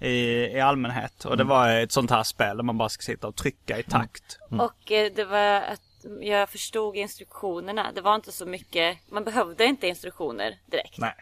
i, 0.00 0.14
i 0.56 0.60
allmänhet. 0.60 1.24
Och 1.24 1.36
det 1.36 1.44
var 1.44 1.70
ett 1.70 1.92
sånt 1.92 2.10
här 2.10 2.22
spel 2.22 2.56
där 2.56 2.64
man 2.64 2.78
bara 2.78 2.88
ska 2.88 3.02
sitta 3.02 3.26
och 3.26 3.36
trycka 3.36 3.78
i 3.78 3.82
takt. 3.82 4.38
Och 4.50 4.92
eh, 4.92 5.12
det 5.16 5.24
var 5.24 5.54
att 5.56 5.89
jag 6.20 6.48
förstod 6.48 6.96
instruktionerna. 6.96 7.92
Det 7.94 8.00
var 8.00 8.14
inte 8.14 8.32
så 8.32 8.46
mycket. 8.46 8.98
Man 9.08 9.24
behövde 9.24 9.64
inte 9.64 9.86
instruktioner 9.86 10.58
direkt. 10.66 10.98
Nej. 10.98 11.14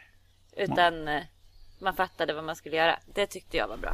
Utan 0.56 1.08
eh, 1.08 1.22
man 1.78 1.94
fattade 1.96 2.32
vad 2.32 2.44
man 2.44 2.56
skulle 2.56 2.76
göra. 2.76 2.98
Det 3.14 3.26
tyckte 3.26 3.56
jag 3.56 3.68
var 3.68 3.76
bra. 3.76 3.92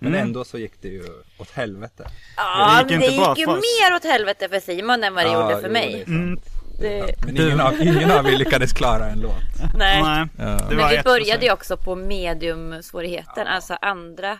Men 0.00 0.14
Mm. 0.14 0.22
ändå 0.26 0.44
så 0.44 0.58
gick 0.58 0.82
det 0.82 0.88
ju 0.88 1.04
åt 1.38 1.50
helvete. 1.50 2.04
Ja, 2.36 2.78
gick 2.78 2.88
det 2.88 2.94
inte 2.94 3.06
gick, 3.06 3.38
ju 3.38 3.46
mer 3.46 3.96
åt 3.96 4.04
helvete 4.04 4.48
för 4.48 4.60
Simon 4.60 5.04
än 5.04 5.14
vad 5.14 5.24
det 5.24 5.32
gjorde 5.32 5.54
för 5.56 5.66
jo, 5.66 5.72
mig. 5.72 5.92
det. 6.06 6.12
Mm. 6.12 6.40
Det, 6.80 7.14
Men 7.26 7.36
ingen 7.36 7.60
av, 7.60 7.80
ingen 7.80 8.10
av 8.10 8.26
er 8.26 8.36
lyckades 8.36 8.72
klara 8.72 9.06
en 9.06 9.20
låt. 9.20 9.32
nej. 9.76 10.02
Nej, 10.02 10.26
Ja. 10.38 10.44
det 10.68 10.74
Men 10.76 10.88
vi 10.90 11.02
började 11.02 11.44
ju 11.46 11.52
också 11.52 11.76
på 11.76 11.94
medium-svårigheten. 11.94 13.46
Alltså 13.46 13.74
andra. 13.80 14.38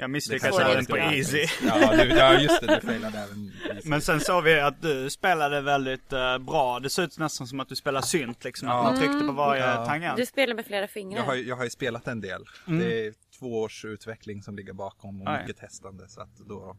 Jag 0.00 0.10
misslyckades 0.10 0.58
även 0.58 0.86
på 0.86 0.98
easy. 0.98 1.46
Ja, 1.66 1.96
du, 1.96 2.02
ja 2.08 2.40
just 2.40 2.60
det, 2.60 2.66
du 2.74 2.86
failade 2.86 3.18
även. 3.18 3.52
Men 3.84 4.00
sen 4.00 4.20
såg 4.20 4.44
vi 4.44 4.60
att 4.60 4.82
du 4.82 5.10
spelade 5.10 5.60
väldigt 5.60 6.12
eh, 6.12 6.38
bra. 6.38 6.80
Det 6.80 6.90
såg 6.90 7.04
ut 7.04 7.18
nästan 7.18 7.46
som 7.46 7.60
att 7.60 7.68
du 7.68 7.76
spelade 7.76 8.06
synt 8.06 8.44
liksom. 8.44 8.68
Att 8.68 8.84
man 8.84 8.98
tryckte 8.98 9.26
på 9.26 9.32
varje 9.32 9.62
Ja. 9.66 9.86
tangent. 9.86 10.16
Du 10.16 10.26
spelar 10.26 10.54
med 10.54 10.66
flera 10.66 10.88
fingrar. 10.88 11.18
Jag 11.18 11.24
har, 11.26 11.34
ju- 11.34 11.48
jag 11.48 11.56
har 11.56 11.64
ju 11.64 11.70
spelat 11.70 12.06
en 12.08 12.20
del. 12.20 12.44
Det 12.66 13.06
är 13.06 13.14
två 13.38 13.60
års 13.60 13.84
utveckling 13.84 14.42
som 14.42 14.56
ligger 14.56 14.72
bakom 14.72 15.22
och 15.22 15.28
Oj. 15.28 15.38
mycket 15.40 15.56
testande. 15.56 16.08
Så 16.08 16.20
att 16.20 16.36
då, 16.38 16.76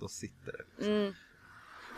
då 0.00 0.08
sitter 0.08 0.52
det. 0.52 1.12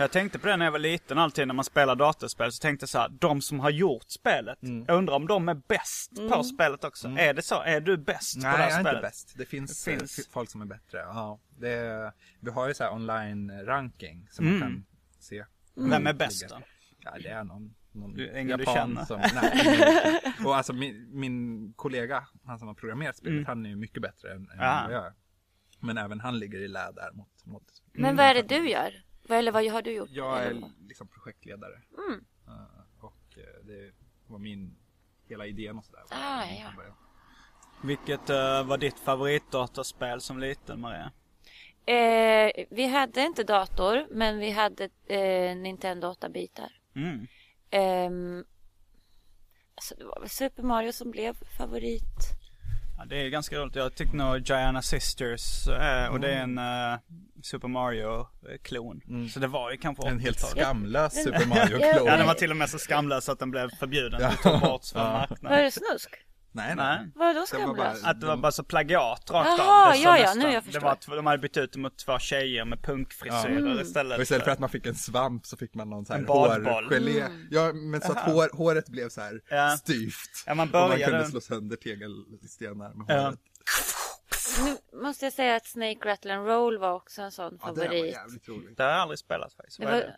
Jag 0.00 0.10
tänkte 0.10 0.38
på 0.38 0.46
det 0.46 0.56
när 0.56 0.64
jag 0.64 0.72
var 0.72 0.78
liten 0.78 1.18
alltid 1.18 1.46
när 1.46 1.54
man 1.54 1.64
spelar 1.64 1.96
datorspel. 1.96 2.52
Så 2.52 2.60
tänkte 2.62 2.82
jag 2.82 2.88
så 2.88 2.98
här, 2.98 3.08
de 3.08 3.40
som 3.40 3.60
har 3.60 3.70
gjort 3.70 4.10
spelet. 4.10 4.58
Jag 4.86 4.96
undrar 4.98 5.14
om 5.14 5.26
de 5.26 5.48
är 5.48 5.54
bäst 5.54 6.10
på 6.32 6.42
spelet 6.44 6.84
också. 6.84 7.08
Är 7.08 7.34
det 7.34 7.42
så? 7.42 7.62
Är 7.62 7.80
du 7.80 7.96
bäst 7.96 8.34
på 8.34 8.40
det 8.40 8.48
Nej, 8.48 8.56
här 8.56 8.64
jag 8.70 8.76
är 8.76 8.80
spelet? 8.80 8.92
inte 8.96 9.02
bäst. 9.08 9.34
Det 9.38 9.46
finns, 9.46 9.84
Det 9.84 9.92
eh, 9.92 9.98
finns. 9.98 10.18
f- 10.18 10.24
folk 10.30 10.50
som 10.50 10.60
är 10.62 10.66
bättre. 10.66 10.98
Ja, 10.98 11.40
det, 11.58 12.12
vi 12.40 12.50
har 12.50 12.68
ju 12.68 12.74
så 12.74 12.84
här 12.84 12.92
online-ranking 12.92 14.26
som 14.30 14.46
Mm. 14.46 14.58
man 14.60 14.68
kan 14.68 14.84
se. 15.20 15.44
Vem 15.74 16.06
är 16.06 16.12
bäst 16.12 16.48
då? 16.48 16.58
Ja, 17.04 17.10
det 17.22 17.28
är 17.28 17.44
någon, 17.44 17.74
någon 17.92 18.12
Du- 18.14 18.40
ingen 18.40 18.58
du 18.58 18.64
japan 18.64 18.74
känner? 18.74 19.04
som... 19.04 19.20
Nej, 19.20 19.60
ingen. 19.64 20.46
Och 20.46 20.56
alltså 20.56 20.72
min, 20.72 21.08
min 21.20 21.72
kollega, 21.76 22.26
han 22.44 22.58
som 22.58 22.68
har 22.68 22.74
programmerat 22.74 23.16
spelet, 23.16 23.32
Mm. 23.34 23.44
han 23.46 23.66
är 23.66 23.70
ju 23.70 23.76
mycket 23.76 24.02
bättre 24.02 24.30
än, 24.34 24.36
än 24.50 24.58
Ja. 24.58 24.82
vad 24.86 24.94
jag 24.96 25.06
är. 25.06 25.12
Men 25.80 25.98
även 25.98 26.20
han 26.20 26.38
ligger 26.38 26.58
i 26.58 26.68
lä 26.68 26.92
där 26.92 27.12
mot, 27.12 27.44
mot 27.46 27.62
Men 27.92 28.16
vad 28.16 28.26
är 28.26 28.34
det 28.34 28.42
du 28.42 28.70
gör? 28.70 28.92
Vad- 29.30 29.38
Eller 29.38 29.52
vad 29.52 29.64
har 29.66 29.82
du 29.82 29.92
gjort? 29.92 30.10
Jag 30.12 30.42
är 30.42 30.62
liksom 30.88 31.08
projektledare. 31.08 31.82
Mm. 32.08 32.24
Eh, 32.46 33.04
och 33.04 33.38
eh, 33.38 33.64
det 33.66 33.92
var 34.26 34.38
min, 34.38 34.76
hela 35.28 35.46
idén 35.46 35.78
och 35.78 35.84
sådär. 35.84 36.02
Ah, 36.10 36.44
ja. 36.44 36.72
Vilket 37.82 38.30
eh, 38.30 38.64
var 38.66 38.78
ditt 38.78 38.98
favoritdatorspel 38.98 40.20
som 40.20 40.38
liten 40.38 40.80
Maria? 40.80 41.12
Eh, 41.86 42.66
vi 42.70 42.86
hade 42.86 43.20
inte 43.22 43.44
dator, 43.44 44.06
men 44.10 44.38
vi 44.38 44.50
hade 44.50 44.88
eh, 45.06 45.56
Nintendo 45.56 46.12
8-bitar. 46.12 46.72
Mm. 46.94 47.26
Ehm, 47.70 48.44
alltså 49.74 49.94
det 49.94 50.04
var 50.04 50.20
väl 50.20 50.28
Super 50.28 50.62
Mario 50.62 50.92
som 50.92 51.10
blev 51.10 51.36
favorit. 51.58 52.39
Ja, 53.00 53.06
det 53.06 53.16
är 53.16 53.28
ganska 53.28 53.58
roligt. 53.58 53.76
Jag 53.76 53.94
tyckte 53.94 54.16
nog 54.16 54.38
Giana 54.48 54.82
Sisters 54.82 55.68
eh, 55.68 56.06
och 56.12 56.20
det 56.20 56.32
är 56.34 56.42
en 56.42 56.58
eh, 56.58 56.98
Super 57.42 57.68
Mario-klon. 57.68 59.28
Så 59.32 59.40
det 59.40 59.46
var 59.46 59.70
ju 59.70 59.76
kanske 59.76 60.08
En 60.08 60.20
helt 60.20 60.38
80-talet. 60.38 60.64
skamlös 60.64 61.24
Super 61.24 61.46
Mario-klon. 61.46 62.06
Ja, 62.06 62.16
den 62.16 62.26
var 62.26 62.34
till 62.34 62.50
och 62.50 62.56
med 62.56 62.70
så 62.70 62.78
skamlös 62.78 63.28
att 63.28 63.38
den 63.38 63.50
blev 63.50 63.70
förbjuden. 63.78 64.20
Den 64.20 64.36
tog 64.36 64.60
bort 64.60 64.84
från 64.92 65.02
Var 65.02 65.12
marknaden. 65.12 65.64
det 65.64 65.70
snusk? 65.70 66.10
Nej, 66.52 66.74
Nej. 66.76 66.98
nej. 66.98 67.10
Vadå 67.14 67.32
Det 67.32 67.38
var 67.40 67.46
skamlös? 67.46 68.04
Att 68.04 68.20
det 68.20 68.26
var 68.26 68.36
bara 68.36 68.52
så 68.52 68.64
plagiat 68.64 69.30
rakt 69.30 69.48
Jaha, 69.58 69.86
av. 69.86 69.92
Det 69.92 69.98
ja, 69.98 70.16
ja, 70.18 70.22
nästan- 70.22 70.38
nu 70.38 70.44
jag 70.44 70.54
Det 70.54 70.66
förstår. 70.66 70.80
var, 70.80 70.92
att 70.92 71.06
de 71.06 71.26
hade 71.26 71.38
bytt 71.38 71.56
ut 71.56 71.72
det 71.72 71.78
mot 71.78 71.98
två 71.98 72.18
tjejer 72.18 72.64
med 72.64 72.82
punkfrisyrer 72.82 73.80
istället. 73.82 74.16
Och 74.18 74.22
istället 74.22 74.44
för 74.44 74.50
att 74.50 74.58
man 74.58 74.68
fick 74.68 74.86
en 74.86 74.94
svamp 74.94 75.46
så 75.46 75.56
fick 75.56 75.74
man 75.74 75.90
någon 75.90 76.04
så 76.06 76.12
här 76.12 76.24
hårgelé. 76.26 77.26
Ja, 77.50 77.72
men 77.72 78.00
så 78.00 78.12
att 78.12 78.18
hår, 78.32 78.56
håret 78.56 78.88
blev 78.88 79.08
så 79.08 79.20
här 79.20 79.40
Ja. 79.48 79.76
styvt. 79.76 80.14
Ja, 80.46 80.54
man 80.54 80.68
och 80.68 80.74
man 80.74 80.90
började- 80.90 81.12
kunde 81.12 81.26
slå 81.30 81.40
sönder 81.40 81.76
tegelstenar 81.76 82.94
med 82.94 83.04
Ja. 83.16 83.22
håret. 83.22 83.38
Nu 84.92 84.98
måste 85.02 85.26
jag 85.26 85.32
säga 85.32 85.56
att 85.56 85.66
Snake 85.66 85.98
Rattle 86.08 86.34
and 86.34 86.46
Roll 86.46 86.78
var 86.78 86.92
också 86.92 87.22
en 87.22 87.32
sån 87.32 87.58
Ja, 87.62 87.66
det 87.72 87.80
var 87.80 87.84
favorit. 87.86 88.12
jävligt 88.14 88.48
roligt. 88.48 88.76
Det 88.76 88.82
har 88.82 88.90
jag 88.90 89.00
aldrig 89.00 89.18
spelat 89.18 89.52
faktiskt. 89.52 89.78
Det 89.80 89.86
var, 89.86 89.92
det? 89.92 90.14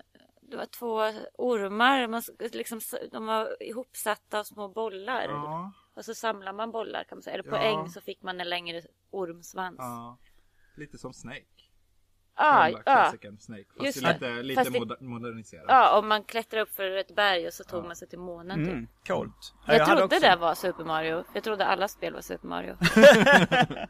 det 0.50 0.56
var 0.56 0.66
två 0.66 1.12
ormar. 1.38 2.06
Man, 2.06 2.22
liksom, 2.52 2.80
de 3.12 3.26
var 3.26 3.62
ihopsatta 3.62 4.38
av 4.40 4.44
små 4.44 4.68
bollar. 4.68 5.22
Ja, 5.28 5.72
Och 5.94 6.04
så 6.04 6.14
samlar 6.14 6.52
man 6.52 6.70
bollar 6.72 7.04
kan 7.04 7.18
man 7.18 7.22
säga. 7.22 7.34
Eller 7.34 7.50
på 7.50 7.56
Ja. 7.56 7.60
äng 7.62 7.88
så 7.90 8.00
fick 8.00 8.22
man 8.22 8.40
en 8.40 8.48
längre 8.48 8.82
ormsvans. 9.10 9.76
ja. 9.78 10.18
Lite 10.76 10.98
som 10.98 11.12
Snake. 11.12 11.44
Ah, 12.34 12.68
ja. 12.68 12.78
klassikern 12.82 13.38
Snake. 13.38 13.64
Fast 13.76 13.84
Just 13.84 13.96
lite, 14.02 14.18
det. 14.28 14.42
lite 14.42 14.60
Fast 14.64 14.70
moder- 14.72 14.96
moderniserat. 15.00 15.64
Ja, 15.68 15.98
och 15.98 16.04
man 16.04 16.24
klättrade 16.24 16.62
upp 16.62 16.70
för 16.74 16.90
ett 16.90 17.14
berg 17.16 17.46
och 17.46 17.52
så 17.52 17.64
tog 17.64 17.84
man 17.84 17.96
sig 17.96 18.08
till 18.08 18.18
månen 18.18 18.58
typ. 18.64 18.72
Mm, 18.72 18.88
coolt. 19.06 19.54
Ja, 19.66 19.72
Jag, 19.74 19.80
hade 19.84 20.00
trodde 20.00 20.16
också- 20.16 20.28
det 20.30 20.36
var 20.36 20.54
Super 20.54 20.84
Mario. 20.84 21.24
Jag 21.34 21.44
trodde 21.44 21.66
alla 21.66 21.88
spel 21.88 22.14
var 22.14 22.20
Super 22.20 22.48
Mario. 22.48 22.76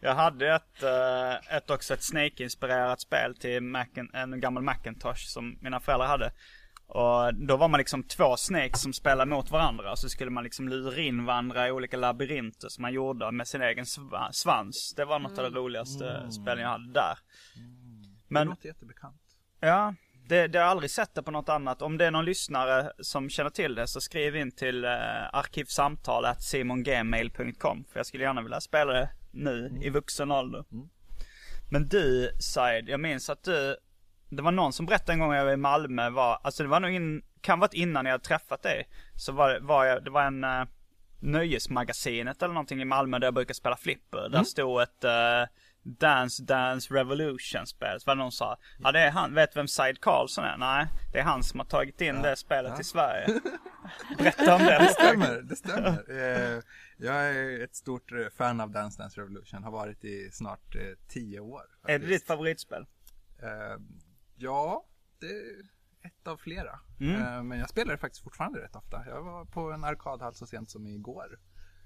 Jag 0.00 0.14
hade 0.14 0.54
ett, 0.54 0.82
eh, 0.82 1.56
ett 1.56 1.70
också 1.70 1.94
ett 1.94 2.02
Snake-inspirerat 2.02 3.00
spel 3.00 3.36
till 3.36 3.62
Macin, 3.62 4.10
en 4.14 4.40
gammal 4.40 4.62
Macintosh 4.62 5.26
som 5.26 5.58
mina 5.60 5.80
föräldrar 5.80 6.06
hade. 6.06 6.32
Och 6.88 7.34
då 7.34 7.56
var 7.56 7.68
man 7.68 7.78
liksom 7.78 8.02
två 8.02 8.36
Snakes 8.36 8.82
som 8.82 8.92
spelade 8.92 9.30
mot 9.30 9.50
varandra. 9.50 9.92
Och 9.92 9.98
så 9.98 10.08
skulle 10.08 10.30
man 10.30 10.44
liksom 10.44 10.68
lura 10.68 11.00
in 11.00 11.24
varandra 11.24 11.68
i 11.68 11.70
olika 11.70 11.96
labyrinter 11.96 12.68
som 12.68 12.82
man 12.82 12.92
gjorde 12.92 13.32
med 13.32 13.48
sin 13.48 13.62
egen 13.62 13.84
sva- 13.84 14.32
svans. 14.32 14.94
Det 14.96 15.04
var 15.04 15.18
något 15.18 15.38
av 15.38 15.52
det 15.52 15.58
roligaste 15.58 16.30
spelen 16.30 16.62
jag 16.62 16.68
hade 16.70 16.92
där. 16.92 17.18
Det 17.54 17.60
Men 18.28 18.48
låter 18.48 18.68
jättebekant. 18.68 19.20
ja, 19.60 19.94
Det, 20.28 20.46
det 20.48 20.58
har 20.58 20.64
jag 20.64 20.70
aldrig 20.70 20.90
sett 20.90 21.14
det 21.14 21.22
på 21.22 21.30
något 21.30 21.48
annat. 21.48 21.82
Om 21.82 21.98
det 21.98 22.06
är 22.06 22.10
någon 22.10 22.24
lyssnare 22.24 22.92
som 22.98 23.30
känner 23.30 23.50
till 23.50 23.74
det 23.74 23.86
så 23.86 24.00
skriv 24.00 24.36
in 24.36 24.52
till 24.52 24.84
eh, 24.84 24.90
arkivsamtal.simongmail.com 25.32 27.84
För 27.92 27.98
jag 27.98 28.06
skulle 28.06 28.24
gärna 28.24 28.42
vilja 28.42 28.60
spela 28.60 28.92
det 28.92 29.08
nu 29.30 29.78
i 29.82 29.90
vuxen 29.90 30.30
ålder. 30.32 30.64
Men 31.70 31.88
du 31.88 32.30
Said, 32.40 32.88
jag 32.88 33.00
minns 33.00 33.30
att 33.30 33.42
du 33.44 33.76
Det 34.28 34.42
var 34.42 34.52
någon 34.52 34.72
som 34.72 34.86
berättade 34.86 35.12
en 35.12 35.18
gång 35.18 35.32
jag 35.34 35.44
var 35.44 35.52
i 35.52 35.56
Malmö 35.56 36.10
var, 36.10 36.38
alltså 36.42 36.62
det 36.62 36.68
var 36.68 36.80
nog 36.80 36.90
in, 36.90 37.22
kan 37.40 37.58
varit 37.60 37.74
innan 37.74 38.04
jag 38.06 38.12
hade 38.12 38.24
träffat 38.24 38.62
dig. 38.62 38.88
Så 39.16 39.32
var, 39.32 39.48
det- 39.50 39.60
var 39.60 39.84
jag, 39.84 40.04
det 40.04 40.10
var 40.10 40.22
en 40.22 40.44
uh, 40.44 40.64
Nöjesmagasinet 41.20 42.42
eller 42.42 42.54
någonting 42.54 42.80
i 42.82 42.84
Malmö 42.84 43.18
där 43.18 43.26
jag 43.26 43.34
brukar 43.34 43.54
spela 43.54 43.76
flipper. 43.76 44.28
Där 44.28 44.44
stod 44.44 44.82
ett 44.82 45.04
eh, 45.04 45.42
Dance 45.82 46.42
Dance 46.42 46.94
Revolution 46.94 47.66
spel. 47.66 48.00
Så 48.00 48.06
var 48.06 48.14
det 48.14 48.18
någon 48.22 48.32
sa, 48.32 48.56
ja 48.78 48.92
det 48.92 49.00
är 49.00 49.10
han, 49.10 49.34
vet 49.34 49.56
vem 49.56 49.68
Said 49.68 50.00
Karlsson 50.00 50.44
är? 50.44 50.56
Nej, 50.56 50.86
det 51.12 51.18
är 51.18 51.22
han 51.22 51.42
som 51.42 51.60
har 51.60 51.66
tagit 51.66 52.00
in 52.00 52.22
det 52.22 52.36
spelet 52.36 52.76
till 52.76 52.84
Sverige. 52.84 53.40
Berätta 54.18 54.54
om 54.54 54.60
det. 54.62 54.78
Det 54.80 54.88
stämmer, 54.88 55.42
det 55.42 55.56
stämmer. 55.56 56.04
Eh, 56.10 56.62
jag 56.96 57.14
är 57.36 57.64
ett 57.64 57.76
stort 57.76 58.12
eh, 58.12 58.18
fan 58.36 58.60
av 58.60 58.70
Dance 58.70 59.02
Dance 59.02 59.20
Revolution, 59.20 59.64
har 59.64 59.70
varit 59.70 60.04
i 60.04 60.28
snart 60.32 60.74
eh, 60.74 60.80
tio 61.08 61.40
år. 61.40 61.60
Är 61.60 61.86
det 61.86 61.92
faktiskt. 61.92 62.08
ditt 62.08 62.26
favoritspel? 62.26 62.86
Eh, 63.42 63.80
ja, 64.36 64.84
det 65.20 65.26
är 65.26 65.60
ett 66.06 66.26
av 66.28 66.36
flera. 66.36 66.78
Mm. 67.00 67.22
Eh, 67.22 67.42
men 67.42 67.58
jag 67.58 67.68
spelar 67.68 67.92
det 67.92 67.98
faktiskt 67.98 68.24
fortfarande 68.24 68.60
rätt 68.62 68.76
ofta. 68.76 69.02
Jag 69.06 69.22
var 69.22 69.44
på 69.44 69.60
en 69.72 69.84
arkadhall 69.84 70.34
så 70.34 70.46
sent 70.46 70.70
som 70.70 70.86
igår 70.86 71.38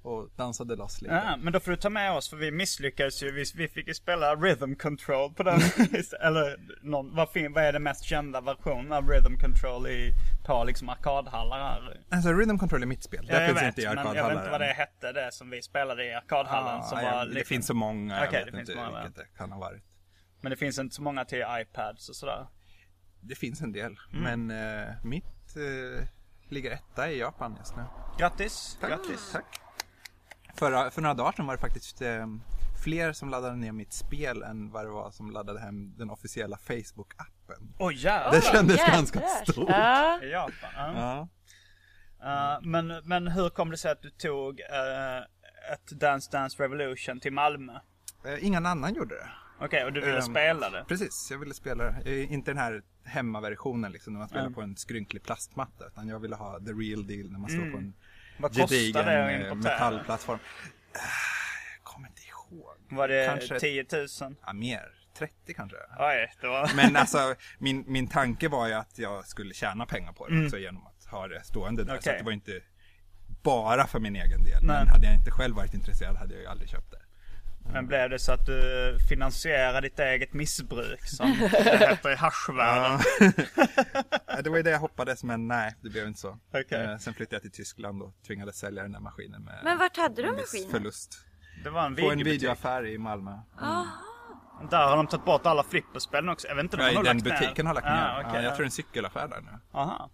och 0.02 0.30
dansade 0.36 0.76
loss 0.76 1.02
lite. 1.02 1.14
Ja, 1.14 1.36
men 1.36 1.52
då 1.52 1.60
får 1.60 1.70
du 1.70 1.76
ta 1.76 1.90
med 1.90 2.12
oss 2.12 2.30
för 2.30 2.36
vi 2.36 2.50
misslyckades 2.50 3.22
ju. 3.22 3.32
Vi, 3.32 3.44
vi 3.56 3.68
fick 3.68 3.88
ju 3.88 3.94
spela 3.94 4.34
Rhythm 4.36 4.74
Control 4.74 5.32
på 5.34 5.42
den. 5.42 5.60
Eller 6.20 6.56
någon, 6.82 7.14
vad, 7.16 7.30
fin, 7.30 7.52
vad 7.52 7.64
är 7.64 7.72
den 7.72 7.82
mest 7.82 8.04
kända 8.04 8.40
versionen 8.40 8.92
av 8.92 9.08
Rhythm 9.08 9.38
Control 9.40 9.86
i, 9.86 10.10
på 10.46 10.64
liksom 10.64 10.88
arkadhallar 10.88 11.58
här? 11.58 12.00
Alltså 12.10 12.32
Rhythm 12.32 12.58
Control 12.58 12.82
är 12.82 12.86
mitt 12.86 13.02
spel. 13.02 13.26
Ja, 13.28 13.34
det 13.34 13.40
jag 13.40 13.48
finns 13.50 13.62
vet, 13.62 13.68
inte 13.68 13.82
i 13.82 13.84
men 13.86 13.96
jag 13.96 14.04
vet 14.04 14.08
arkadhallar. 14.10 14.40
inte 14.40 14.50
vad 14.50 14.60
det 14.60 14.66
hette 14.72 15.12
det 15.12 15.32
som 15.32 15.50
vi 15.50 15.62
spelade 15.62 16.04
i 16.04 16.14
arkadhallen. 16.14 16.80
Ah, 16.80 16.82
som 16.82 16.98
ja, 17.02 17.24
det 17.24 17.32
lite- 17.34 17.46
finns 17.48 17.66
så 17.66 17.74
många, 17.74 18.16
jag 18.18 18.28
Okej, 18.28 18.44
vet 18.44 18.54
inte 18.54 18.74
många, 18.76 19.02
vilket 19.02 19.16
det 19.16 19.26
kan 19.38 19.52
ha 19.52 19.58
varit. 19.60 19.82
Men 20.40 20.50
det 20.50 20.56
finns 20.56 20.78
inte 20.78 20.94
så 20.94 21.02
många 21.02 21.24
till 21.24 21.44
iPads 21.60 22.08
och 22.08 22.16
sådär. 22.16 22.46
Det 23.20 23.34
finns 23.34 23.60
en 23.60 23.72
del, 23.72 23.98
Mm. 24.12 24.48
men 24.48 24.80
eh, 24.88 24.94
mitt 25.04 25.56
eh, 25.56 26.06
ligger 26.48 26.70
etta 26.70 27.10
i 27.10 27.18
Japan 27.18 27.56
just 27.58 27.76
nu. 27.76 27.82
Grattis! 28.18 28.78
Tack. 28.80 28.90
Grattis! 28.90 29.32
Tack. 29.32 29.60
För, 30.54 30.90
för 30.90 31.02
några 31.02 31.14
dagar 31.14 31.32
sedan 31.32 31.46
var 31.46 31.54
det 31.54 31.60
faktiskt 31.60 32.02
eh, 32.02 32.26
fler 32.84 33.12
som 33.12 33.28
laddade 33.30 33.56
ner 33.56 33.72
mitt 33.72 33.92
spel 33.92 34.42
än 34.42 34.70
vad 34.70 34.84
det 34.84 34.90
var 34.90 35.10
som 35.10 35.30
laddade 35.30 35.60
hem 35.60 35.94
den 35.96 36.10
officiella 36.10 36.56
Facebook-appen. 36.56 37.72
Oj 37.78 37.94
jävlar! 37.94 38.32
Det 38.32 38.42
kändes 38.42 38.78
jädrar. 38.78 38.92
ganska 38.94 39.20
stort. 39.20 39.68
Ja. 39.68 40.22
I 40.22 40.30
Japan, 40.30 40.70
ja. 40.74 41.28
Ja. 42.20 42.56
Uh, 42.56 42.66
men, 42.66 42.86
men 43.04 43.28
hur 43.28 43.50
kom 43.50 43.70
det 43.70 43.76
sig 43.76 43.90
att 43.92 44.02
du 44.02 44.10
tog 44.10 44.60
uh, 44.60 45.18
ett 45.72 45.90
Dance 46.00 46.30
Dance 46.30 46.62
Revolution 46.62 47.20
till 47.20 47.32
Malmö? 47.32 47.72
Eh, 48.24 48.44
ingen 48.46 48.66
annan 48.66 48.94
gjorde 48.94 49.14
det. 49.14 49.28
Okej, 49.60 49.84
och 49.84 49.92
du 49.92 50.00
ville 50.00 50.16
Ehm, 50.16 50.22
spela 50.22 50.70
det? 50.70 50.84
Precis, 50.88 51.28
jag 51.30 51.38
ville 51.38 51.54
spela 51.54 51.84
det. 51.84 52.10
Eh, 52.10 52.32
Inte 52.32 52.50
den 52.50 52.58
här 52.58 52.82
hemmaversionen 53.04 53.92
liksom 53.92 54.12
när 54.12 54.18
man 54.20 54.28
spelar 54.28 54.42
Mm. 54.42 54.54
på 54.54 54.60
en 54.62 54.76
skrynklig 54.76 55.22
plastmatta. 55.22 55.86
Utan 55.86 56.08
jag 56.08 56.20
ville 56.20 56.36
ha 56.36 56.58
the 56.58 56.72
real 56.72 57.06
deal 57.06 57.30
när 57.32 57.38
man 57.38 57.50
står 57.50 57.70
på 57.70 57.76
en 57.78 57.94
Vad 58.38 58.54
gedigen 58.56 59.06
det 59.06 59.46
eh, 59.48 59.54
metallplattform. 59.54 60.38
Eh, 60.94 61.00
Jag 61.76 61.84
kommer 61.84 62.08
inte 62.08 62.22
ihåg. 62.22 62.76
Var 62.98 63.08
det 63.08 63.26
Kanske- 63.26 63.60
10 63.60 63.84
000? 63.92 64.34
Ja, 64.46 64.52
mer. 64.52 64.82
30 65.18 65.54
kanske. 65.54 65.76
Oj, 65.98 66.32
var... 66.42 66.76
Men 66.76 66.96
alltså 67.02 67.34
min, 67.58 67.84
min 67.86 68.08
tanke 68.08 68.48
var 68.48 68.68
ju 68.68 68.74
att 68.74 68.98
jag 68.98 69.26
skulle 69.26 69.54
tjäna 69.54 69.86
pengar 69.86 70.12
på 70.12 70.28
det 70.28 70.44
också 70.44 70.58
genom 70.58 70.86
att 70.86 71.04
ha 71.10 71.28
det 71.28 71.44
stående 71.44 71.84
där. 71.84 71.86
Så 71.88 71.92
Mm. 71.92 71.98
Okej. 72.00 72.12
att 72.12 72.18
det 72.18 72.24
var 72.24 72.32
inte 72.32 72.60
bara 73.42 73.86
för 73.86 74.00
min 74.00 74.16
egen 74.16 74.44
del. 74.44 74.62
Nej. 74.62 74.76
Men 74.78 74.88
hade 74.88 75.06
jag 75.06 75.14
inte 75.14 75.30
själv 75.30 75.56
varit 75.56 75.74
intresserad 75.74 76.16
hade 76.16 76.34
jag 76.34 76.42
ju 76.42 76.46
aldrig 76.48 76.68
köpt 76.70 76.90
det. 76.90 77.00
Men 77.72 77.86
blev 77.86 78.10
det 78.10 78.18
så 78.18 78.32
att 78.32 78.46
du 78.46 78.98
finansierade 79.08 79.80
ditt 79.80 79.98
eget 79.98 80.32
missbruk 80.32 81.00
som 81.08 81.38
det 81.52 81.78
heter 81.88 82.10
i 82.12 82.14
haschvärlden? 82.14 83.00
Ja, 84.26 84.42
det 84.42 84.50
var 84.50 84.56
ju 84.56 84.62
det 84.62 84.70
jag 84.70 84.78
hoppades 84.78 85.24
men 85.24 85.48
nej, 85.48 85.74
det 85.82 85.90
blev 85.90 86.06
inte 86.06 86.20
så. 86.20 86.38
Okej. 86.54 86.84
Eh, 86.84 86.96
Sen 86.98 87.14
flyttade 87.14 87.34
jag 87.36 87.42
till 87.42 87.50
Tyskland 87.50 88.02
och 88.02 88.14
tvingades 88.26 88.56
sälja 88.58 88.82
den 88.82 88.92
där 88.92 89.00
maskinen 89.00 89.42
med 89.44 89.60
Men 89.64 89.78
vart 89.78 89.96
hade 89.96 90.22
du 90.22 90.32
maskinen? 90.32 90.70
förlust. 90.70 91.18
Det 91.64 91.70
var 91.70 91.86
en 91.86 91.96
På 91.96 92.10
en 92.10 92.18
videoaffär 92.24 92.86
i 92.86 92.98
Malmö. 92.98 93.38
Där 94.70 94.86
har 94.88 94.96
de 94.96 95.06
tagit 95.06 95.24
bort 95.26 95.46
alla 95.46 95.62
flipperspel 95.62 96.28
också. 96.28 96.48
Jag 96.48 96.54
vet 96.54 96.62
inte, 96.64 96.76
de 96.76 96.82
har 96.82 96.90
Ja, 96.90 96.94
nog 96.94 97.04
den 97.04 97.16
lagt 97.18 97.28
ner. 97.28 97.38
butiken 97.40 97.66
har 97.66 97.74
lagt 97.74 97.86
ner. 97.86 97.92
Ah, 97.92 98.18
okej, 98.20 98.30
ja, 98.34 98.42
jag 98.42 98.44
ja. 98.44 98.48
tror 98.50 98.56
det 98.58 98.62
är 98.62 98.64
en 98.64 98.70
cykelaffär 98.70 99.28
där 99.28 99.40
nu. 99.40 99.58
Aha. 99.72 100.10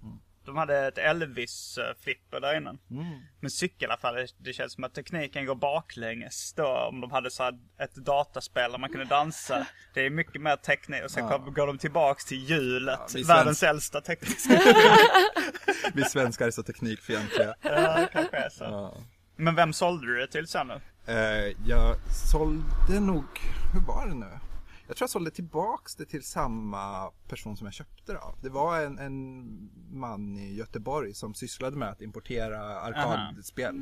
De 0.46 0.56
hade 0.56 0.86
ett 0.86 0.98
Elvis-flipper 0.98 2.40
där 2.40 2.56
innan. 2.56 2.78
Mm. 2.90 3.20
Men 3.40 3.50
cykelaffär, 3.50 4.14
det, 4.14 4.26
det 4.38 4.52
känns 4.52 4.72
som 4.72 4.84
att 4.84 4.94
tekniken 4.94 5.46
går 5.46 5.54
baklänges 5.54 6.52
då. 6.52 6.66
Om 6.66 7.00
de 7.00 7.10
hade 7.10 7.30
så 7.30 7.42
här 7.42 7.58
ett 7.78 7.94
dataspel 7.94 8.72
där 8.72 8.78
man 8.78 8.90
kunde 8.90 9.04
dansa. 9.06 9.66
Det 9.94 10.00
är 10.06 10.10
mycket 10.10 10.42
mer 10.42 10.56
teknik. 10.56 11.04
Och 11.04 11.10
sen 11.10 11.28
kom, 11.28 11.54
går 11.54 11.66
de 11.66 11.78
tillbaks 11.78 12.24
till 12.24 12.50
hjulet. 12.50 12.98
Ja, 13.14 13.22
världens 13.26 13.58
svensk- 13.62 13.68
äldsta 13.70 14.00
tekniska. 14.00 14.60
Vi 15.94 16.04
svenskar 16.04 16.46
är 16.46 16.50
så 16.50 16.62
teknikfientliga. 16.62 17.54
ja, 17.62 18.06
kanske 18.12 18.36
är 18.36 18.48
så. 18.50 18.64
Ja. 18.64 18.94
Men 19.36 19.54
vem 19.54 19.72
sålde 19.72 20.06
du 20.06 20.16
det 20.20 20.26
till 20.26 20.46
sen 20.46 20.68
då? 20.68 20.80
Eh, 21.12 21.54
jag 21.66 21.96
sålde 22.30 23.00
nog, 23.00 23.24
hur 23.72 23.80
var 23.86 24.06
det 24.06 24.14
nu? 24.14 24.38
Jag 24.88 24.96
tror 24.96 25.04
jag 25.04 25.10
sålde 25.10 25.30
tillbaks 25.30 25.94
det 25.96 26.04
till 26.06 26.22
samma 26.24 27.10
person 27.28 27.56
som 27.56 27.64
jag 27.66 27.74
köpte 27.74 28.12
det 28.12 28.18
av. 28.18 28.38
Det 28.42 28.48
var 28.48 28.80
en, 28.80 28.98
en 28.98 29.46
man 29.90 30.38
i 30.38 30.54
Göteborg 30.54 31.14
som 31.14 31.34
sysslade 31.34 31.76
med 31.76 31.88
att 31.88 32.02
importera 32.02 32.80
arkadspel. 32.80 33.76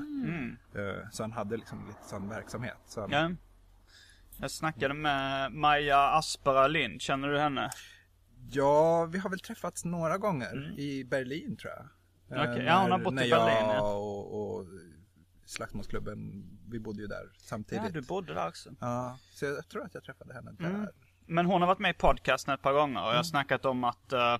Eh, 0.74 1.08
så 1.12 1.22
han 1.22 1.32
hade 1.32 1.56
liksom 1.56 1.86
lite 1.88 2.08
sån 2.08 2.28
verksamhet. 2.28 2.76
Så 2.86 3.00
han, 3.00 3.10
Ja. 3.10 3.30
Jag 4.40 4.50
snackade 4.50 4.94
med 4.94 5.52
Maja 5.52 5.98
Aspera 5.98 6.66
Lind, 6.68 7.00
känner 7.02 7.28
du 7.28 7.38
henne? 7.38 7.70
Ja, 8.50 9.04
vi 9.04 9.18
har 9.18 9.30
väl 9.30 9.40
träffats 9.40 9.84
några 9.84 10.18
gånger 10.18 10.74
i 10.78 11.04
Berlin 11.04 11.56
tror 11.56 11.72
jag. 11.72 11.80
Eh, 11.84 11.86
Mm. 12.30 12.50
Okej, 12.52 12.64
ja, 12.64 12.82
hon 12.82 12.90
har 12.90 12.98
när- 12.98 13.04
bott 13.04 13.12
i 13.12 13.16
när 13.16 13.30
Berlin, 13.30 13.56
jag 13.68 13.76
ja. 13.76 13.94
och, 13.94 14.56
och 14.58 14.66
Slagsmålsklubben, 15.46 16.44
vi 16.70 16.78
bodde 16.78 17.02
ju 17.02 17.06
där 17.06 17.32
samtidigt. 17.36 17.84
Ja, 17.84 17.90
du 17.90 18.00
bodde 18.00 18.34
där 18.34 18.48
också. 18.48 18.70
Ja, 18.80 19.18
så 19.30 19.44
jag 19.44 19.68
tror 19.68 19.84
att 19.84 19.94
jag 19.94 20.04
träffade 20.04 20.34
henne 20.34 20.52
där. 20.58 20.66
Mm. 20.68 20.86
Men 21.26 21.46
hon 21.46 21.60
har 21.62 21.68
varit 21.68 21.78
med 21.78 21.90
i 21.90 21.98
podcasten 21.98 22.54
ett 22.54 22.62
par 22.62 22.72
gånger 22.72 23.02
och 23.02 23.10
jag 23.10 23.16
har 23.16 23.22
snackat 23.22 23.64
om 23.64 23.84
att, 23.84 24.12
eh, 24.12 24.38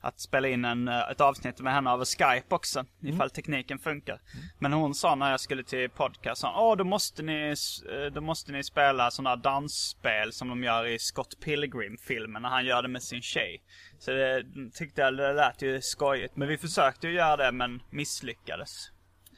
att 0.00 0.20
spela 0.20 0.48
in 0.48 0.64
en, 0.64 0.88
eh, 0.88 1.10
ett 1.10 1.20
avsnitt 1.20 1.60
med 1.60 1.72
henne 1.72 1.90
över 1.90 2.04
Skype 2.04 2.54
också. 2.54 2.84
Ifall 3.00 3.30
tekniken 3.30 3.78
funkar. 3.78 4.20
Men 4.58 4.72
hon 4.72 4.94
sa 4.94 5.14
när 5.14 5.30
jag 5.30 5.40
skulle 5.40 5.64
till 5.64 5.90
podcasten, 5.90 6.50
åh 6.54 6.76
då 6.76 6.84
måste 6.84 7.22
ni, 7.22 7.54
eh, 7.92 8.12
då 8.12 8.20
måste 8.20 8.52
ni 8.52 8.64
spela 8.64 9.10
sådana 9.10 9.36
dansspel 9.36 10.32
som 10.32 10.48
de 10.48 10.64
gör 10.64 10.86
i 10.86 10.98
Scott 10.98 11.40
Pilgrim-filmen 11.40 12.42
när 12.42 12.48
han 12.48 12.66
gör 12.66 12.82
det 12.82 12.88
med 12.88 13.02
sin 13.02 13.22
tjej. 13.22 13.62
Så 13.98 14.10
det 14.10 14.44
tyckte 14.74 15.00
jag 15.00 15.16
det 15.16 15.32
lät 15.32 15.62
ju 15.62 15.80
skojigt. 15.82 16.36
Men 16.36 16.48
vi 16.48 16.58
försökte 16.58 17.06
ju 17.06 17.12
göra 17.12 17.36
det 17.36 17.52
men 17.52 17.82
misslyckades. 17.90 18.90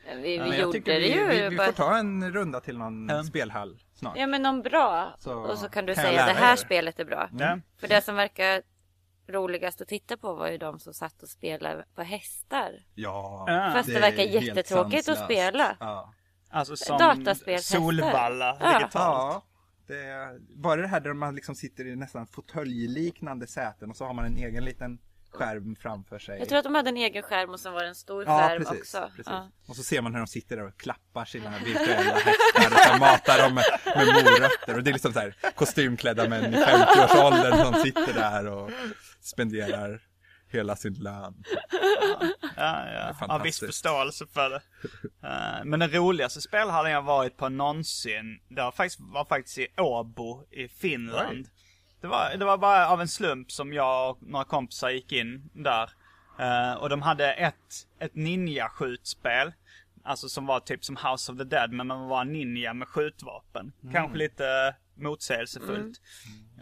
Vi, 0.07 0.23
vi 0.23 0.37
jag 0.37 0.59
gjorde 0.59 0.79
det 0.81 0.99
vi, 0.99 1.15
ju. 1.15 1.27
vi, 1.27 1.49
vi 1.49 1.57
bara- 1.57 1.67
får 1.67 1.73
ta 1.73 1.97
en 1.97 2.33
runda 2.33 2.61
till 2.61 2.79
någon 2.79 3.09
Ja. 3.09 3.25
spelhall 3.25 3.79
snart. 3.95 4.17
Ja 4.17 4.27
men 4.27 4.43
någon 4.43 4.63
bra. 4.63 5.15
Så 5.19 5.35
och 5.35 5.59
så 5.59 5.69
kan 5.69 5.87
du 5.87 5.95
kan 5.95 6.05
säga 6.05 6.27
det 6.27 6.33
här 6.33 6.53
er. 6.53 6.57
spelet 6.57 7.01
är 7.01 7.05
bra. 7.05 7.29
Ja. 7.39 7.59
För 7.81 7.89
det 7.89 8.03
som 8.05 8.15
verkar 8.17 8.63
roligast 9.29 9.81
att 9.81 9.89
titta 9.89 10.17
på 10.17 10.33
var 10.35 10.49
ju 10.49 10.59
de 10.59 10.79
som 10.81 10.95
satt 10.95 11.23
och 11.23 11.29
spelade 11.29 11.85
på 11.95 12.03
hästar. 12.03 12.73
Ja, 12.95 13.45
Ja. 13.49 13.71
Fast 13.75 13.89
det, 13.89 13.97
är 13.97 14.01
verkar 14.01 14.23
jättetråkigt 14.23 15.09
att 15.09 15.25
spela. 15.25 15.77
Ja. 15.81 16.15
Alltså 16.51 16.77
som. 16.77 17.25
Solvalla 17.61 18.57
Ja. 18.61 18.67
digitalt. 18.79 18.93
ja. 18.95 19.43
Det 19.87 20.39
bara 20.57 20.81
det 20.81 20.87
här 20.89 21.01
där 21.01 21.13
man 21.13 21.35
liksom 21.35 21.55
sitter 21.55 21.87
i 21.87 21.97
nästan 21.97 22.27
fåtöljliknande 22.27 23.47
säten 23.47 23.91
och 23.91 23.97
så 23.97 24.05
har 24.05 24.15
man 24.15 24.25
en 24.25 24.37
egen 24.37 24.65
liten 24.65 24.99
skärm 25.31 25.77
framför 25.77 26.19
sig. 26.19 26.39
Jag 26.39 26.49
tror 26.49 26.59
att 26.59 26.65
de 26.65 26.75
hade 26.75 26.89
en 26.89 26.97
egen 26.97 27.23
skärm 27.23 27.51
och 27.51 27.61
sen 27.61 27.73
var 27.73 27.83
det 27.83 27.89
en 27.89 27.95
stor 27.95 28.25
Ja, 28.25 28.39
skärm 28.39 28.59
precis. 28.65 28.81
också. 28.81 29.11
precis. 29.17 29.27
Ja. 29.27 29.51
Och 29.69 29.77
så 29.77 29.83
ser 29.83 30.03
man 30.03 30.13
hur 30.15 30.21
de 30.21 30.27
sitter 30.27 30.57
där 30.57 30.67
och 30.67 30.81
klappar 30.81 31.25
sina 31.25 31.59
virtuella 31.59 32.15
hästar 32.55 32.95
och 32.95 33.01
matar 33.01 33.43
dem 33.43 33.55
med, 33.55 33.65
med 33.97 34.07
morötter. 34.25 34.77
Och 34.77 34.83
det 34.85 34.91
är 34.91 34.93
liksom 34.93 35.13
så 35.13 35.21
här 35.21 35.35
kostymklädda 35.55 36.29
män 36.29 36.55
i 36.55 36.57
50-årsåldern 36.57 37.65
som 37.65 37.75
sitter 37.75 38.13
där 38.15 38.47
och 38.47 38.71
spenderar 39.21 40.01
hela 40.49 40.77
sin 40.77 40.95
lön. 40.95 41.45
Ja, 42.57 42.87
ja. 42.87 43.15
är 43.21 43.29
Har 43.29 43.45
viss 43.45 43.61
förståelse 43.61 44.27
för 44.27 44.51
det. 44.51 44.61
Eh, 45.23 45.65
men 45.65 45.81
den 45.81 45.91
roligaste 45.91 46.41
spelhallen 46.41 46.93
jag 46.93 47.03
varit 47.03 47.37
på 47.37 47.49
någonsin, 47.49 48.41
det 48.49 48.63
var 48.63 48.73
faktiskt, 48.73 49.01
var 49.01 49.25
faktiskt 49.25 49.59
i 49.59 49.67
Åbo 49.77 50.47
i 50.51 50.69
Finland. 50.69 51.47
Det 52.01 52.07
var, 52.07 52.37
det 52.37 52.45
var 52.45 52.59
bara 52.59 52.89
av 52.89 53.01
en 53.01 53.09
slump 53.09 53.53
som 53.53 53.73
jag 53.73 54.11
och 54.11 54.19
några 54.23 54.45
kompisar 54.45 54.91
gick 54.91 55.13
in 55.13 55.51
där. 55.53 55.91
Eh, 56.39 56.75
och 56.75 56.89
de 56.89 57.03
hade 57.03 57.33
ett, 57.33 57.87
ett 57.99 58.15
ninja-skjutspel. 58.15 59.53
Alltså 60.05 60.29
som 60.29 60.47
var 60.47 60.61
typ 60.61 60.85
som 60.85 60.97
House 60.97 61.33
of 61.33 61.39
the 61.39 61.45
Dead, 61.45 61.73
men 61.73 61.87
man 61.87 62.09
var 62.09 62.25
ninja 62.25 62.75
med 62.75 62.89
skjutvapen. 62.89 63.73
Kanske 63.93 64.19
lite 64.19 64.75
motsägelsefullt. 64.95 66.01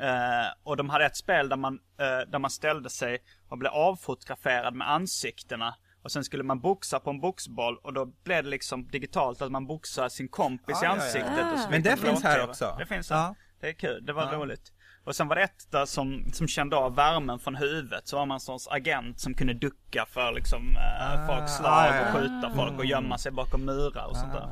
Eh, 0.01 0.46
och 0.62 0.77
de 0.77 0.90
hade 0.90 1.05
ett 1.07 1.16
spel 1.16 1.48
där 1.48 1.57
man, 1.57 1.74
eh, 1.98 2.31
där 2.31 2.38
man 2.38 2.51
ställde 2.51 2.90
sig 2.90 3.18
och 3.48 3.59
blev 3.59 3.72
avfotograferad 3.72 4.74
med 4.74 4.90
ansiktena. 4.90 5.74
Och 6.03 6.12
sen 6.12 6.24
skulle 6.24 6.42
man 6.42 6.61
boxa 6.61 7.01
på 7.01 7.11
en 7.11 7.20
boxboll 7.20 7.79
och 7.83 7.92
då 7.92 8.05
blev 8.05 8.44
det 8.44 8.51
liksom 8.51 8.88
digitalt 8.88 9.42
att 9.42 9.53
man 9.53 9.66
boxar 9.66 10.09
sin 10.09 10.29
kompis 10.29 10.79
Ja, 10.83 10.83
i 10.83 10.85
ja, 10.85 10.96
ja. 10.96 11.03
ansiktet. 11.03 11.53
Och 11.53 11.59
så 11.59 11.70
Men 11.70 11.83
det 11.83 11.96
finns 11.96 12.22
här 12.22 12.48
också. 12.48 12.77
Det 12.79 12.87
finns 12.87 13.11
Ja. 13.11 13.16
här. 13.16 13.35
Det 13.61 13.68
är 13.68 13.72
kul, 13.72 14.07
det 14.07 14.12
var 14.12 14.33
Ja. 14.33 14.38
roligt. 14.38 14.72
Och 15.08 15.16
sen 15.16 15.28
var 15.28 15.36
det 15.36 15.42
ett 15.42 15.70
där 15.70 15.86
som, 15.86 16.24
som 16.32 16.48
kände 16.48 16.76
av 16.76 16.94
värmen 16.94 17.38
från 17.38 17.54
huvudet. 17.54 18.08
Så 18.08 18.16
var 18.16 18.26
man 18.26 18.34
en 18.34 18.40
sorts 18.40 18.68
agent 18.70 19.20
som 19.20 19.34
kunde 19.34 19.54
ducka 19.54 20.06
för 20.10 20.32
liksom 20.32 20.76
eh, 20.76 21.26
folks 21.26 21.56
slag 21.56 21.70
Ah, 21.72 21.88
och 21.88 21.96
ja. 21.96 22.12
skjuta 22.12 22.52
folk 22.56 22.78
och 22.78 22.84
gömma 22.84 23.18
sig 23.18 23.32
bakom 23.32 23.64
murar 23.64 24.06
och 24.10 24.16
sånt 24.16 24.32
där. 24.32 24.48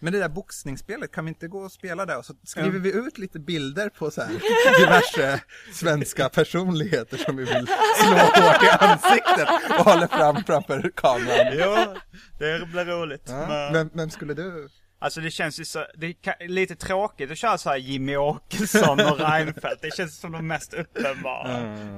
Men 0.00 0.12
det 0.12 0.18
där 0.18 0.28
boxningsspelet, 0.28 1.12
kan 1.12 1.24
vi 1.24 1.28
inte 1.28 1.48
gå 1.48 1.58
och 1.58 1.72
spela 1.72 2.06
det? 2.06 2.16
Och 2.16 2.24
så 2.24 2.34
skriver 2.44 2.78
vi 2.78 2.92
ut 2.92 3.18
lite 3.18 3.38
bilder 3.38 3.88
på 3.88 4.10
så 4.10 4.22
här 4.22 4.28
diverse 4.80 5.40
svenska 5.72 6.28
personligheter 6.28 7.16
som 7.16 7.36
vi 7.36 7.44
vill 7.44 7.66
slå 7.96 8.16
hårt 8.16 8.62
i 8.62 8.68
ansiktet 8.80 9.48
och 9.78 9.84
hålla 9.84 10.08
fram 10.08 10.44
framför 10.44 10.90
kameran. 10.96 11.52
Jo, 11.52 11.94
det 12.38 12.66
blir 12.66 12.84
roligt. 12.84 13.24
Ja. 13.26 13.46
Men, 13.48 13.72
Vem, 13.72 13.90
vem 13.94 14.10
skulle 14.10 14.34
du? 14.34 14.68
Alltså 15.00 15.20
det 15.20 15.30
känns 15.30 15.60
ju 15.60 15.64
så, 15.64 15.84
det 15.94 16.06
är 16.26 16.48
lite 16.48 16.76
tråkigt 16.76 17.30
att 17.30 17.38
köra 17.38 17.58
så 17.58 17.70
här 17.70 17.76
Jimmy 17.76 18.16
Åkesson 18.16 19.00
och 19.00 19.18
Reinfeldt. 19.30 19.82
Det 19.82 19.94
känns 19.96 20.18
som 20.20 20.32
de 20.32 20.46
mest 20.46 20.74
uppenbara. 20.74 21.48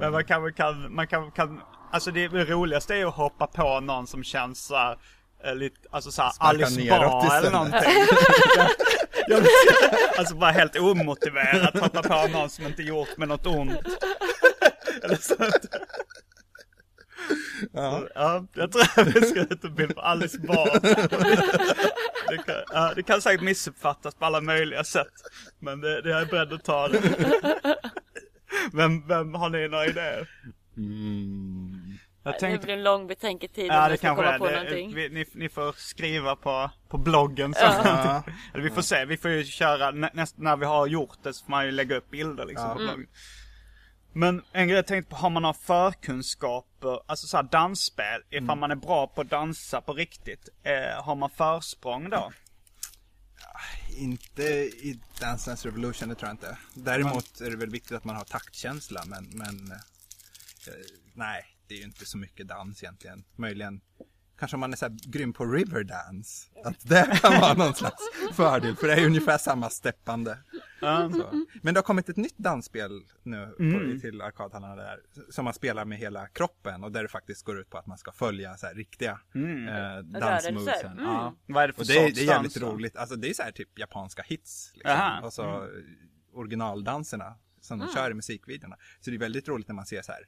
Men 0.01 0.13
man 0.13 0.25
kan, 0.25 0.43
man 0.43 0.53
kan, 0.53 0.95
man 0.95 1.07
kan, 1.07 1.31
kan, 1.31 1.61
alltså 1.93 2.11
det, 2.11 2.29
det 2.29 2.45
roligaste 2.45 2.95
är 2.95 2.99
ju 2.99 3.09
att 3.09 3.15
hoppa 3.15 3.47
på 3.47 3.81
någon 3.81 4.07
som 4.07 4.25
känns 4.25 4.67
så 4.67 4.77
här, 4.77 4.97
eh, 5.45 5.55
lite, 5.55 5.77
alltså 5.91 6.11
så 6.13 6.23
här 6.23 6.31
Sparka 6.31 6.49
Alice 6.67 6.81
Bah 6.91 7.37
eller 7.37 7.51
någonting. 7.51 7.81
Jag- 9.27 9.45
alltså 10.19 10.35
bara 10.35 10.51
helt 10.51 10.77
omotiverat 10.77 11.79
hoppa 11.81 12.03
på 12.03 12.29
någon 12.39 12.51
som 12.51 12.67
inte 12.67 12.83
gjort 12.83 13.17
med 13.17 13.29
något 13.29 13.47
ont. 13.47 13.73
Eller 15.05 15.17
sånt. 15.17 15.67
Ja. 17.73 18.03
Ja, 18.15 18.47
jag 18.55 18.73
tror 18.73 18.83
att 18.97 19.07
vi 19.17 19.21
ska 19.27 19.41
ut 19.41 19.65
en 19.65 19.75
bild 19.75 19.95
på 19.95 20.01
Alice 20.01 20.39
Bah. 20.39 20.67
Det 22.29 22.37
kan, 22.47 22.55
ja, 22.73 22.93
det 22.97 23.03
kan 23.03 23.23
säkert 23.23 23.41
missuppfattas 23.43 24.15
på 24.15 24.25
alla 24.25 24.41
möjliga 24.41 24.85
sätt. 24.85 25.13
Men 25.59 25.81
det, 25.81 26.03
det 26.03 26.13
är 26.13 26.19
jag 26.19 26.29
beredd 26.29 26.53
att 26.53 26.65
ta 26.65 26.89
det. 26.89 27.01
Vem, 28.73 29.07
vem 29.07 29.35
har 29.35 29.51
ni 29.51 29.69
några 29.69 29.87
idéer? 29.87 30.29
Mm. 30.77 31.99
Jag 32.23 32.35
Det 32.35 32.39
tänkte, 32.39 32.65
blir 32.67 32.75
en 32.77 32.83
lång 32.83 33.07
betänketid 33.07 33.67
ja 33.67 33.85
om 33.85 33.91
det 33.91 33.97
kanske 33.97 34.23
komma 34.25 34.35
är 34.35 34.39
på 34.39 34.47
det. 34.47 34.53
någonting. 34.53 34.95
Vi, 34.95 35.09
ni, 35.09 35.27
ni 35.35 35.49
får 35.49 35.73
skriva 35.73 36.37
på, 36.37 36.71
på 36.89 36.99
bloggen 36.99 37.55
sen. 37.55 37.73
Ja. 37.85 38.23
Eller 38.55 38.65
vi 38.65 38.71
får 38.71 38.83
se, 38.83 39.05
vi 39.05 39.17
får 39.17 39.31
ju 39.31 39.45
köra, 39.45 39.91
nä, 39.91 40.11
näst, 40.15 40.39
när 40.39 40.57
vi 40.57 40.67
har 40.67 40.87
gjort 40.87 41.19
det 41.23 41.33
så 41.33 41.45
får 41.45 41.51
man 41.51 41.65
ju 41.67 41.71
lägga 41.73 41.97
upp 41.97 42.11
bilder 42.11 42.47
liksom 42.47 42.67
Ja. 42.69 42.75
på 42.75 42.79
bloggen. 42.81 43.07
Men 44.13 44.43
en 44.53 44.69
grej 44.69 44.77
jag 44.77 44.87
tänkte 44.87 45.11
på, 45.11 45.17
har 45.17 45.31
man 45.31 45.43
några 45.43 45.55
förkunskaper, 46.81 47.11
alltså 47.11 47.27
såhär 47.27 47.45
dansspel, 47.45 48.23
ifall 48.31 48.43
Mm. 48.43 48.61
man 48.61 48.71
är 48.71 48.77
bra 48.77 49.07
på 49.07 49.21
att 49.21 49.31
dansa 49.31 49.81
på 49.81 49.93
riktigt, 49.93 50.49
eh, 50.63 51.05
har 51.05 51.15
man 51.15 51.31
försprång 51.31 52.11
då? 52.11 52.33
Inte 53.99 54.43
i 54.43 55.01
Dance 55.21 55.51
Dance 55.51 55.69
Revolution, 55.69 56.09
det 56.09 56.15
tror 56.15 56.29
jag 56.29 56.35
inte. 56.35 56.59
Däremot 56.75 57.41
är 57.41 57.51
det 57.51 57.57
väl 57.57 57.71
viktigt 57.71 57.93
att 57.97 58.05
man 58.05 58.17
har 58.17 58.25
taktkänsla, 58.25 59.05
men, 59.07 59.25
men 59.33 59.73
eh, 59.73 60.75
nej, 61.15 61.45
det 61.69 61.75
är 61.75 61.79
ju 61.79 61.85
inte 61.85 62.07
så 62.07 62.19
mycket 62.19 62.49
dans 62.49 62.83
egentligen. 62.83 63.25
Möjligen, 63.37 63.81
kanske 64.41 64.57
om 64.57 64.61
man 64.61 64.73
är 64.73 64.77
så 64.77 64.85
här 64.85 64.97
grym 65.11 65.33
på 65.33 65.45
Riverdance, 65.47 66.49
att 66.65 66.89
det 66.89 67.19
kan 67.23 67.41
vara 67.41 67.55
någon 67.55 67.75
slags 67.75 68.03
fördel, 68.33 68.77
för 68.77 68.87
det 68.87 68.95
är 68.95 69.07
ungefär 69.07 69.39
samma 69.39 69.71
steppande. 69.71 70.39
Så. 70.81 71.45
Men 71.63 71.75
det 71.75 71.79
har 71.79 71.83
kommit 71.83 72.09
ett 72.09 72.17
nytt 72.17 72.39
dansspel 72.39 72.91
nu 73.23 73.47
på, 73.47 74.01
till 74.01 74.21
arkadhallarna 74.23 74.77
där, 74.77 74.99
som 75.31 75.45
man 75.45 75.55
spelar 75.55 75.85
med 75.85 75.99
hela 75.99 76.27
kroppen 76.29 76.85
och 76.85 76.93
där 76.93 77.03
det 77.03 77.09
faktiskt 77.09 77.45
går 77.45 77.61
ut 77.61 77.71
på 77.71 77.79
att 77.79 77.87
man 77.87 77.99
ska 77.99 78.13
följa 78.13 78.57
så 78.57 78.67
här 78.67 78.75
riktiga 78.75 79.21
eh, 79.35 80.05
dansmovesen. 80.21 80.93
Mm. 80.93 81.05
Ja. 81.05 81.35
Vad 81.47 81.63
är 81.65 81.69
det 81.69 81.73
för 81.75 81.81
Och 81.81 81.87
det, 81.87 81.95
är- 81.99 82.03
sorts 82.07 82.15
det 82.15 82.21
är 82.25 82.27
jävligt 82.27 82.55
dans 82.61 82.73
roligt. 82.75 82.97
Alltså 82.97 83.17
det 83.17 83.31
är 83.31 83.35
så 83.35 83.43
här 83.43 83.53
typ 83.53 83.79
japanska 83.79 84.23
hits. 84.23 84.73
Liksom. 84.75 85.21
Och 85.23 85.33
så 85.33 85.43
eh, 85.43 85.69
originaldanserna 86.35 87.35
som 87.61 87.79
de 87.79 87.89
kör 87.95 88.11
i 88.11 88.15
musikvideorna. 88.15 88.77
Så 89.01 89.11
det 89.11 89.17
är 89.17 89.19
väldigt 89.19 89.49
roligt 89.49 89.69
när 89.69 89.75
man 89.75 89.87
ser 89.87 90.03
så 90.03 90.13
här 90.13 90.21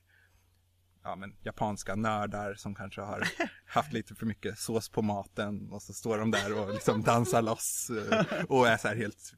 ja, 1.05 1.17
men, 1.17 1.37
japanska 1.43 1.95
nördar 1.95 2.55
som 2.55 2.75
kanske 2.75 3.01
har 3.01 3.29
haft 3.67 3.93
lite 3.93 4.15
för 4.15 4.27
mycket 4.27 4.59
sås 4.59 4.89
på 4.89 5.03
maten 5.03 5.73
och 5.73 5.83
så 5.83 5.93
står 5.93 6.19
de 6.19 6.31
där 6.31 6.59
och 6.59 6.75
liksom 6.75 7.03
dansar 7.03 7.43
loss 7.43 7.91
eh, 7.91 8.45
och 8.49 8.69
är 8.69 8.77
så 8.77 8.89
här 8.89 8.97
helt, 8.97 9.33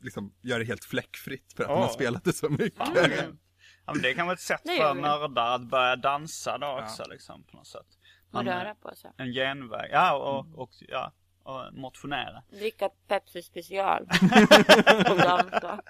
liksom 0.00 0.34
gör 0.42 0.58
det 0.58 0.64
helt 0.64 0.84
fläckfritt 0.84 1.52
för 1.56 1.62
att 1.62 1.68
de 1.68 1.82
har 1.82 1.88
spelat 1.88 2.24
det 2.24 2.32
så 2.32 2.48
mycket. 2.48 2.82
Ja, 3.86 3.92
men 3.94 4.02
det 4.02 4.14
kan 4.14 4.26
vara 4.26 4.34
ett 4.34 4.40
sätt 4.40 4.62
för 4.64 4.94
nördar 4.94 5.54
att 5.54 5.70
börja 5.70 5.96
dansa 5.96 6.58
då 6.58 6.80
också 6.82 7.04
liksom 7.10 7.44
på 7.44 7.56
något 7.56 7.66
sätt. 7.66 7.86
Och 8.28 8.34
Man- 8.34 8.46
röra 8.46 8.74
på 8.74 8.94
sig. 8.94 9.10
En 9.16 9.32
genväg, 9.32 9.90
ja 9.92 10.16
och, 10.16 10.62
och, 10.62 10.70
ja, 10.88 11.12
och 11.42 11.74
motionera. 11.74 12.42
Dricka 12.50 12.88
Pepsi 13.08 13.42
special. 13.42 14.02
och. 15.10 15.80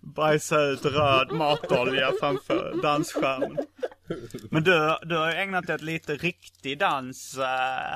Bajsa 0.00 0.60
ut 0.60 0.84
röd 0.84 1.32
matolja 1.32 2.12
framför 2.20 2.82
dansskärmen. 2.82 3.58
Men 4.50 4.64
du, 4.64 4.96
du 5.02 5.16
har 5.16 5.32
ju 5.32 5.38
ägnat 5.38 5.66
dig 5.66 5.74
åt 5.74 5.82
lite 5.82 6.14
riktig 6.14 6.78
dans 6.78 7.38
eh, 7.38 7.44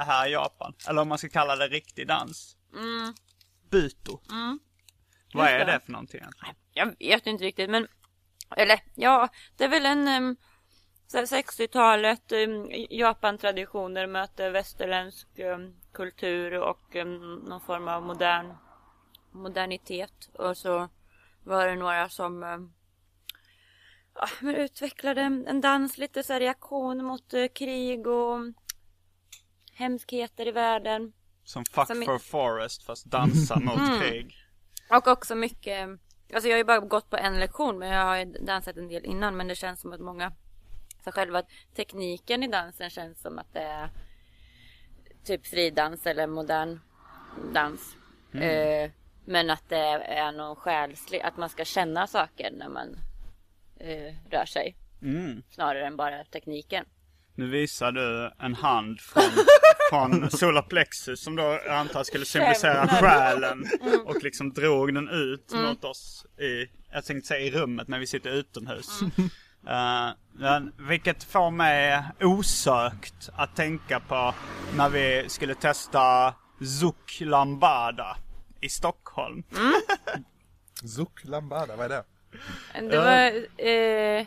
här 0.06 0.26
i 0.26 0.32
Japan. 0.32 0.74
Eller 0.88 1.02
om 1.02 1.08
man 1.08 1.18
ska 1.18 1.28
kalla 1.28 1.56
det 1.56 1.68
riktig 1.68 2.08
dans. 2.08 2.56
Mm. 2.74 3.14
Buto. 3.70 4.20
Vad 5.34 5.50
Just 5.50 5.60
är 5.60 5.66
det. 5.66 5.80
för 5.80 5.92
någonting? 5.92 6.20
Jag 6.74 6.94
vet 6.98 7.26
inte 7.26 7.44
riktigt 7.44 7.70
men 7.70 7.86
Eller 8.56 8.80
ja, 8.94 9.28
det 9.56 9.64
är 9.64 9.68
väl 9.68 9.86
en 9.86 10.08
um, 10.08 10.36
60-talet 11.12 12.32
um, 12.32 12.70
Japan-traditioner 12.90 14.06
möter 14.06 14.50
västerländsk 14.50 15.28
um, 15.38 15.74
kultur 15.92 16.54
och 16.54 16.96
um, 16.96 17.34
någon 17.34 17.60
form 17.60 17.88
av 17.88 18.02
modern 18.02 18.54
modernitet. 19.32 20.30
Och 20.34 20.56
så 20.56 20.88
var 21.42 21.66
det 21.66 21.74
några 21.74 22.08
som 22.08 22.42
ja, 24.14 24.28
men 24.40 24.54
utvecklade 24.54 25.20
en 25.20 25.60
dans 25.60 25.98
lite 25.98 26.22
så 26.22 26.38
reaktion 26.38 27.04
mot 27.04 27.34
eh, 27.34 27.46
krig 27.54 28.06
och 28.06 28.38
hemskheter 29.72 30.48
i 30.48 30.50
världen. 30.50 31.12
Som 31.44 31.64
Fuck 31.64 31.86
Som 31.86 32.04
for 32.04 32.18
Forest 32.18 32.82
fast 32.82 33.04
dansa 33.06 33.60
mot 33.60 34.00
krig. 34.00 34.36
Och 34.90 35.06
också 35.08 35.34
mycket, 35.34 35.88
alltså 36.34 36.48
jag 36.48 36.54
har 36.54 36.58
ju 36.58 36.64
bara 36.64 36.78
gått 36.78 37.10
på 37.10 37.16
en 37.16 37.40
lektion 37.40 37.78
men 37.78 37.88
jag 37.88 38.04
har 38.04 38.16
ju 38.16 38.24
dansat 38.24 38.76
en 38.76 38.88
del 38.88 39.04
innan 39.04 39.36
men 39.36 39.48
det 39.48 39.54
känns 39.54 39.80
som 39.80 39.92
att 39.92 40.00
många, 40.00 40.32
för 41.04 41.12
själva 41.12 41.42
tekniken 41.76 42.42
i 42.42 42.48
dansen 42.48 42.90
känns 42.90 43.20
som 43.20 43.38
att 43.38 43.52
det 43.52 43.62
är 43.62 43.90
typ 45.24 45.46
fridans 45.46 46.06
eller 46.06 46.26
modern 46.26 46.80
dans. 47.52 47.96
Eh, 48.32 48.90
men 49.24 49.50
att 49.50 49.68
det 49.68 49.86
är 50.04 50.32
någon 50.32 50.56
själslig, 50.56 51.20
att 51.20 51.36
man 51.36 51.48
ska 51.48 51.64
känna 51.64 52.06
saker 52.06 52.50
när 52.50 52.68
man 52.68 52.96
eh, 53.84 54.14
rör 54.30 54.46
sig. 54.46 54.76
Mm. 55.02 55.42
Snarare 55.50 55.86
än 55.86 55.96
bara 55.96 56.24
tekniken. 56.24 56.84
Nu 57.34 57.46
visar 57.50 57.92
du 57.92 58.32
en 58.38 58.54
hand 58.54 59.00
från, 59.00 59.22
från 59.90 60.30
Solar 60.30 60.62
Plexus 60.62 61.20
som 61.20 61.36
då 61.36 61.42
jag 61.42 61.68
antar 61.68 62.04
skulle 62.04 62.24
symbolisera 62.24 62.88
själen. 62.88 63.66
Och 64.04 64.22
liksom 64.22 64.52
drog 64.52 64.94
den 64.94 65.08
ut 65.08 65.52
mot 65.54 65.84
oss 65.84 66.26
i, 66.38 66.66
jag 66.92 67.04
tänkte 67.04 67.28
säga 67.28 67.40
i 67.40 67.50
rummet 67.50 67.88
men 67.88 68.00
vi 68.00 68.06
sitter 68.06 68.30
utomhus. 68.30 69.00
Eh, 69.66 70.10
men, 70.32 70.72
vilket 70.88 71.24
får 71.24 71.50
mig 71.50 72.02
osökt 72.20 73.30
att 73.32 73.56
tänka 73.56 74.00
på 74.00 74.34
när 74.76 74.88
vi 74.88 75.24
skulle 75.28 75.54
testa 75.54 76.34
Zouk 76.80 77.20
Lambada 77.20 78.16
i 78.60 78.68
Stockholm. 78.68 79.42
Zouk 80.84 81.24
Lambada, 81.24 81.76
vad 81.76 81.84
är 81.84 81.88
det? 81.88 82.04
Det 82.90 82.98
var, 82.98 83.26
eh, 83.68 84.26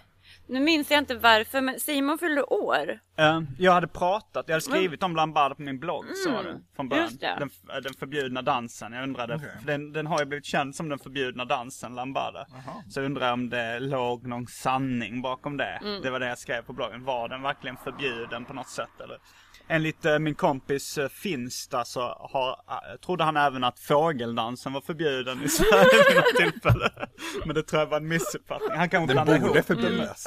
nu 0.50 0.60
minns 0.60 0.92
jag 0.92 0.98
inte 0.98 1.16
varför 1.16 1.62
men 1.62 1.80
Simon 1.80 2.18
fyllde 2.18 2.44
år. 2.44 3.00
Eh, 3.18 3.42
jag 3.60 3.72
hade 3.72 3.88
pratat, 3.88 4.46
jag 4.48 4.54
hade 4.54 4.62
skrivit 4.62 5.04
om 5.04 5.16
Lambada 5.16 5.56
på 5.56 5.62
min 5.62 5.80
blogg, 5.80 6.06
så 6.26 6.32
var 6.32 6.44
det. 6.44 6.60
Från 6.76 6.90
början. 6.90 7.06
just 7.06 7.20
det. 7.22 7.36
Den, 7.40 7.50
f- 7.54 7.84
den 7.84 7.94
förbjudna 7.94 8.42
dansen. 8.42 8.94
Jag 8.94 9.04
undrade, 9.04 9.36
Okej. 9.36 9.50
för 9.60 9.68
den, 9.68 9.94
den 9.94 10.08
har 10.08 10.20
ju 10.20 10.26
blivit 10.26 10.46
känd 10.46 10.76
som 10.76 10.90
den 10.90 11.00
förbjudna 11.00 11.46
dansen, 11.46 11.96
Lambada. 11.96 12.46
Så 12.90 13.00
jag 13.00 13.06
undrar 13.06 13.34
om 13.34 13.50
det 13.50 13.80
låg 13.80 14.28
någon 14.28 14.48
sanning 14.48 15.22
bakom 15.22 15.58
det. 15.58 15.80
Det 16.04 16.10
var 16.10 16.20
det 16.20 16.28
jag 16.28 16.38
skrev 16.38 16.62
på 16.62 16.74
bloggen. 16.74 17.04
Var 17.04 17.30
den 17.30 17.42
verkligen 17.42 17.78
förbjuden 17.78 18.46
på 18.46 18.54
något 18.54 18.70
sätt 18.70 19.02
eller? 19.04 19.18
Enligt 19.70 20.06
eh, 20.06 20.20
min 20.20 20.36
kompis 20.36 20.98
eh, 20.98 21.10
Finsta 21.10 21.86
så 21.86 22.02
har, 22.02 22.50
eh, 22.52 23.00
trodde 23.06 23.24
han 23.24 23.38
även 23.38 23.64
att 23.64 23.80
fågeldansen 23.80 24.74
var 24.74 24.82
förbjuden 24.82 25.44
i 25.44 25.50
Sverige 25.50 26.04
vid 26.08 26.16
något 26.18 26.36
tillfälle. 26.52 26.90
Men 27.46 27.56
det 27.56 27.64
tror 27.64 27.80
jag 27.80 27.88
var 27.88 27.98
en 27.98 28.08
missuppfattning. 28.08 28.78
Han 28.78 28.90
kanske 28.90 29.14
Den 29.14 29.26
blandade 29.26 29.40
borde 29.40 29.54
ihop. 29.54 29.66
förbjudas. 29.68 30.26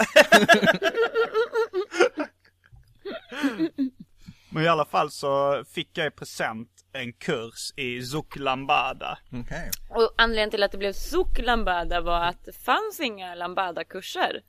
Men 4.52 4.62
i 4.64 4.68
alla 4.68 4.84
fall 4.84 5.10
så 5.10 5.64
fick 5.74 5.98
jag 5.98 6.06
i 6.06 6.10
present 6.10 6.68
en 6.92 7.12
kurs 7.12 7.72
i 7.76 8.02
Zouk 8.02 8.36
Lambada. 8.36 9.18
Okej. 9.32 9.70
Och 9.88 10.14
anledningen 10.18 10.50
till 10.50 10.62
att 10.62 10.72
det 10.72 10.78
blev 10.78 10.92
Zouk 10.92 11.38
Lambada 11.38 12.00
var 12.00 12.20
att 12.24 12.44
det 12.44 12.52
fanns 12.52 13.00
inga 13.00 13.34
Lambada-kurser. 13.34 14.40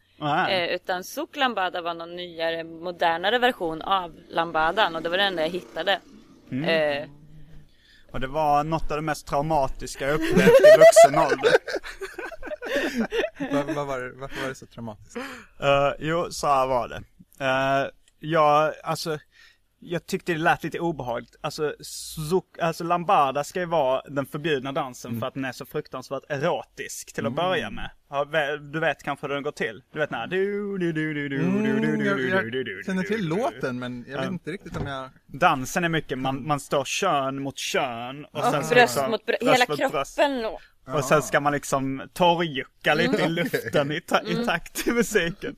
Eh, 0.49 0.75
utan 0.75 1.03
Zouk 1.03 1.35
Lambada 1.35 1.81
var 1.81 1.93
någon 1.93 2.15
nyare, 2.15 2.63
modernare 2.63 3.39
version 3.39 3.81
av 3.81 4.15
Lambadan 4.29 4.95
och 4.95 5.01
det 5.01 5.09
var 5.09 5.17
den 5.17 5.27
enda 5.27 5.41
jag 5.41 5.49
hittade. 5.49 5.99
Mm. 6.51 6.69
Eh, 7.03 7.09
Och 8.11 8.19
det 8.19 8.27
var 8.27 8.63
något 8.63 8.91
av 8.91 8.97
det 8.97 9.01
mest 9.03 9.27
traumatiska 9.27 10.07
jag 10.07 10.15
upplevt 10.15 10.59
i 10.59 10.77
vuxen 10.77 11.19
ålder. 11.19 11.53
Vad, 13.53 13.75
vad 13.75 13.87
var 13.87 13.99
det, 13.99 14.11
varför 14.11 14.41
var 14.41 14.49
det 14.49 14.55
så 14.55 14.65
traumatiskt? 14.65 15.17
Uh, 15.17 15.91
jo, 15.99 16.27
så 16.31 16.47
här 16.47 16.67
var 16.67 16.87
det. 16.87 17.03
Uh, 17.45 17.89
jag, 18.19 18.73
alltså, 18.83 19.17
jag 19.83 20.05
tyckte 20.05 20.33
det 20.33 20.39
lät 20.39 20.63
lite 20.63 20.79
obehagligt. 20.79 21.35
Alltså, 21.41 21.75
zouk, 21.79 22.59
alltså 22.61 22.83
lambada 22.83 23.43
ska 23.43 23.59
ju 23.59 23.65
vara 23.65 24.01
den 24.01 24.25
förbjudna 24.25 24.71
dansen 24.71 25.19
för 25.19 25.27
att 25.27 25.33
den 25.33 25.45
är 25.45 25.51
så 25.51 25.65
fruktansvärt 25.65 26.23
erotisk 26.29 27.13
till 27.13 27.25
att 27.25 27.33
börja 27.35 27.69
med. 27.69 27.89
Ja, 28.09 28.25
Du 28.73 28.79
vet 28.79 29.03
kanske 29.03 29.27
hur 29.27 29.33
den 29.33 29.43
går 29.43 29.51
till? 29.51 29.83
Du 29.93 29.99
vet 29.99 30.11
när 30.11 30.27
du 30.27 30.77
du 30.77 30.91
du 30.91 31.13
du 31.13 31.29
du 31.29 31.29
du 31.29 31.39
du 31.39 31.97
du 31.99 32.19
Mm, 32.19 32.41
du 32.41 32.51
du 32.51 32.63
du 32.63 32.83
känner 32.85 33.01
du 33.01 33.07
till 33.07 33.29
du. 33.29 33.35
låten 33.35 33.79
men 33.79 34.05
jag 34.07 34.17
vet 34.17 34.25
Ja. 34.25 34.31
inte 34.31 34.51
riktigt 34.51 34.77
om 34.77 34.87
jag... 34.87 35.09
Dansen 35.27 35.83
är 35.83 35.89
mycket, 35.89 36.17
man, 36.17 36.47
man 36.47 36.59
står 36.59 36.85
kön 36.85 37.41
mot 37.41 37.57
kön 37.57 38.25
och 38.25 38.43
sen 38.43 38.63
bröst 38.69 38.97
mot 39.09 39.25
bröst, 39.25 39.39
bröst 39.41 39.61
hela 39.69 39.83
mot 39.83 39.91
bröst. 39.91 40.17
Och, 40.87 41.05
sen 41.05 41.21
ska 41.21 41.39
man 41.39 41.53
liksom 41.53 42.01
torrjucka 42.13 42.93
lite 42.93 43.23
i 43.23 43.29
luften 43.29 43.91
i, 43.91 44.01
ta- 44.01 44.19
Mm. 44.19 44.41
i 44.41 44.45
takt 44.45 44.73
till 44.75 44.93
musiken. 44.93 45.55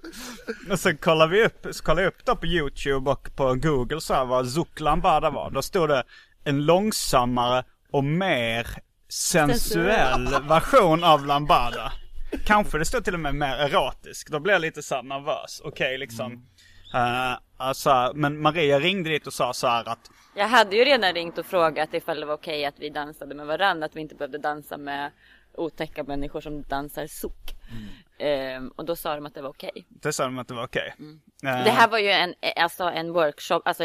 Och 0.71 0.79
sen 0.79 0.97
kollar 0.97 1.27
vi 1.27 1.45
upp, 1.45 1.67
så 1.71 1.83
kollar 1.83 2.01
jag 2.01 2.07
upp 2.09 2.25
då 2.25 2.35
på 2.35 2.45
YouTube 2.45 3.11
och 3.11 3.35
på 3.35 3.53
Google 3.55 4.01
så 4.01 4.13
här 4.13 4.25
vad 4.25 4.49
Zouk 4.49 4.79
Lambada 4.79 5.29
var. 5.29 5.51
Då 5.51 5.61
stod 5.61 5.89
det 5.89 6.03
en 6.43 6.65
långsammare 6.65 7.63
och 7.91 8.03
mer 8.03 8.67
sensuell 9.09 10.35
version 10.47 11.03
av 11.03 11.25
Lambada. 11.25 11.91
Kanske 12.45 12.77
det 12.77 12.85
stod 12.85 13.03
till 13.03 13.13
och 13.13 13.19
med 13.19 13.35
mer 13.35 13.55
erotisk. 13.55 14.29
Då 14.29 14.39
blev 14.39 14.53
jag 14.53 14.61
lite 14.61 14.83
så 14.83 15.01
nervös. 15.01 15.61
Okej 15.63 15.97
liksom. 15.97 16.45
Eh, 16.93 17.33
alltså, 17.57 18.11
men 18.15 18.41
Maria 18.41 18.79
ringde 18.79 19.09
dit 19.09 19.27
och 19.27 19.33
sa 19.33 19.53
så 19.53 19.67
här 19.67 19.89
att 19.89 20.09
jag 20.35 20.47
hade 20.47 20.75
ju 20.75 20.83
redan 20.83 21.13
ringt 21.13 21.37
och 21.37 21.45
frågat 21.45 21.93
ifall 21.93 22.19
det 22.19 22.25
var 22.25 22.33
okej 22.33 22.65
att 22.65 22.79
vi 22.79 22.89
dansade 22.89 23.35
med 23.35 23.45
varandra. 23.45 23.85
Att 23.85 23.95
vi 23.95 24.01
inte 24.01 24.15
behövde 24.15 24.37
dansa 24.37 24.77
med 24.77 25.11
otäcka 25.53 26.03
människor 26.03 26.41
som 26.41 26.61
dansar 26.61 27.07
Zouk. 27.07 27.55
Eh, 28.17 28.63
och 28.75 28.85
då 28.85 28.95
sa 28.95 29.15
de 29.15 29.25
att 29.25 29.33
det 29.35 29.41
var 29.41 29.49
okej. 29.49 29.85
det 29.89 30.13
sa 30.13 30.23
de 30.23 30.37
att 30.39 30.47
det 30.47 30.53
var 30.53 30.63
okej. 30.63 30.93
Eh, 30.97 31.03
Mm. 31.03 31.63
Det 31.63 31.71
här 31.71 31.87
var 31.87 31.97
ju 31.99 32.09
en, 32.09 32.33
alltså 32.55 32.83
en 32.83 33.13
workshop, 33.13 33.61
alltså 33.65 33.83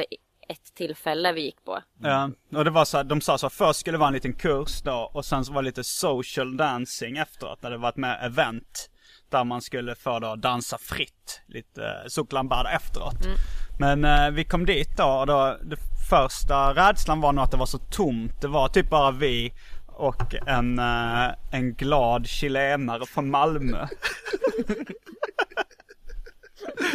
ett 0.49 0.74
tillfälle 0.74 1.32
vi 1.32 1.40
gick 1.40 1.64
på. 1.64 1.82
Ja, 2.03 2.30
och 2.55 2.64
det 2.64 2.70
var 2.70 2.84
så 2.84 2.96
här, 2.96 3.05
de 3.05 3.20
sa 3.20 3.38
så 3.38 3.51
först 3.51 3.80
skulle 3.80 3.94
det 3.94 3.99
vara 3.99 4.09
en 4.09 4.14
liten 4.14 4.32
kurs 4.32 4.82
då 4.82 5.11
och 5.14 5.24
sen 5.24 5.44
så 5.44 5.53
var 5.53 5.62
det 5.62 5.66
lite 5.66 5.84
social 5.84 6.57
dancing 6.57 7.16
efteråt. 7.18 7.62
När 7.62 7.70
det 7.70 7.76
var 7.78 7.88
ett 7.88 7.96
mer 7.96 8.18
event. 8.24 8.90
Där 9.30 9.44
man 9.44 9.62
skulle 9.62 9.94
få 9.94 10.18
då 10.18 10.36
dansa 10.36 10.78
fritt. 10.78 11.42
Lite 11.46 12.05
suklambada 12.09 12.70
efteråt. 12.72 13.14
Men 13.79 14.05
eh, 14.05 14.31
vi 14.31 14.45
kom 14.45 14.66
dit 14.66 14.97
då 14.97 15.05
och 15.05 15.26
då, 15.26 15.57
det 15.62 15.76
första 16.11 16.74
rädslan 16.74 17.20
var 17.20 17.33
nog 17.33 17.45
att 17.45 17.51
det 17.51 17.57
var 17.57 17.66
så 17.66 17.79
tomt. 17.79 18.41
Det 18.41 18.49
var 18.49 18.68
typ 18.68 18.91
bara 18.91 19.11
vi 19.11 19.53
och 19.87 20.35
en, 20.47 20.79
eh, 20.79 21.29
en 21.51 21.74
glad 21.74 22.26
chilenare 22.26 23.07
från 23.07 23.31
Malmö. 23.31 23.87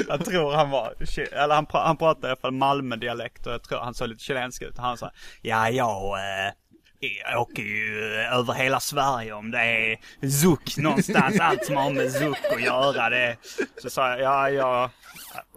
Jag 0.08 0.26
tror 0.26 0.54
han 0.54 0.70
var, 0.70 0.96
eller 1.32 1.56
han, 1.56 1.66
han 1.72 1.98
pratade 1.98 2.28
i 2.28 2.30
alla 2.30 2.40
fall 2.40 2.52
Malmö-dialekt 2.52 3.48
och 3.48 3.54
jag 3.54 3.64
tror 3.64 3.80
han 3.80 3.94
såg 3.94 4.10
lite 4.10 4.24
chilensk 4.24 4.62
ut. 4.62 4.78
Han 4.78 4.98
sa, 4.98 5.12
ja 5.42 5.70
jag 5.70 6.18
eh, 6.18 6.54
åker 7.38 7.64
ju 7.64 8.04
över 8.14 8.54
hela 8.54 8.80
Sverige 8.80 9.34
om 9.34 9.52
det 9.52 9.60
är 9.60 9.98
Zouk 10.30 10.78
någonstans. 10.78 11.40
Allt 11.40 11.66
som 11.66 11.76
har 11.76 11.90
med 11.92 12.12
Zouk 12.12 12.38
att 12.56 12.62
göra. 12.62 13.10
Det. 13.10 13.38
Så 13.82 13.90
sa 13.90 14.18
jag, 14.18 14.54
ja 14.54 14.90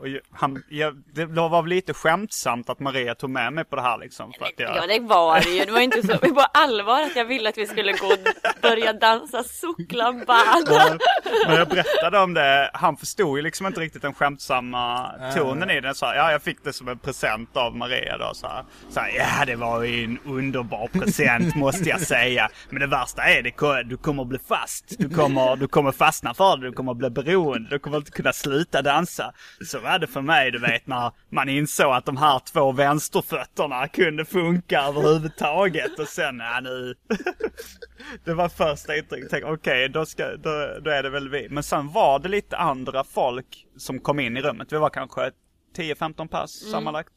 ju- 0.05 0.20
han, 0.32 0.62
jag, 0.68 0.97
det 1.14 1.26
var 1.26 1.62
väl 1.62 1.70
lite 1.70 1.94
skämtsamt 1.94 2.70
att 2.70 2.80
Maria 2.80 3.14
tog 3.14 3.30
med 3.30 3.53
mig 3.53 3.64
på 3.64 3.76
det 3.76 3.82
här 3.82 3.99
liksom. 3.99 4.32
För 4.38 4.44
att 4.44 4.53
jag, 4.57 4.76
Ja 4.76 4.86
det 4.86 5.01
var 5.01 5.40
det 5.40 5.51
ju. 5.51 5.64
Det 5.64 5.72
var 5.72 5.80
inte 5.80 6.03
så 6.07 6.18
på 6.18 6.40
allvar 6.55 7.03
att 7.03 7.16
jag 7.16 7.24
ville 7.24 7.49
att 7.49 7.59
vi 7.59 7.66
skulle 7.66 7.92
gå 7.92 8.07
och 8.07 8.18
börja 8.62 8.92
dansa 8.92 9.42
Zouk-lambada. 9.42 10.99
Men 11.47 11.57
jag 11.57 11.68
berättade 11.68 12.18
om 12.18 12.34
det, 12.34 12.70
han 12.74 12.97
förstod 12.97 13.36
ju 13.38 13.42
liksom 13.42 13.66
inte 13.66 13.80
riktigt 13.80 14.03
den 14.03 14.14
skämtsamma 14.14 15.11
tonen 15.36 15.70
i 15.70 15.80
den. 15.80 15.94
Så 15.94 16.07
här, 16.07 16.14
ja, 16.16 16.32
jag 16.32 16.42
fick 16.42 16.64
det 16.64 16.72
som 16.72 16.88
en 16.88 16.99
present 16.99 17.57
av 17.57 17.76
Maria 17.76 18.18
då. 18.18 18.30
Så 18.34 18.47
här, 18.47 18.64
så 18.90 19.01
här, 19.01 19.09
ja, 19.16 19.44
det 19.47 19.57
var 19.57 19.82
ju 19.82 20.05
en 20.05 20.18
underbar 20.24 20.88
present 20.88 21.36
måste 21.55 21.89
jag 21.89 22.01
säga. 22.01 22.49
Men 22.70 22.80
det 22.80 22.87
värsta 22.87 23.22
är, 23.22 23.43
det, 23.43 23.82
du 23.82 23.97
kommer 23.97 24.24
bli 24.24 24.39
fast. 24.39 24.99
Du 24.99 25.09
kommer, 25.09 25.57
du 25.57 25.68
kommer 25.68 25.93
fastna 25.93 26.34
för 26.34 26.57
det, 26.57 26.66
du 26.66 26.72
kommer 26.72 26.95
bli 26.95 27.11
beroende. 27.11 27.70
Du 27.70 27.78
kommer 27.78 27.97
inte 27.97 28.11
kunna 28.11 28.32
sluta 28.32 28.82
dansa. 28.82 29.32
Så 29.64 29.78
var 29.80 29.99
det 29.99 30.07
för 30.07 30.20
mig, 30.20 30.51
du 30.51 30.59
vet, 30.59 30.87
när 30.87 31.12
man 31.30 31.49
insåg 31.49 31.93
att 31.93 32.05
de 32.05 32.16
här 32.16 32.39
två 32.53 32.72
vänsterfötterna 32.72 33.89
kunde 33.89 34.24
funka 34.24 34.80
överhuvudtaget. 34.82 35.99
Och 35.99 36.09
sen, 36.09 36.39
ja 36.39 36.61
nu. 36.61 36.95
Det 38.24 38.34
var 38.34 38.49
första 38.49 38.97
intrycket. 38.97 39.45
Okej, 39.45 39.89
då, 39.89 40.07
ska, 40.07 40.37
då, 40.37 40.78
då 40.84 40.91
är 40.91 41.03
det 41.03 41.11
väl 41.11 41.28
vi. 41.28 41.49
Men 41.51 41.62
sen 41.62 41.93
var 41.93 42.18
det 42.18 42.28
lite 42.28 42.57
andra 42.57 43.05
folk 43.05 43.66
som 43.76 43.99
kom 44.01 44.20
in 44.20 44.37
i 44.37 44.41
rummet. 44.43 44.72
Vi 44.72 44.76
var 44.78 44.91
kanske 44.91 45.30
10-15 45.76 46.28
pass 46.28 46.62
Mm. 46.62 46.72
sammanlagt. 46.72 47.12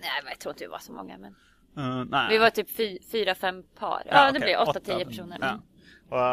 Nej 0.00 0.10
jag 0.30 0.38
tror 0.40 0.52
inte 0.52 0.64
vi 0.64 0.70
var 0.70 0.78
så 0.78 0.92
många 0.92 1.18
men. 1.18 1.34
Uh. 1.78 2.28
Vi 2.28 2.38
var 2.38 2.50
typ 2.50 2.76
fy, 2.76 2.98
fyra, 3.12 3.34
fem 3.34 3.62
par. 3.78 4.02
Ja, 4.10 4.24
det 4.24 4.30
okej, 4.30 4.40
blir 4.40 4.60
åtta, 4.60 4.70
åtta. 4.70 4.80
tio 4.80 5.04
personer. 5.04 5.38
Ja. 5.40 5.60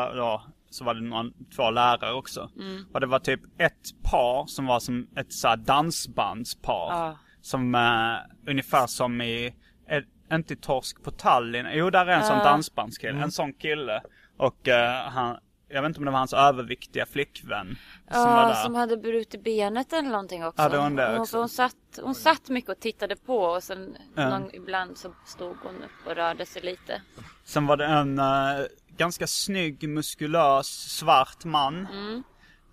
Och 0.09 0.15
då 0.15 0.41
så 0.69 0.83
var 0.83 0.93
det 0.93 1.01
någon, 1.01 1.33
två 1.55 1.69
lärare 1.71 2.13
också. 2.13 2.49
Mm. 2.59 2.85
Och 2.93 2.99
det 2.99 3.07
var 3.07 3.19
typ 3.19 3.41
ett 3.57 4.03
par 4.03 4.45
som 4.45 4.65
var 4.65 4.79
som 4.79 5.07
ett 5.15 5.33
så 5.33 5.55
dansbandspar. 5.55 6.87
Ja. 6.91 7.17
Som 7.41 7.75
uh, 7.75 8.49
ungefär 8.51 8.87
som 8.87 9.21
i, 9.21 9.55
eh, 9.89 10.35
inte 10.35 10.53
i 10.53 10.57
Torsk 10.57 11.03
på 11.03 11.11
Tallinn. 11.11 11.67
Jo, 11.73 11.89
där 11.89 12.05
är 12.05 12.17
en 12.17 12.23
sån 12.25 12.37
Ja. 12.37 12.43
dansbandskille. 12.43 13.11
Mm. 13.11 13.23
En 13.23 13.31
sån 13.31 13.53
kille. 13.53 14.01
Och 14.37 14.67
eh, 14.67 15.03
han, 15.09 15.37
jag 15.73 15.81
vet 15.81 15.89
inte 15.89 15.99
om 15.99 16.05
det 16.05 16.11
var 16.11 16.17
hans 16.19 16.33
överviktiga 16.33 17.05
flickvän. 17.05 17.77
som 18.11 18.21
Ja, 18.21 18.55
som 18.63 18.75
hade 18.75 18.97
brutit 18.97 19.43
benet 19.43 19.93
eller 19.93 20.09
någonting 20.09 20.45
också. 20.45 20.69
Det 20.69 20.77
var 20.77 20.83
hon 20.83 20.99
hon, 20.99 21.19
också. 21.19 21.37
hon, 21.37 21.49
satt, 21.49 21.75
hon 22.01 22.15
satt 22.15 22.49
mycket 22.49 22.69
och 22.69 22.79
tittade 22.79 23.15
på 23.15 23.37
och 23.37 23.63
sen 23.63 23.97
Ja. 24.15 24.29
någon, 24.29 24.55
ibland 24.55 24.97
så 24.97 25.13
stod 25.25 25.57
hon 25.63 25.75
upp 25.83 26.07
och 26.07 26.15
rörde 26.15 26.45
sig 26.45 26.61
lite. 26.61 27.01
Sen 27.43 27.67
var 27.67 27.77
det 27.77 27.85
en 27.85 28.19
eh, 28.19 28.65
ganska 28.97 29.27
snygg, 29.27 29.89
muskulös, 29.89 30.67
svart 30.67 31.45
man. 31.45 31.87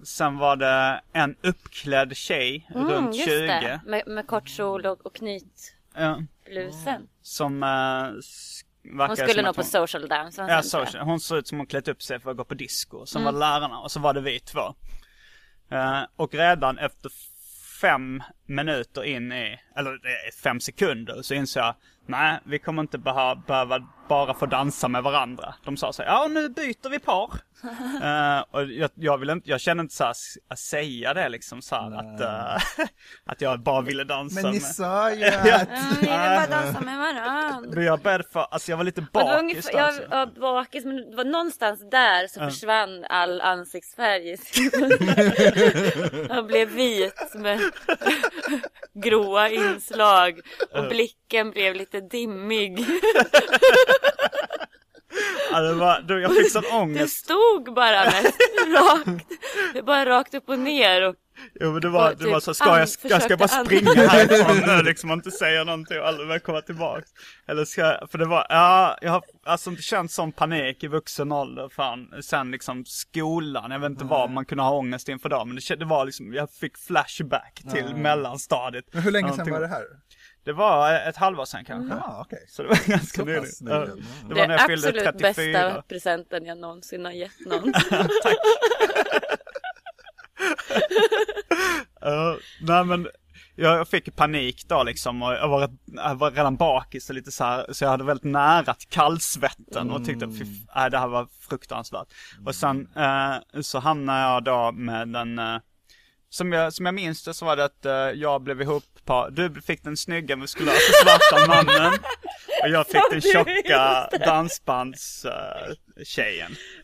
Sen 0.03 0.39
var 0.39 0.57
det 0.57 1.01
en 1.13 1.37
uppklädd 1.43 2.17
tjej, 2.17 2.67
runt 2.75 2.91
Mm, 2.91 3.13
just 3.13 3.25
20. 3.29 3.47
det. 3.47 3.81
Med, 3.87 4.03
med 4.07 4.27
kort 4.27 4.49
kjol 4.49 4.87
och, 4.87 5.07
och 5.07 5.15
knytblusen. 5.15 6.29
Ja, 6.87 6.99
som 7.23 7.63
uh, 7.63 8.21
Hon 8.99 9.17
skulle 9.17 9.43
nog 9.43 9.57
på 9.57 9.63
social 9.63 10.09
dance. 10.09 10.47
Ja, 10.49 10.63
social. 10.63 11.05
Hon 11.05 11.21
såg 11.21 11.39
ut 11.39 11.49
som 11.49 11.59
hon 11.59 11.67
klätt 11.67 11.89
upp 11.89 12.03
sig 12.03 12.21
för 12.21 12.31
att 12.31 12.37
gå 12.37 12.45
på 12.45 12.55
disco. 12.55 13.07
Sen 13.07 13.25
var 13.25 13.33
det 13.33 13.39
lärarna 13.39 13.79
och 13.79 13.91
så 13.91 14.01
var 14.01 14.15
det 14.15 14.21
vi 14.21 14.41
två. 14.41 14.75
Eh, 15.71 16.03
och 16.17 16.35
redan 16.35 16.79
efter 16.79 17.11
fem 17.81 18.23
minuter 18.47 19.05
in 19.05 19.33
i, 19.33 19.61
eller 19.77 19.93
eh, 19.93 20.33
fem 20.43 20.61
sekunder, 20.61 21.23
så 21.23 21.35
insåg 21.35 21.63
jag 21.63 21.75
nej, 22.07 22.39
vi 22.45 22.59
kommer 22.59 22.83
inte 22.83 22.99
behöva, 22.99 23.35
behöva 23.35 23.89
bara 24.09 24.35
få 24.35 24.47
dansa 24.47 24.89
med 24.89 25.03
varandra. 25.03 25.55
De 25.65 25.77
sa 25.77 25.93
så 25.93 26.03
här, 26.03 26.09
ja 26.11 26.29
nu 26.29 26.49
byter 26.49 26.91
vi 26.91 26.99
par. 26.99 27.31
Eh, 28.03 28.45
och 28.51 28.65
jag, 28.65 28.91
jag, 28.95 29.19
vill 29.19 29.31
inte, 29.31 29.51
jag 29.51 29.61
känner 29.61 29.83
inte 29.83 29.95
så 29.95 30.05
här, 30.05 30.15
att 30.49 30.59
säga 30.59 31.15
det 31.15 31.29
liksom 31.29 31.63
så 31.63 31.75
här, 31.75 31.93
att, 31.99 32.21
eh, 32.21 32.85
att 33.27 33.41
jag 33.41 33.61
bara 33.63 33.81
ville 33.83 34.05
dansa 34.05 34.43
Men 34.43 34.53
ni 34.53 34.61
med. 34.61 34.69
sa 34.69 35.13
ju 35.13 35.25
att... 35.27 35.45
Mm, 35.45 35.61
vi 35.91 35.97
vill 36.01 36.09
bara 36.09 36.47
dansa 36.47 36.81
med 36.81 36.99
varandra. 36.99 37.71
Men 37.75 37.85
jag 37.85 38.01
började 38.01 38.25
för, 38.33 38.41
alltså 38.51 38.73
jag 38.73 38.77
var 38.77 38.85
lite 38.85 39.01
det 39.01 39.07
var 39.13 39.25
bakis 39.25 39.41
ungefär, 39.41 39.73
jag 39.73 39.89
alltså. 39.89 40.41
var 40.41 40.53
bakis 40.53 40.85
men 40.85 41.11
det 41.11 41.17
var 41.17 41.25
någonstans 41.25 41.91
där 41.91 42.27
så 42.27 42.41
försvann 42.41 43.05
all 43.05 43.41
ansiktsfärg. 43.41 44.37
Jag 46.29 46.47
blev 46.47 46.69
vit 46.69 47.35
med 47.35 47.61
gråa 48.95 49.49
inslag 49.49 50.41
och 50.75 50.89
blicken 50.89 51.51
blev 51.51 51.75
lite 51.75 52.01
dimmig. 52.01 52.87
Det 55.53 55.73
var, 55.75 56.01
då 56.03 56.19
jag 56.19 56.35
fick 56.37 56.51
sån 56.53 56.63
Det 56.71 56.77
ångest. 56.77 57.17
stod 57.25 57.75
bara 57.75 58.05
mest 58.05 58.37
rakt, 58.77 59.27
det 59.75 59.83
bara 59.83 60.07
rakt 60.07 60.35
upp 60.35 60.49
och 60.49 60.59
ner 60.59 61.09
och 61.09 61.15
Jo 61.61 61.73
men 61.73 61.81
det 61.81 61.89
var, 61.89 62.11
och 62.13 62.19
det 62.19 62.25
var 62.27 62.35
typ 62.35 62.43
så, 62.45 62.55
ska 62.55 62.79
jag, 62.79 62.89
jag 63.03 63.23
ska 63.23 63.37
bara 63.37 63.49
springa 63.49 63.95
härifrån 63.95 64.57
nu 64.77 64.83
liksom 64.83 65.11
och 65.11 65.15
inte 65.15 65.31
säga 65.31 65.65
någonting 65.65 66.01
och 66.01 66.09
aldrig 66.09 66.29
mer 66.29 66.39
komma 66.39 66.61
tillbaks. 66.61 67.09
Eller 67.49 67.65
ska 67.65 67.81
jag, 67.81 68.11
för 68.11 68.19
det 68.19 68.25
var, 68.27 68.47
ja, 68.49 68.99
jag 69.03 69.11
har 69.11 69.23
alltså 69.47 69.71
inte 69.71 69.83
känt 69.83 70.13
sån 70.13 70.33
panik 70.33 70.85
i 70.85 70.87
vuxen 70.89 71.33
ålder 71.33 71.69
fan. 71.69 72.09
Sen 72.23 72.51
liksom 72.51 72.85
skolan, 72.87 73.71
jag 73.71 73.79
vet 73.79 73.91
inte 73.91 74.05
vad 74.05 74.31
man 74.31 74.45
kunde 74.45 74.65
ha 74.65 74.71
ångest 74.77 75.09
inför 75.09 75.29
då. 75.29 75.45
Men 75.45 75.57
det, 75.69 75.77
det 75.77 75.85
var 75.85 76.05
liksom, 76.05 76.35
jag 76.35 76.51
fick 76.51 76.79
flashback 76.79 77.63
till 77.73 77.97
mellanstadiet. 77.97 78.85
Men 78.93 79.03
hur 79.03 79.11
länge 79.11 79.29
sedan 79.29 79.37
Någonting- 79.39 79.55
var 79.55 79.61
det 79.61 79.69
här? 79.69 79.85
Det 80.45 80.53
var 80.53 80.95
ett 81.09 81.17
halvår 81.17 81.45
sedan 81.45 81.65
kanske. 81.65 81.95
Ja, 81.97 82.21
okej. 82.27 82.45
Så 82.49 82.63
det 82.63 82.69
var 82.69 82.77
ganska 82.89 83.25
nyligen. 83.25 83.45
Ja. 83.61 83.79
nyligen. 83.79 83.97
Det 83.97 84.29
Det 84.29 84.35
var 84.41 84.47
när 84.47 84.55
är 84.55 84.59
jag 84.59 84.67
fyllde 84.67 84.89
absolut 84.89 85.05
34. 85.21 85.43
bästa 85.69 85.83
presenten 85.83 86.47
jag 86.47 86.59
någonsin 86.59 87.05
har 87.05 87.13
gett 87.13 87.41
någon. 87.47 87.73
Ja, 92.01 92.37
nej 92.61 92.85
men 92.85 93.09
jag 93.55 93.89
fick 93.89 94.17
panik 94.17 94.65
då 94.69 94.83
liksom 94.83 95.23
och 95.23 95.33
jag 95.33 95.49
var, 95.49 95.71
jag 95.87 96.15
var 96.15 96.31
redan 96.31 96.57
bakis 96.57 97.09
och 97.09 97.15
lite 97.15 97.33
så 97.33 97.45
här, 97.45 97.67
så 97.73 97.85
jag 97.85 97.91
hade 97.91 98.05
väldigt 98.05 98.25
nära 98.33 98.75
till 98.75 98.89
kallsvetten 98.89 99.91
och 99.91 100.05
tyckte 100.05 100.27
fy, 100.27 100.43
f- 100.43 100.77
äh, 100.77 100.87
det 100.91 100.99
här 100.99 101.09
var 101.09 101.29
fruktansvärt. 101.49 102.07
Och 102.47 102.55
sen 102.55 102.89
eh, 102.97 103.61
så 103.61 103.79
hamnade 103.79 104.21
jag 104.21 104.45
då 104.45 104.73
med 104.73 105.17
en, 105.17 105.39
eh, 105.39 105.57
som 106.31 106.53
jag, 106.53 106.73
som 106.73 106.87
jag 106.87 106.95
minns 106.95 107.25
det 107.25 107.35
så 107.35 107.45
var 107.45 107.57
det 107.57 107.65
att 107.65 107.87
eh, 107.87 107.93
jag 107.93 108.43
blev 108.43 108.63
ihop 108.63 108.85
på, 109.05 109.29
du 109.31 109.61
fick 109.61 109.85
den 109.85 109.97
snygga 109.97 110.37
muskulösa 110.37 110.93
svarta 111.05 111.47
mannen 111.49 111.93
och 112.63 112.69
jag 112.69 112.87
fick 112.87 113.11
den 113.11 113.21
du 113.21 113.33
tjocka 113.33 114.09
minns 114.11 114.25
dansbands 114.25 115.25
eh. 115.25 115.75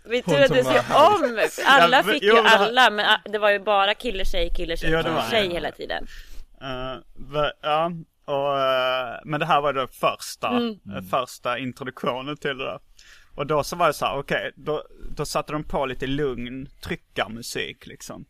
Vi 0.05 0.22
turades 0.22 0.66
som 0.66 0.74
ju 0.74 0.80
var 0.80 1.07
om. 1.07 1.49
Alla 1.66 2.03
fick 2.03 2.22
ju 2.22 2.32
det 2.32 2.40
alla, 2.40 2.90
men 2.90 3.07
ah, 3.07 3.20
det 3.24 3.38
var 3.38 3.51
ju 3.51 3.59
bara 3.59 3.94
kille, 3.94 4.24
tjej, 4.24 4.51
kille, 4.57 4.76
tjej, 4.76 4.90
det 4.90 5.03
kille, 5.03 5.14
det. 5.14 5.30
tjej 5.30 5.49
hela 5.49 5.70
tiden. 5.70 6.07
Eh, 6.61 7.51
ja, 7.62 7.92
och, 8.24 8.61
eh, 8.61 9.20
men 9.24 9.40
det 9.40 9.47
här 9.47 9.61
var 9.61 9.72
då 9.72 9.86
första, 9.86 10.57
eh, 10.97 11.03
första 11.11 11.59
introduktionen 11.59 12.36
till 12.36 12.59
det 12.59 12.64
där. 12.64 12.78
Och 13.34 13.47
då 13.47 13.64
så 13.64 13.76
var 13.76 13.86
det 13.86 13.92
så 13.92 14.07
här, 14.07 14.18
okej, 14.18 14.53
då, 14.57 14.82
då 15.16 15.24
satte 15.24 15.53
de 15.53 15.64
på 15.64 15.86
lite 15.86 16.07
lugn 16.07 16.68
tryckarmusik 16.82 17.86
liksom. 17.86 18.24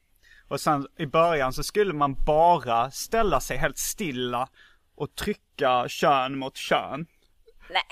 Och 0.48 0.60
sen 0.60 0.86
i 0.96 1.06
början 1.06 1.52
så 1.52 1.62
skulle 1.62 1.92
man 1.92 2.14
bara 2.24 2.90
ställa 2.90 3.40
sig 3.40 3.56
helt 3.56 3.78
stilla 3.78 4.48
och 4.96 5.14
trycka 5.14 5.88
kön 5.88 6.38
mot 6.38 6.56
kön. 6.56 7.06
Nej, 7.70 7.82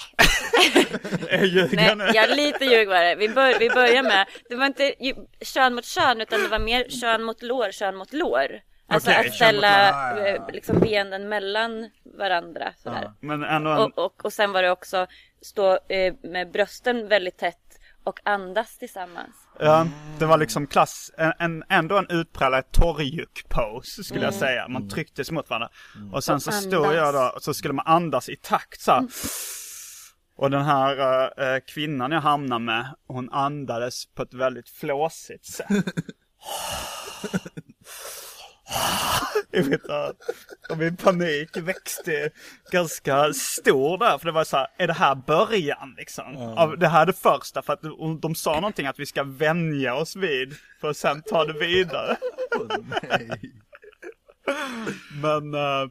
Jag 1.54 1.72
nej, 1.72 2.10
jag 2.14 2.30
är 2.30 2.36
lite 2.36 2.64
ljug 2.64 2.88
var 2.88 3.02
det. 3.02 3.14
Vi, 3.14 3.28
bör, 3.28 3.58
vi 3.58 3.70
börjar 3.70 4.02
med, 4.02 4.26
det 4.48 4.56
var 4.56 4.66
inte 4.66 4.94
kön 5.40 5.74
mot 5.74 5.84
kön 5.84 6.20
utan 6.20 6.40
det 6.40 6.48
var 6.48 6.58
mer 6.58 6.88
kön 6.88 7.22
mot 7.22 7.42
lår, 7.42 7.72
kön 7.72 7.96
mot 7.96 8.12
lår. 8.12 8.60
Alltså 8.86 9.10
Okej, 9.10 9.20
att 9.20 9.26
mot 9.26 9.34
ställa 9.34 9.88
ja, 9.88 10.18
ja, 10.18 10.26
ja. 10.26 10.26
eh, 10.26 10.42
liksom 10.52 10.80
benen 10.80 11.28
mellan 11.28 11.90
varandra 12.18 12.72
sådär. 12.76 13.12
Men 13.20 13.44
ändå 13.44 13.70
Och, 13.70 13.98
och, 13.98 14.24
och 14.24 14.32
sen 14.32 14.52
var 14.52 14.62
det 14.62 14.70
också 14.70 15.06
stå 15.42 15.78
eh, 15.88 16.14
med 16.22 16.50
brösten 16.50 17.08
väldigt 17.08 17.38
tätt 17.38 17.63
och 18.04 18.20
andas 18.24 18.78
tillsammans. 18.78 19.34
Ja, 19.58 19.86
det 20.18 20.26
var 20.26 20.38
liksom 20.38 20.66
klass, 20.66 21.10
en, 21.16 21.32
en, 21.38 21.64
ändå 21.68 21.98
en 21.98 22.06
utpräglad 22.08 22.72
torrjuck-pose 22.72 24.04
skulle 24.04 24.24
jag 24.24 24.34
säga. 24.34 24.68
Man 24.68 24.88
trycktes 24.88 25.30
mot 25.30 25.50
varandra. 25.50 25.68
Och 26.12 26.24
sen 26.24 26.40
så 26.40 26.52
stod 26.52 26.94
jag 26.94 27.14
då, 27.14 27.32
och 27.36 27.42
så 27.42 27.54
skulle 27.54 27.74
man 27.74 27.86
andas 27.86 28.28
i 28.28 28.36
takt 28.36 28.80
så 28.80 28.92
här. 28.92 29.06
Och 30.36 30.50
den 30.50 30.64
här 30.64 31.22
eh, 31.54 31.60
kvinnan 31.60 32.12
jag 32.12 32.20
hamnade 32.20 32.64
med, 32.64 32.94
hon 33.06 33.30
andades 33.30 34.06
på 34.06 34.22
ett 34.22 34.34
väldigt 34.34 34.68
flåsigt 34.68 35.46
sätt. 35.46 35.68
Jag 39.50 39.62
vet 39.62 39.80
inte, 39.80 40.12
och 40.70 40.78
min 40.78 40.96
panik 40.96 41.56
växte 41.56 42.30
ganska 42.70 43.32
stor 43.32 43.98
där, 43.98 44.18
för 44.18 44.26
det 44.26 44.32
var 44.32 44.44
så 44.44 44.56
här, 44.56 44.66
är 44.76 44.86
det 44.86 44.92
här 44.92 45.14
början 45.14 45.94
liksom? 45.96 46.36
Av 46.36 46.78
det 46.78 46.88
här 46.88 47.02
är 47.02 47.06
det 47.06 47.12
första, 47.12 47.62
för 47.62 47.72
att 47.72 47.82
de, 48.22 48.34
sa 48.34 48.54
någonting 48.54 48.86
att 48.86 48.98
vi 48.98 49.06
ska 49.06 49.22
vänja 49.22 49.94
oss 49.94 50.16
vid, 50.16 50.54
för 50.80 50.90
att 50.90 50.96
sen 50.96 51.22
ta 51.22 51.44
det 51.44 51.52
vidare. 51.52 52.16
Nej. 53.08 53.40
Men, 55.22 55.54
eh, 55.54 55.90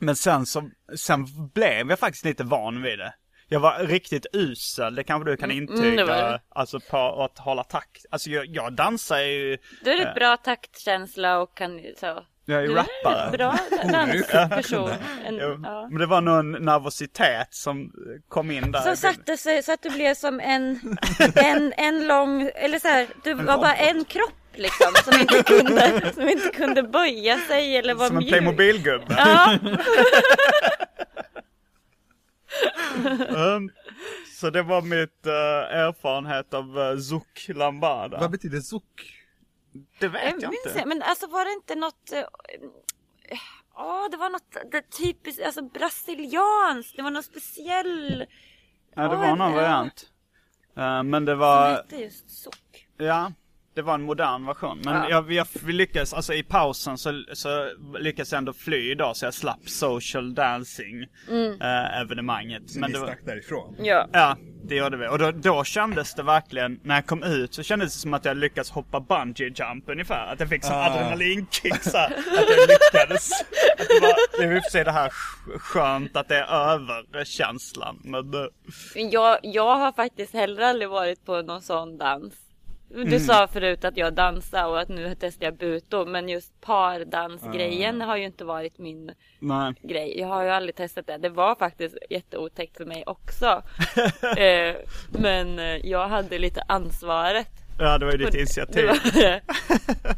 men 0.00 0.16
sen 0.16 0.46
så, 0.46 0.70
sen 0.96 1.26
blev 1.54 1.90
jag 1.90 1.98
faktiskt 1.98 2.24
lite 2.24 2.44
van 2.44 2.82
vid 2.82 2.98
det. 2.98 3.14
Jag 3.48 3.60
var 3.60 3.78
riktigt 3.78 4.26
usel, 4.32 4.94
det 4.94 5.04
kanske 5.04 5.30
du 5.30 5.36
kan 5.36 5.50
intyga, 5.50 6.02
mm, 6.02 6.06
det 6.06 6.40
alltså 6.48 6.80
på 6.80 7.22
att 7.24 7.38
hålla 7.38 7.64
takt. 7.64 8.06
Alltså 8.10 8.30
jag, 8.30 8.46
jag 8.46 8.72
dansar 8.72 9.18
ju, 9.18 9.58
Du 9.84 9.90
är 9.92 10.06
ett 10.06 10.14
bra 10.14 10.36
taktkänsla 10.36 11.38
och 11.38 11.56
kan 11.56 11.80
så. 12.00 12.22
jag 12.44 12.58
är 12.58 12.62
ju 12.62 12.68
Du 12.68 12.74
rappare. 12.74 13.26
en 13.26 13.32
bra 13.32 13.58
dansperson. 13.92 14.90
En, 15.26 15.36
ja. 15.64 15.88
Men 15.90 15.98
det 15.98 16.06
var 16.06 16.20
någon 16.20 16.52
nervositet 16.52 17.48
som 17.54 17.92
kom 18.28 18.50
in 18.50 18.72
där. 18.72 18.80
Som 18.80 18.96
satte 18.96 19.36
sig 19.36 19.62
så 19.62 19.72
att 19.72 19.82
du 19.82 19.90
blev 19.90 20.14
som 20.14 20.40
en, 20.40 20.96
en, 21.34 21.72
en 21.76 22.06
lång, 22.06 22.50
eller 22.54 22.78
så 22.78 22.88
här, 22.88 23.06
du 23.24 23.34
var 23.34 23.58
bara 23.58 23.74
en 23.74 24.04
kropp 24.04 24.32
liksom 24.54 24.92
som 25.04 25.20
inte 25.20 25.42
kunde, 25.42 26.12
som 26.14 26.28
inte 26.28 26.48
kunde 26.48 26.82
böja 26.82 27.38
sig 27.38 27.76
eller 27.76 27.94
vara 27.94 28.08
Som 28.08 28.16
en 28.16 28.22
mjuk. 28.22 28.32
Playmobil-gubbe. 28.32 29.14
Ja, 29.18 29.58
Mm. 33.28 33.70
Så 34.40 34.50
det 34.50 34.62
var 34.62 34.82
mitt 34.82 35.26
eh, 35.26 35.32
erfarenhet 35.78 36.54
av 36.54 36.78
uh, 36.78 36.98
Zouk 36.98 37.48
Lambada. 37.54 38.20
Vad 38.20 38.30
betyder 38.30 38.60
zouk? 38.60 39.22
Det 39.98 40.08
vet 40.08 40.22
jag, 40.22 40.32
jag 40.42 40.54
inte. 40.54 40.68
inte. 40.68 40.86
Men 40.86 41.02
alltså 41.02 41.26
var 41.26 41.44
det 41.44 41.52
inte 41.52 41.74
något, 41.74 42.12
eh, 42.12 43.38
ja 43.74 44.08
det 44.10 44.16
var 44.16 44.30
något 44.30 44.56
det 44.72 44.90
typiskt, 44.90 45.42
alltså 45.42 45.62
brasilianskt, 45.62 46.96
det 46.96 47.02
var 47.02 47.10
något 47.10 47.24
speciell, 47.24 48.26
Ja, 48.94 49.02
det 49.02 49.08
Åh, 49.16 49.20
var 49.20 49.36
någon 49.36 49.52
variant. 49.52 50.10
Eh, 50.76 51.02
men 51.02 51.24
det 51.24 51.32
som 51.32 51.38
var, 51.38 51.70
hette 51.70 51.96
just 51.96 52.42
sock. 52.42 52.86
ja, 52.96 53.32
det 53.76 53.82
var 53.82 53.94
en 53.94 54.02
modern 54.02 54.46
version. 54.46 54.80
Men 54.84 54.94
Ja. 54.94 55.10
jag, 55.10 55.32
jag, 55.32 55.46
vi 55.64 55.72
lyckades, 55.72 56.14
alltså 56.14 56.34
i 56.34 56.42
pausen 56.42 56.98
så, 56.98 57.22
så 57.32 57.68
lyckades 57.98 58.32
jag 58.32 58.38
ändå 58.38 58.52
fly 58.52 58.94
då 58.94 59.14
så 59.14 59.24
jag 59.26 59.34
slapp 59.34 59.68
social 59.68 60.34
dancing 60.34 61.02
eh, 61.60 62.00
evenemanget. 62.00 62.70
Så 62.70 62.78
Men 62.80 62.90
ni 62.90 62.94
det 62.94 63.00
var, 63.00 63.06
stack 63.06 63.24
därifrån? 63.26 63.76
Ja. 63.78 64.08
Ja, 64.12 64.36
det 64.64 64.74
gjorde 64.76 64.96
vi. 64.96 65.08
Och 65.08 65.18
då, 65.18 65.30
då 65.30 65.64
kändes 65.64 66.14
det 66.14 66.22
verkligen, 66.22 66.80
när 66.82 66.94
jag 66.94 67.06
kom 67.06 67.22
ut 67.22 67.54
så 67.54 67.62
kändes 67.62 67.92
det 67.94 67.98
som 68.00 68.14
att 68.14 68.24
jag 68.24 68.36
lyckades 68.36 68.70
hoppa 68.70 69.00
bungee 69.00 69.52
jump 69.54 69.84
ungefär. 69.88 70.32
Att 70.32 70.40
jag 70.40 70.48
fick 70.48 70.64
sån 70.64 70.74
Ah. 70.76 70.86
adrenalinkick 70.90 71.82
så 71.82 71.96
här, 71.98 72.06
Att 72.06 72.48
jag 72.48 72.68
lyckades. 72.68 73.30
Att 73.78 73.88
det, 73.88 74.00
var, 74.00 74.38
det 74.40 74.44
är 74.46 74.56
i 74.56 74.58
och 74.58 74.62
för 74.62 74.70
sig 74.70 74.84
det 74.84 74.90
här 74.92 75.08
sk- 75.08 75.58
skönt 75.58 76.16
att 76.16 76.28
det 76.28 76.36
är 76.36 76.72
över 76.72 77.24
känslan. 77.24 78.00
Men 78.04 78.30
Men 78.94 79.10
jag, 79.10 79.38
jag 79.42 79.76
har 79.76 79.92
faktiskt 79.92 80.32
heller 80.32 80.62
aldrig 80.62 80.88
varit 80.88 81.24
på 81.24 81.42
någon 81.42 81.62
sån 81.62 81.98
dans. 81.98 82.34
Du 82.88 83.02
Mm. 83.02 83.20
sa 83.20 83.46
förut 83.48 83.84
att 83.84 83.96
jag 83.96 84.14
dansar 84.14 84.66
och 84.66 84.80
att 84.80 84.88
nu 84.88 85.14
testar 85.20 85.44
jag 85.44 85.56
buto. 85.56 86.04
Men 86.06 86.28
just 86.28 86.60
pardansgrejen 86.60 88.00
har 88.00 88.16
ju 88.16 88.24
inte 88.24 88.44
varit 88.44 88.78
min 88.78 89.10
nej. 89.38 89.74
grej. 89.82 90.18
Jag 90.20 90.28
har 90.28 90.42
ju 90.42 90.50
aldrig 90.50 90.74
testat 90.76 91.06
det. 91.06 91.18
Det 91.18 91.28
var 91.28 91.54
faktiskt 91.54 91.96
jätteotäckt 92.10 92.76
för 92.76 92.84
mig 92.84 93.04
också. 93.06 93.46
eh, 94.38 94.76
men 95.08 95.58
eh, 95.58 95.86
jag 95.86 96.08
hade 96.08 96.38
lite 96.38 96.62
ansvaret. 96.68 97.48
Ja, 97.78 97.98
det 97.98 98.04
var 98.04 98.12
ju 98.12 98.18
ditt 98.18 98.32
Det 98.32 98.38
initiativ. 98.38 98.86
var 98.86 99.12
det. 99.12 99.40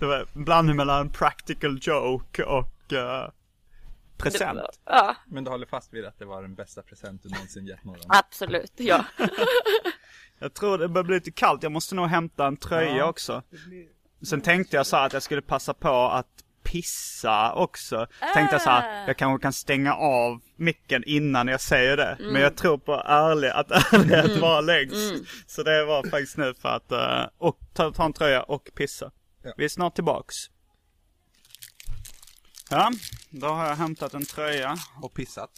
Det 0.00 0.06
var 0.06 0.26
en 0.34 0.44
blandning 0.44 0.76
mellan 0.76 1.10
practical 1.10 1.78
joke 1.82 2.42
och 2.42 2.66
Det 2.88 3.30
present. 4.16 4.58
var- 4.58 4.70
Ja, 4.84 5.16
Men 5.26 5.44
du 5.44 5.50
håller 5.50 5.66
fast 5.66 5.92
vid 5.94 6.04
att 6.04 6.18
det 6.18 6.24
var 6.24 6.42
den 6.42 6.54
bästa 6.54 6.82
present 6.82 7.22
du 7.22 7.28
någonsin 7.28 7.66
gett 7.66 7.84
någon? 7.84 7.96
absolut. 8.08 8.72
Ja. 8.76 9.04
Jag 10.40 10.54
tror 10.54 10.78
det 10.78 10.88
börjar 10.88 11.04
bli 11.04 11.14
lite 11.14 11.30
kallt, 11.30 11.62
jag 11.62 11.72
måste 11.72 11.94
nog 11.94 12.06
hämta 12.06 12.46
en 12.46 12.56
tröja 12.56 13.06
också. 13.06 13.42
Sen 14.22 14.40
tänkte 14.40 14.76
jag 14.76 14.86
så 14.86 14.96
här 14.96 15.06
att 15.06 15.12
jag 15.12 15.22
skulle 15.22 15.42
passa 15.42 15.74
på 15.74 16.08
att 16.08 16.26
pissa 16.62 17.52
också. 17.54 18.06
Tänkte 18.34 18.54
jag 18.54 18.62
så 18.62 18.70
här, 18.70 19.06
jag 19.06 19.16
kanske 19.16 19.42
kan 19.42 19.52
stänga 19.52 19.94
av 19.94 20.40
micken 20.56 21.04
innan 21.06 21.48
jag 21.48 21.60
säger 21.60 21.96
det. 21.96 22.16
Men 22.20 22.42
jag 22.42 22.56
tror 22.56 22.78
på 22.78 22.92
ärlig, 23.06 23.48
att 23.48 23.70
ärlighet 23.92 24.40
var 24.40 24.62
längst. 24.62 25.24
Så 25.46 25.62
det 25.62 25.84
var 25.84 26.02
faktiskt 26.02 26.36
nu 26.36 26.54
för 26.54 26.68
att, 26.68 26.92
eh, 26.92 27.24
och 27.38 27.58
ta, 27.74 27.92
ta 27.92 28.04
en 28.04 28.12
tröja 28.12 28.42
och 28.42 28.70
pissa. 28.74 29.10
Ja. 29.42 29.52
Vi 29.56 29.64
är 29.64 29.68
snart 29.68 29.94
tillbaks. 29.94 30.36
Ja, 32.70 32.90
då 33.30 33.46
har 33.46 33.66
jag 33.66 33.76
hämtat 33.76 34.14
en 34.14 34.24
tröja. 34.24 34.76
Och 35.02 35.14
pissat? 35.14 35.50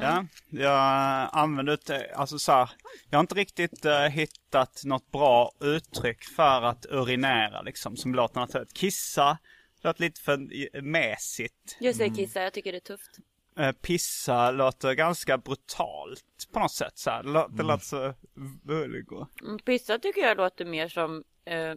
Ja, 0.00 0.26
jag 0.50 1.28
använder 1.32 1.78
det, 1.86 2.14
alltså 2.14 2.38
så 2.38 2.52
här, 2.52 2.70
jag 3.10 3.18
har 3.18 3.20
inte 3.20 3.34
riktigt 3.34 3.84
eh, 3.84 4.00
hittat 4.00 4.82
något 4.84 5.10
bra 5.10 5.52
uttryck 5.60 6.24
för 6.24 6.62
att 6.62 6.86
urinera 6.90 7.62
liksom, 7.62 7.96
som 7.96 8.14
låter 8.14 8.40
naturligt. 8.40 8.74
Kissa, 8.74 9.38
låter 9.82 10.00
lite 10.00 10.20
för 10.20 10.82
mesigt. 10.82 11.76
Jag 11.80 11.94
säger 11.94 12.14
kissa, 12.14 12.42
jag 12.42 12.52
tycker 12.52 12.72
det 12.72 12.78
är 12.78 12.80
tufft. 12.80 13.18
Eh, 13.58 13.72
pissa 13.72 14.50
låter 14.50 14.92
ganska 14.92 15.38
brutalt 15.38 16.48
på 16.52 16.58
något 16.58 16.72
sätt 16.72 16.98
så 16.98 17.10
här. 17.10 17.22
Det 17.22 17.46
Det 17.56 17.62
låter 17.62 17.84
så 17.84 18.14
vulgo. 18.62 19.26
Mm, 19.42 19.58
Pissa 19.58 19.98
tycker 19.98 20.20
jag 20.20 20.36
låter 20.36 20.64
mer 20.64 20.88
som 20.88 21.24
eh, 21.44 21.74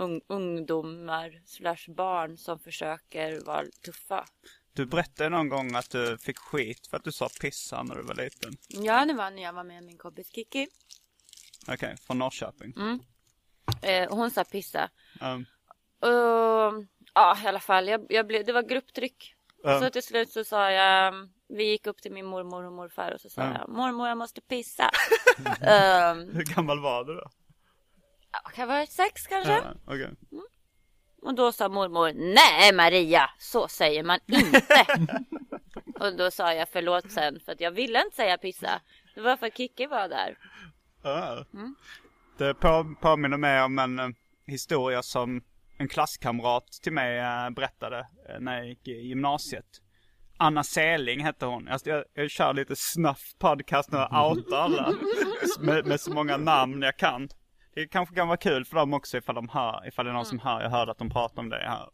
ung, 0.00 0.20
ungdomar 0.26 1.42
slash 1.46 1.94
barn 1.96 2.36
som 2.36 2.58
försöker 2.58 3.40
vara 3.44 3.64
tuffa. 3.84 4.24
Du 4.72 4.86
berättade 4.86 5.28
någon 5.30 5.48
gång 5.48 5.74
att 5.74 5.90
du 5.90 6.18
fick 6.18 6.38
skit 6.38 6.86
för 6.86 6.96
att 6.96 7.04
du 7.04 7.12
sa 7.12 7.28
pissa 7.40 7.82
när 7.82 7.94
du 7.94 8.02
var 8.02 8.14
liten. 8.14 8.52
Ja, 8.68 9.04
det 9.04 9.14
var 9.14 9.30
när 9.30 9.42
jag 9.42 9.52
var 9.52 9.64
med 9.64 9.84
min 9.84 9.98
kompis 9.98 10.30
Kiki. 10.34 10.68
Okej, 11.68 11.96
från 12.06 12.18
Norrköping. 12.18 12.74
Eh, 13.82 14.08
hon 14.14 14.30
sa 14.30 14.44
pissa. 14.44 14.90
Um, 15.20 15.46
Och, 16.00 16.84
ja, 17.14 17.38
i 17.44 17.46
alla 17.46 17.60
fall. 17.60 17.88
Jag, 17.88 18.06
jag 18.08 18.26
blev, 18.26 18.44
det 18.46 18.52
var 18.52 18.62
grupptryck. 18.62 19.34
Ja. 19.62 19.80
Så 19.80 19.90
till 19.90 20.02
slut 20.02 20.30
så 20.30 20.44
sa 20.44 20.70
jag, 20.70 21.14
vi 21.48 21.64
gick 21.64 21.86
upp 21.86 22.02
till 22.02 22.12
min 22.12 22.26
mormor 22.26 22.64
och 22.64 22.72
morfar 22.72 23.12
och 23.14 23.20
så 23.20 23.30
sa 23.30 23.42
Ja. 23.42 23.56
jag, 23.58 23.68
mormor 23.68 24.08
jag 24.08 24.18
måste 24.18 24.40
pissa. 24.40 24.90
um, 25.46 26.30
Hur 26.34 26.54
gammal 26.54 26.80
var 26.80 27.04
du 27.04 27.14
då? 27.14 27.30
Kan 28.54 28.68
vara 28.68 28.86
sex 28.86 29.26
kanske? 29.26 29.52
Ja, 29.52 29.74
okej. 29.84 30.10
Och 31.22 31.34
då 31.34 31.52
sa 31.52 31.68
mormor, 31.68 32.12
nej 32.34 32.72
Maria, 32.72 33.30
så 33.38 33.68
säger 33.68 34.02
man 34.02 34.18
inte. 34.26 34.86
och 36.00 36.16
då 36.16 36.30
sa 36.30 36.54
jag 36.54 36.68
förlåt 36.68 37.10
sen 37.10 37.40
för 37.44 37.52
att 37.52 37.60
jag 37.60 37.70
ville 37.70 38.02
inte 38.04 38.16
säga 38.16 38.38
pissa. 38.38 38.80
Det 39.14 39.20
var 39.20 39.36
för 39.36 39.46
att 39.46 39.56
Kikki 39.56 39.86
var 39.86 40.08
där. 40.08 40.38
Ja. 41.02 41.44
Mm. 41.54 41.74
Det 42.38 42.54
på, 42.54 42.94
påminner 43.00 43.36
mig 43.36 43.62
om 43.62 43.78
en 43.78 43.98
eh, 43.98 44.08
historia 44.46 45.02
som 45.02 45.42
en 45.78 45.88
klasskamrat 45.88 46.72
till 46.82 46.92
mig 46.92 47.18
eh, 47.18 47.50
berättade 47.50 47.98
eh, 47.98 48.40
när 48.40 48.56
jag 48.56 48.68
gick 48.68 48.88
i 48.88 49.06
gymnasiet. 49.06 49.66
Anna 50.36 50.64
Seling 50.64 51.24
hette 51.24 51.46
hon. 51.46 51.66
Jag, 51.66 51.80
jag, 51.84 52.04
jag 52.14 52.30
kör 52.30 52.54
lite 52.54 52.76
snuff 52.76 53.34
podcast 53.38 53.90
nu 53.92 53.98
och 53.98 54.30
outar 54.30 54.56
alla 54.56 54.94
med, 55.60 55.86
med 55.86 56.00
så 56.00 56.12
många 56.14 56.36
namn 56.36 56.82
jag 56.82 56.96
kan. 56.96 57.28
Det 57.74 57.86
kanske 57.86 58.14
kan 58.14 58.28
vara 58.28 58.36
kul 58.36 58.64
för 58.64 58.76
dem 58.76 58.94
också 58.94 59.18
ifall 59.18 59.34
de 59.34 59.48
hör, 59.48 59.88
ifall 59.88 60.04
det 60.04 60.10
är 60.10 60.14
någon 60.14 60.26
som 60.26 60.38
hör, 60.38 60.62
jag 60.62 60.70
hörde 60.70 60.90
att 60.90 60.98
de 60.98 61.10
pratar 61.10 61.42
om 61.42 61.48
det 61.48 61.56
här. 61.56 61.88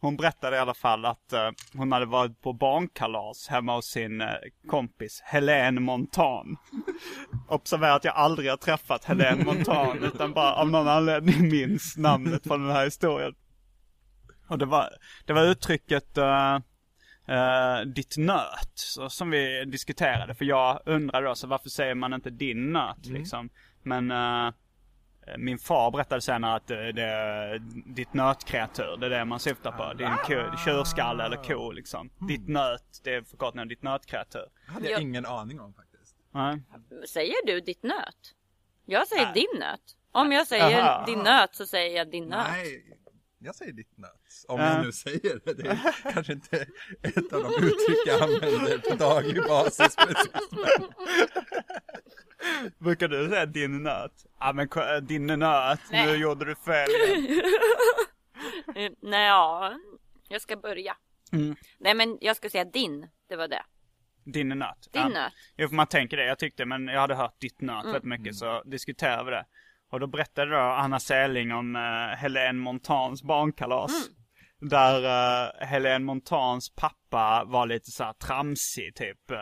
Hon 0.00 0.16
berättade 0.16 0.56
i 0.56 0.58
alla 0.58 0.74
fall 0.74 1.04
att 1.04 1.32
eh, 1.32 1.50
hon 1.74 1.92
hade 1.92 2.06
varit 2.06 2.40
på 2.40 2.52
barnkalas 2.52 3.48
hemma 3.48 3.74
hos 3.74 3.86
sin 3.86 4.20
eh, 4.20 4.28
kompis 4.68 5.20
Helene 5.24 5.80
Montan. 5.80 6.56
Observera 7.48 7.94
att 7.94 8.04
jag 8.04 8.14
aldrig 8.14 8.50
har 8.50 8.56
träffat 8.56 9.04
Helene 9.04 9.44
Montan 9.44 10.04
utan 10.14 10.32
bara 10.32 10.54
av 10.54 10.70
någon 10.70 10.88
anledning 10.88 11.48
minns 11.50 11.96
namnet 11.96 12.46
från 12.46 12.66
den 12.66 12.76
här 12.76 12.84
historien. 12.84 13.34
Och 14.48 14.58
det 14.58 14.66
var, 14.66 14.88
det 15.26 15.32
var 15.32 15.44
uttrycket 15.44 16.18
eh, 16.18 16.54
eh, 17.28 17.80
ditt 17.80 18.16
nöt 18.18 18.72
så, 18.74 19.08
som 19.10 19.30
vi 19.30 19.64
diskuterade. 19.64 20.34
För 20.34 20.44
jag 20.44 20.80
undrade 20.86 21.26
då, 21.26 21.34
så 21.34 21.46
varför 21.46 21.68
säger 21.68 21.94
man 21.94 22.12
inte 22.12 22.30
din 22.30 22.72
nöt 22.72 23.06
liksom? 23.06 23.50
Men 23.82 24.12
min 25.38 25.58
far 25.58 25.90
berättade 25.90 26.20
senare 26.20 26.54
att 26.56 26.66
det, 26.66 26.92
det 26.92 27.02
är 27.02 27.58
ditt 27.86 28.14
nötkreatur, 28.14 28.96
det 28.96 29.06
är 29.06 29.10
det 29.10 29.24
man 29.24 29.40
syftar 29.40 29.72
på. 29.72 29.94
Din 29.94 30.16
ko, 30.24 30.56
tjurskalle 30.64 31.24
eller 31.24 31.36
ko 31.36 31.72
liksom. 31.72 32.10
Ditt 32.28 32.48
nöt, 32.48 33.00
det 33.04 33.14
är 33.14 33.22
förkortningen 33.22 33.64
av 33.64 33.68
ditt 33.68 33.82
nötkreatur. 33.82 34.46
Det 34.66 34.72
hade 34.72 34.88
jag 34.90 34.98
Ja. 34.98 35.02
ingen 35.02 35.26
aning 35.26 35.60
om 35.60 35.74
faktiskt. 35.74 36.16
Nej. 36.32 36.62
Säger 37.08 37.46
du 37.46 37.60
ditt 37.60 37.82
nöt? 37.82 38.34
Jag 38.86 39.08
säger 39.08 39.24
Nej. 39.24 39.34
din 39.34 39.60
nöt. 39.60 39.96
Om 40.12 40.32
jag 40.32 40.46
säger 40.46 40.82
Aha. 40.82 41.06
din 41.06 41.18
nöt 41.18 41.54
så 41.54 41.66
säger 41.66 41.96
jag 41.96 42.10
din 42.10 42.24
nöt. 42.24 42.46
Nej, 42.50 42.96
jag 43.42 43.54
säger 43.54 43.72
ditt 43.72 43.96
nöt. 43.98 44.10
Om 44.48 44.60
Ja. 44.60 44.74
jag 44.76 44.84
nu 44.84 44.92
säger 44.92 45.40
det. 45.44 45.52
Det 45.54 45.68
är 45.68 46.12
kanske 46.12 46.32
inte 46.32 46.56
ett 47.02 47.32
av 47.32 47.42
de 47.42 47.54
uttryck 47.66 47.98
jag 48.06 48.22
använder 48.22 48.78
på 48.90 48.94
daglig 48.96 49.42
basis. 49.42 49.96
precis. 49.96 50.30
Brukar 52.78 53.08
du 53.08 53.28
säga 53.28 53.46
din 53.46 53.82
nöt? 53.82 54.26
Ja 54.40 54.52
men 54.52 54.68
äh, 54.76 54.96
din 55.02 55.26
nöt, 55.26 55.80
nu 55.90 55.96
Nej. 55.98 56.16
gjorde 56.20 56.44
du 56.44 56.54
fel 56.54 56.88
Nej, 59.02 59.26
ja. 59.26 59.74
Jag 60.28 60.42
ska 60.42 60.56
börja. 60.56 60.96
Mm. 61.32 61.56
Nej, 61.78 61.94
men 61.94 62.18
jag 62.20 62.36
ska 62.36 62.50
säga 62.50 62.64
din. 62.64 63.08
Det 63.28 63.36
var 63.36 63.48
det. 63.48 63.62
Din 64.24 64.48
nöt. 64.48 64.88
Din 64.92 65.02
ja. 65.02 65.08
nöt. 65.08 65.32
Jo 65.56 65.68
för 65.68 65.74
man 65.74 65.86
tänker 65.86 66.16
det, 66.16 66.24
jag 66.24 66.38
tyckte 66.38 66.64
men 66.64 66.88
jag 66.88 67.00
hade 67.00 67.14
hört 67.14 67.40
ditt 67.40 67.60
nöt 67.60 67.82
Mm. 67.84 67.92
väldigt 67.92 68.08
mycket 68.08 68.36
så 68.36 68.62
diskuterade 68.62 69.24
vi 69.24 69.30
det. 69.30 69.44
Och 69.90 70.00
då 70.00 70.06
berättade 70.06 70.50
då 70.50 70.58
Anna 70.58 71.00
Säling 71.00 71.52
om 71.52 71.76
uh, 71.76 72.16
Helene 72.16 72.58
Montans 72.58 73.22
barnkalas. 73.22 73.90
Mm. 73.90 74.68
Där 74.70 74.98
uh, 75.04 75.66
Helene 75.66 76.04
Montans 76.04 76.74
pappa 76.74 77.44
var 77.46 77.66
lite 77.66 77.90
så 77.90 78.04
här 78.04 78.12
tramsig 78.12 78.94
typ. 78.94 79.30
Uh, 79.30 79.36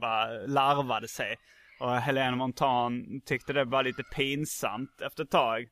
bara 0.00 0.26
larvade 0.46 1.08
sig. 1.08 1.36
Och 1.80 1.96
Helene 1.96 2.36
Montan 2.36 3.20
tyckte 3.26 3.52
det 3.52 3.64
var 3.64 3.82
lite 3.82 4.02
pinsamt 4.02 5.00
efter 5.06 5.24
ett 5.24 5.30
tag. 5.30 5.66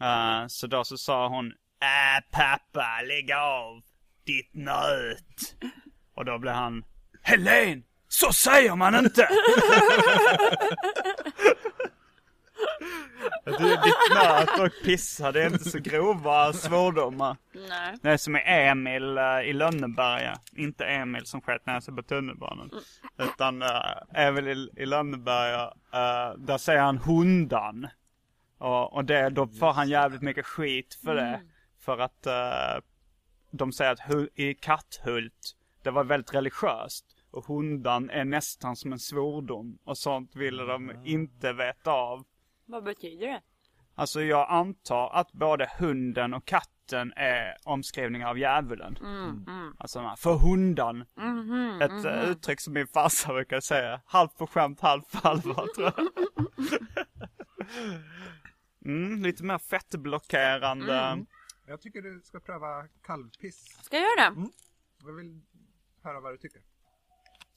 Eh, 0.00 0.46
så 0.46 0.66
då 0.66 0.84
så 0.84 0.96
sa 0.96 1.28
hon 1.28 1.46
Äh 1.82 2.20
pappa, 2.30 3.02
lägg 3.08 3.32
av! 3.32 3.82
Ditt 4.26 4.54
nöt! 4.54 5.56
Och 6.14 6.24
då 6.24 6.38
blev 6.38 6.54
han 6.54 6.84
Helen! 7.22 7.82
Så 8.08 8.32
säger 8.32 8.76
man 8.76 8.94
inte! 8.94 9.28
Det 13.44 13.50
är 13.50 13.84
ditt 13.84 14.14
nöt 14.14 14.60
och 14.60 14.84
pissa, 14.84 15.32
det 15.32 15.42
är 15.42 15.46
inte 15.46 15.70
så 15.70 15.78
grova 15.78 16.52
svordomar. 16.52 17.36
Nej. 17.68 17.96
Det 18.02 18.10
är 18.10 18.16
som 18.16 18.34
är 18.34 18.42
Emil 18.46 19.18
eh, 19.18 19.40
i 19.40 19.52
Lönneberga. 19.52 20.38
Inte 20.56 20.84
Emil 20.84 21.26
som 21.26 21.40
sköt 21.40 21.66
ner 21.66 21.80
sig 21.80 21.94
på 21.94 22.02
tunnelbanan. 22.02 22.70
Utan 23.18 23.62
uh, 23.62 23.68
Emil 24.14 24.48
i, 24.48 24.82
i 24.82 24.86
Lönneberga, 24.86 25.64
uh, 25.66 26.38
där 26.38 26.58
säger 26.58 26.80
han 26.80 26.98
hundan. 26.98 27.88
Och, 28.58 28.92
och 28.92 29.04
det, 29.04 29.30
då 29.30 29.46
får 29.46 29.72
han 29.72 29.88
jävligt 29.88 30.22
mycket 30.22 30.46
skit 30.46 30.98
för 31.04 31.14
det. 31.14 31.40
För 31.80 31.98
att 31.98 32.26
eh, 32.26 32.82
de 33.50 33.72
säger 33.72 33.92
att 33.92 34.00
hu- 34.00 34.28
i 34.34 34.54
Katthult, 34.54 35.56
det 35.82 35.90
var 35.90 36.04
väldigt 36.04 36.34
religiöst. 36.34 37.04
Och 37.30 37.44
hundan 37.46 38.10
är 38.10 38.24
nästan 38.24 38.76
som 38.76 38.92
en 38.92 38.98
svordom. 38.98 39.78
Och 39.84 39.98
sånt 39.98 40.36
ville 40.36 40.62
de 40.62 40.92
inte 41.04 41.52
veta 41.52 41.90
av. 41.92 42.24
Vad 42.72 42.84
betyder 42.84 43.26
det? 43.26 43.42
Alltså 43.94 44.22
jag 44.22 44.50
antar 44.50 45.10
att 45.10 45.32
både 45.32 45.70
hunden 45.78 46.34
och 46.34 46.44
katten 46.44 47.12
är 47.16 47.56
omskrivningar 47.64 48.28
av 48.28 48.38
djävulen. 48.38 48.98
Alltså 49.78 49.98
de 49.98 50.08
här, 50.08 50.16
för 50.16 50.34
hundan. 50.34 51.00
Ett 51.80 52.04
eh, 52.04 52.30
uttryck 52.30 52.60
som 52.60 52.72
min 52.72 52.86
farsa 52.86 53.32
brukar 53.32 53.60
säga. 53.60 54.00
Halvt 54.06 54.38
på 54.38 54.46
skämt, 54.46 54.80
halvt 54.80 55.12
på 55.12 55.28
allvar 55.28 55.66
tror 55.74 55.92
jag. 55.96 56.08
mm, 58.84 59.22
lite 59.22 59.44
mer 59.44 59.58
fettblockerande. 59.58 61.24
Jag 61.66 61.80
tycker 61.80 62.02
du 62.02 62.20
ska 62.24 62.40
pröva 62.40 62.88
kalvpiss. 63.02 63.78
Ska 63.82 63.96
jag 63.96 64.02
göra 64.02 64.30
det? 64.30 64.50
Jag 65.04 65.12
vill 65.12 65.40
höra 66.02 66.20
vad 66.20 66.32
du 66.32 66.38
tycker. 66.38 66.62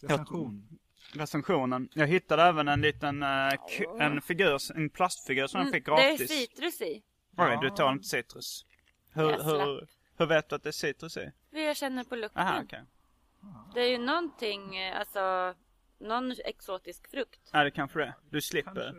Recension. 0.02 0.80
Recensionen. 1.14 1.90
Jag 1.94 2.08
hittade 2.08 2.44
även 2.44 2.68
en 2.68 2.82
liten 2.82 3.24
eh, 3.24 3.54
en 4.00 4.22
figur, 4.22 4.78
en 4.78 4.90
plastfigur 4.90 5.48
som 5.48 5.62
jag 5.62 5.72
fick 5.72 5.88
Mm, 5.88 5.98
det 6.00 6.04
är 6.06 6.10
gratis. 6.18 6.30
citrus 6.30 6.82
i. 6.82 7.04
Oj, 7.38 7.58
du 7.62 7.70
tar 7.70 7.92
inte 7.92 8.08
citrus. 8.08 8.66
Hur, 9.14 9.32
Jag 9.32 9.44
hur, 9.44 9.88
hur 10.18 10.26
vet 10.26 10.50
du 10.50 10.56
att 10.56 10.64
det 10.64 10.70
är 10.70 10.72
citrus 10.72 11.18
i? 11.18 11.32
Jag 11.52 11.78
känner 11.78 12.04
på 12.04 12.16
lukten. 12.16 12.42
Aha, 12.42 12.62
okej. 12.64 12.82
Det 13.74 13.82
är 13.82 13.90
ju 13.90 13.98
någonting, 13.98 14.78
eh, 14.78 15.00
alltså, 15.00 15.54
någon 16.00 16.32
exotisk 16.46 17.08
frukt. 17.12 17.50
Ja, 17.54 17.64
det 17.64 17.72
kanske 17.72 18.00
det 18.00 18.06
är. 18.06 18.14
Du 18.30 18.42
slipper. 18.42 18.96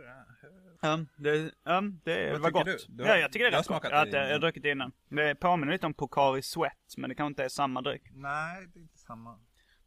Ja, 0.81 0.99
det, 1.17 1.51
ja, 1.65 1.81
det 2.05 2.33
Vad 2.33 2.41
var 2.41 2.49
tycker 2.51 2.73
gott. 2.73 2.87
du? 2.89 2.95
Du 2.97 3.05
har- 3.05 3.11
ja, 3.11 3.17
jag 3.19 3.33
tycker 3.33 3.45
det 3.45 3.49
är 3.49 3.53
jag 3.53 3.57
har 3.59 3.63
rätt 3.63 3.69
gott. 3.69 3.83
smakat 3.83 3.91
Ja, 3.93 4.05
det 4.05 4.11
det, 4.11 4.17
jag 4.17 4.23
har 4.25 4.29
innan. 4.31 4.41
druckit 4.41 4.63
det 4.63 4.71
innan. 4.71 4.93
Det 5.09 5.35
påminner 5.35 5.73
lite 5.73 5.87
om 5.87 5.95
Pocari 5.95 6.43
Sweat, 6.43 6.95
men 6.97 7.09
det 7.11 7.15
kanske 7.17 7.29
inte 7.31 7.45
är 7.45 7.49
samma 7.49 7.83
dryck. 7.83 8.03
Nej, 8.13 8.67
det 8.75 8.79
är 8.79 8.83
inte 8.83 8.99
samma. 8.99 9.39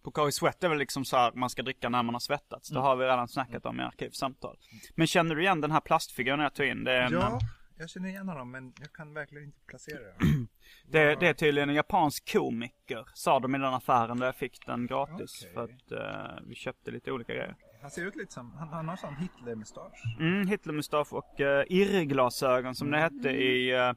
Pocari 0.03 0.31
Sweat 0.31 0.63
är 0.63 0.69
väl 0.69 0.77
liksom 0.77 1.05
så 1.05 1.17
här 1.17 1.31
man 1.31 1.49
ska 1.49 1.61
dricka 1.61 1.89
när 1.89 2.03
man 2.03 2.15
har 2.15 2.19
svettats. 2.19 2.69
Det 2.69 2.79
har 2.79 2.95
vi 2.95 3.05
redan 3.05 3.27
snackat 3.27 3.65
om 3.65 3.79
i 3.79 3.83
arkivsamtal. 3.83 4.57
Men 4.95 5.07
känner 5.07 5.35
du 5.35 5.41
igen 5.41 5.61
den 5.61 5.71
här 5.71 5.81
plastfiguren 5.81 6.39
jag 6.39 6.53
tog 6.53 6.65
in? 6.65 6.83
Det 6.83 6.93
är, 6.93 7.01
en, 7.01 7.13
Ja, 7.13 7.39
jag 7.77 7.89
känner 7.89 8.09
igen 8.09 8.27
honom 8.27 8.51
men 8.51 8.73
jag 8.79 8.93
kan 8.93 9.13
verkligen 9.13 9.43
inte 9.43 9.59
placera 9.67 9.99
det. 10.87 11.05
det, 11.05 11.15
det 11.19 11.27
är 11.27 11.33
tydligen 11.33 11.69
en 11.69 11.75
japansk 11.75 12.33
komiker, 12.33 13.05
sa 13.13 13.39
de 13.39 13.55
i 13.55 13.57
den 13.57 13.73
affären 13.73 14.19
där 14.19 14.25
jag 14.25 14.35
fick 14.35 14.65
den 14.65 14.87
gratis. 14.87 15.39
Okej. 15.41 15.53
För 15.53 15.63
att 15.63 15.91
eh, 15.91 16.47
vi 16.47 16.55
köpte 16.55 16.91
lite 16.91 17.11
olika 17.11 17.33
grejer. 17.33 17.55
Han 17.81 17.91
ser 17.91 18.05
ut 18.05 18.15
lite 18.15 18.33
som, 18.33 18.51
han, 18.57 18.67
han 18.67 18.87
har 18.87 18.95
sån 18.95 19.15
Hitler-mustasch. 19.15 20.03
Mm, 20.19 20.47
Hitlermustasch 20.47 21.13
och 21.13 21.39
uh, 21.39 21.63
irrglasögon 21.67 22.75
som 22.75 22.91
det 22.91 22.97
hette 22.97 23.29
i 23.29 23.75
eh, 23.75 23.93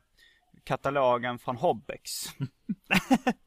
katalogen 0.65 1.39
från 1.39 1.57
Hobbex. 1.57 2.11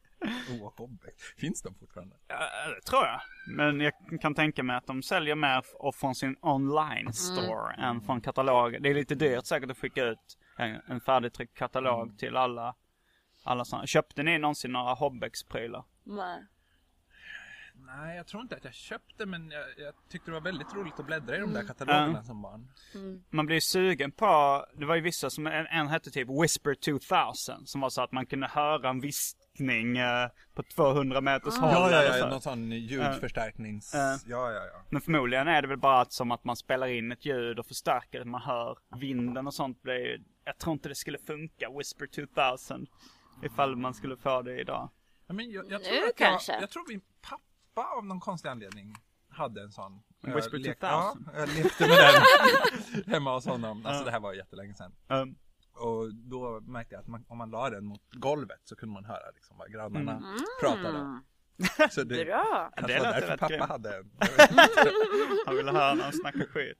Oh, 0.50 0.74
Hobbeck. 0.78 1.20
Finns 1.38 1.62
de 1.62 1.76
fortfarande? 1.76 2.16
Ja, 2.28 2.36
det 2.76 2.82
tror 2.82 3.04
jag. 3.06 3.22
Men 3.48 3.80
jag 3.82 3.94
kan 4.22 4.36
tänka 4.36 4.64
mig 4.64 4.76
att 4.76 4.88
de 4.88 5.04
säljer 5.04 5.36
mer 5.36 5.92
från 5.92 6.16
sin 6.16 6.36
online 6.42 7.14
store 7.14 7.74
än 7.74 8.02
från 8.02 8.22
katalogen. 8.22 8.82
Det 8.84 8.90
är 8.90 8.94
lite 8.94 9.16
dyrt 9.16 9.46
säkert 9.46 9.72
att 9.72 9.78
skicka 9.78 10.04
ut 10.04 10.38
en, 10.58 10.82
en 10.88 11.02
färdigtryckt 11.02 11.58
katalog 11.58 12.18
till 12.20 12.36
alla, 12.38 12.76
alla 13.44 13.66
sådana. 13.66 13.88
Köpte 13.88 14.24
ni 14.24 14.38
någonsin 14.38 14.72
några 14.72 14.94
Hobbex-prylar? 14.94 15.84
Nej. 16.04 16.44
Nej, 17.88 18.18
jag 18.18 18.28
tror 18.28 18.42
inte 18.42 18.56
att 18.56 18.64
jag 18.64 18.74
köpte 18.74 19.26
men 19.26 19.52
jag, 19.52 19.64
jag 19.78 19.94
tyckte 20.10 20.32
det 20.32 20.34
var 20.34 20.42
väldigt 20.42 20.74
roligt 20.74 21.00
att 21.00 21.06
bläddra 21.06 21.36
i 21.36 21.40
de 21.40 21.54
där 21.54 21.68
katalogerna 21.68 22.06
Mm. 22.10 22.24
som 22.24 22.42
barn. 22.42 22.68
Man 23.30 23.46
blir 23.46 23.60
sugen 23.60 24.12
på, 24.12 24.66
det 24.74 24.86
var 24.86 24.96
ju 24.96 25.02
vissa 25.02 25.30
som, 25.30 25.48
en, 25.48 25.68
en 25.68 25.88
hette 25.88 26.12
typ 26.12 26.30
Whisper 26.42 26.74
2000 26.76 27.66
som 27.68 27.82
var 27.82 27.90
så 27.90 28.02
att 28.02 28.12
man 28.12 28.26
kunde 28.26 28.48
höra 28.48 28.90
en 28.90 29.00
viskning 29.56 29.98
eh, 29.98 30.28
på 30.54 30.64
200 30.64 31.22
meters 31.22 31.58
håll. 31.58 31.70
Ja, 31.72 31.92
ja, 31.92 32.02
eller 32.02 32.18
ja, 32.18 32.24
så. 32.24 32.30
någon 32.30 32.42
sån 32.42 32.72
ljudförstärknings... 32.72 33.96
Äh. 33.96 34.00
Ja, 34.02 34.52
ja, 34.52 34.66
ja. 34.66 34.82
Men 34.90 35.02
förmodligen 35.02 35.48
är 35.48 35.62
det 35.62 35.68
väl 35.68 35.78
bara 35.78 36.02
att, 36.02 36.14
som 36.14 36.32
att 36.32 36.44
man 36.44 36.56
spelar 36.56 36.88
in 36.88 37.12
ett 37.12 37.26
ljud 37.26 37.60
och 37.60 37.66
förstärker 37.66 38.20
det. 38.20 38.26
Man 38.26 38.42
hör 38.42 38.78
vinden 39.00 39.48
och 39.48 39.54
sånt. 39.54 39.82
Blir, 39.82 40.22
jag 40.46 40.58
tror 40.58 40.74
inte 40.74 40.90
det 40.90 40.96
skulle 40.96 41.18
funka, 41.18 41.70
Whisper 41.78 42.08
2000. 42.08 42.88
Ifall 43.44 43.76
man 43.76 43.94
skulle 43.94 44.18
få 44.18 44.42
det 44.42 44.60
idag. 44.60 44.90
Ja, 45.28 45.34
men 45.34 45.52
jag, 45.52 45.66
jag, 45.72 45.82
Nu 45.82 45.88
tror 45.88 46.08
att 46.10 46.16
kanske. 46.16 46.52
jag, 46.54 46.62
jag 46.62 46.70
tror 46.70 46.90
min 46.90 47.02
pappa 47.22 47.96
av 47.98 48.06
någon 48.06 48.20
konstig 48.20 48.50
anledning 48.50 48.96
hade 49.30 49.62
en 49.62 49.72
sån. 49.72 50.02
Whisper 50.22 50.58
lek- 50.58 50.80
2000. 50.80 50.80
Ja, 50.82 51.16
jag 51.36 51.50
lekte 51.50 51.88
med 51.88 51.98
den 51.98 53.04
hemma 53.14 53.34
hos 53.34 53.46
honom. 53.46 53.86
Alltså 53.86 54.04
det 54.06 54.12
här 54.12 54.20
var 54.20 54.34
jättelänge 54.34 54.74
sedan. 54.74 54.92
Um, 55.08 55.36
Och 55.76 56.14
då 56.16 56.60
märkte 56.62 56.96
jag 56.96 57.02
att 57.02 57.08
man, 57.08 57.26
om 57.28 57.38
man 57.38 57.50
la 57.52 57.70
den 57.70 57.86
mot 57.86 58.02
golvet 58.14 58.62
så 58.64 58.76
kunde 58.76 58.94
man 58.94 59.06
höra 59.06 59.32
liksom 59.36 59.58
vad 59.58 59.72
grannarna 59.72 60.12
Mm. 60.12 60.38
pratade. 60.62 61.22
Så 61.92 62.04
det 62.04 62.26
Bra! 62.26 62.72
kanske 62.76 62.94
Det 62.94 63.00
var 63.00 63.06
låter 63.08 63.20
därför 63.22 63.32
rätt 63.32 63.40
pappa 63.40 63.54
grymt. 63.54 63.70
hade 63.70 63.98
en. 63.98 64.12
Han 65.46 65.56
ville 65.56 65.72
höra 65.72 65.94
någon 65.94 66.12
snacka 66.14 66.46
skit. 66.54 66.78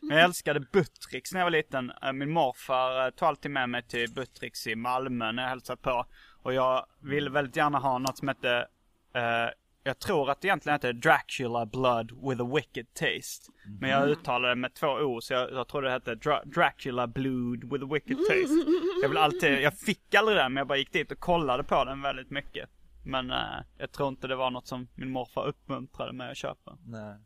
Men 0.00 0.16
jag 0.16 0.24
älskade 0.24 0.60
Buttricks 0.60 1.32
när 1.32 1.40
jag 1.40 1.46
var 1.46 1.50
liten. 1.50 1.92
Eh, 2.02 2.12
Min 2.12 2.30
morfar 2.30 3.04
eh, 3.06 3.10
tog 3.10 3.28
alltid 3.28 3.50
med 3.50 3.68
mig 3.68 3.82
till 3.82 4.12
Buttricks 4.14 4.66
i 4.66 4.74
Malmö 4.76 5.32
när 5.32 5.42
jag 5.42 5.50
hälsade 5.50 5.82
på. 5.82 6.06
Och 6.42 6.54
jag 6.54 6.86
ville 7.00 7.30
väldigt 7.30 7.56
gärna 7.56 7.78
ha 7.78 7.98
något 7.98 8.18
som 8.18 8.28
hette, 8.28 8.66
eh, 9.14 9.48
jag 9.90 9.98
tror 9.98 10.30
att 10.30 10.40
det 10.40 10.48
egentligen 10.48 10.74
hette 10.74 10.92
Dracula 10.92 11.66
Blood 11.66 12.10
with 12.28 12.42
a 12.42 12.50
Wicked 12.54 12.94
Taste. 12.94 13.52
Men 13.80 13.90
jag 13.90 14.08
uttalade 14.08 14.48
det 14.54 14.56
med 14.60 14.74
två 14.74 14.86
O 14.86 15.20
så 15.20 15.32
jag, 15.34 15.52
jag 15.52 15.68
tror 15.68 15.82
det 15.82 15.90
hette 15.90 16.14
Dra- 16.14 16.44
Dracula 16.44 17.06
Blood 17.06 17.64
with 17.72 17.84
a 17.84 17.88
Wicked 17.92 18.16
Taste. 18.16 18.54
Jag 19.02 19.08
vill 19.08 19.18
alltid, 19.18 19.60
jag 19.60 19.78
fick 19.78 20.14
aldrig 20.14 20.36
den 20.36 20.52
men 20.52 20.60
jag 20.60 20.66
bara 20.66 20.78
gick 20.78 20.92
dit 20.92 21.12
och 21.12 21.18
kollade 21.20 21.64
på 21.64 21.84
den 21.84 22.02
väldigt 22.02 22.30
mycket. 22.30 22.70
Men 23.04 23.30
eh, 23.30 23.36
jag 23.78 23.92
tror 23.92 24.08
inte 24.08 24.26
det 24.28 24.36
var 24.36 24.50
något 24.50 24.66
som 24.66 24.88
min 24.94 25.10
morfar 25.10 25.46
uppmuntrade 25.46 26.12
mig 26.12 26.30
att 26.30 26.36
köpa. 26.36 26.78
Nej. 26.86 27.18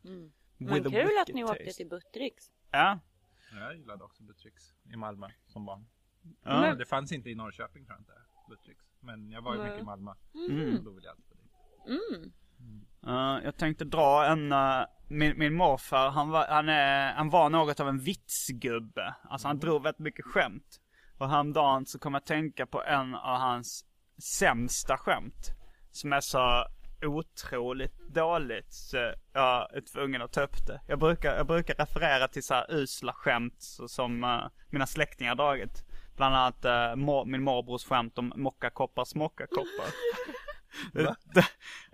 Men 0.59 0.75
With 0.75 0.87
a 0.87 0.91
kul 0.91 1.19
att 1.23 1.29
ni 1.35 1.45
åkte 1.45 1.65
taste. 1.65 1.77
till 1.77 1.89
Buttricks. 1.89 2.45
Ja. 2.71 2.99
Jag 3.53 3.77
gillade 3.77 4.05
också 4.05 4.23
Buttricks 4.23 4.63
i 4.93 4.97
Malmö 4.97 5.27
som 5.47 5.65
barn. 5.65 5.87
ja. 6.45 6.61
Men 6.61 6.79
det 6.79 6.85
fanns 6.87 7.13
inte 7.13 7.31
i 7.31 7.35
Norrköping 7.35 7.85
tror 7.87 7.97
jag 7.97 8.01
inte. 8.01 8.13
Buttricks. 8.49 8.85
Men 9.01 9.31
jag 9.31 9.43
var 9.43 9.55
ju 9.57 9.63
mycket 9.63 9.81
i 9.81 9.85
Malmö. 9.85 10.11
Mm. 10.35 10.85
Då 10.85 10.91
ville 10.91 11.07
jag 11.07 11.11
alltid 11.11 11.29
på 11.29 11.35
det. 11.35 11.45
Uh, 13.07 13.39
jag 13.45 13.57
tänkte 13.57 13.85
dra 13.85 14.27
en, 14.27 14.53
uh, 14.53 14.85
min, 15.09 15.39
min 15.39 15.55
morfar 15.55 16.11
han 16.11 16.31
var, 16.31 16.47
han, 16.49 16.69
är, 16.69 17.13
han 17.13 17.31
var 17.31 17.51
något 17.51 17.81
av 17.81 17.89
en 17.89 17.99
vitsgubbe. 17.99 19.15
Alltså 19.23 19.49
han 19.49 19.59
drog 19.59 19.83
väldigt 19.83 19.99
mycket 19.99 20.25
skämt. 20.25 20.81
Och 21.19 21.29
häromdagen 21.29 21.87
så 21.87 21.99
kom 21.99 22.15
jag 22.15 22.21
att 22.21 22.27
tänka 22.27 22.67
på 22.67 22.83
en 22.83 23.15
av 23.15 23.39
hans 23.39 23.85
sämsta 24.39 24.97
skämt. 24.99 25.51
Som 25.91 26.13
är 26.13 26.21
så 26.21 26.67
otroligt 27.03 27.99
dåligt 28.15 28.73
så 28.73 28.97
jag 29.33 29.77
är 29.77 29.81
tvungen 29.81 30.23
att 30.23 30.33
ta 30.33 30.43
upp 30.43 30.67
det. 30.67 30.81
Jag 30.89 30.99
brukar, 30.99 31.37
jag 31.37 31.47
brukar 31.47 31.75
referera 31.75 32.29
till 32.29 32.43
så 32.43 32.55
här 32.55 32.67
usla 32.71 33.13
skämt 33.13 33.57
så, 33.59 33.89
som 33.89 34.25
uh, 34.25 34.47
mina 34.71 34.87
släktingar 34.87 35.35
dragit. 35.35 35.85
Bland 36.17 36.35
annat 36.35 36.65
uh, 36.65 36.97
mor, 36.97 37.25
min 37.25 37.43
morbrors 37.43 37.85
skämt 37.85 38.19
om 38.19 38.33
mockakoppar 38.37 39.05
smockakoppar. 39.05 39.87
Det- 40.93 41.17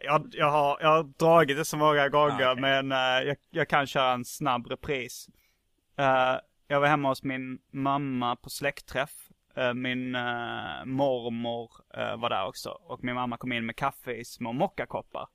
jag, 0.02 0.28
jag, 0.32 0.50
har, 0.50 0.78
jag 0.80 0.88
har 0.88 1.02
dragit 1.02 1.56
det 1.56 1.64
så 1.64 1.76
många 1.76 2.08
gånger 2.08 2.46
Ah, 2.46 2.52
okej. 2.52 2.60
men 2.62 2.92
eh, 2.92 3.28
jag, 3.28 3.36
jag 3.50 3.68
kan 3.68 3.86
köra 3.86 4.12
en 4.12 4.24
snabb 4.24 4.66
repris. 4.66 5.26
Eh, 5.98 6.36
jag 6.68 6.80
var 6.80 6.86
hemma 6.88 7.08
hos 7.08 7.22
min 7.22 7.58
mamma 7.72 8.36
på 8.36 8.50
släktträff. 8.50 9.12
Eh, 9.56 9.74
min 9.74 10.14
eh, 10.14 10.84
mormor 10.84 11.70
eh, 11.96 12.16
var 12.16 12.30
där 12.30 12.46
också 12.46 12.70
och 12.70 13.04
min 13.04 13.14
mamma 13.14 13.36
kom 13.36 13.52
in 13.52 13.66
med 13.66 13.76
kaffe 13.76 14.12
i 14.12 14.24
små 14.24 14.52
mockakoppar. 14.52 15.28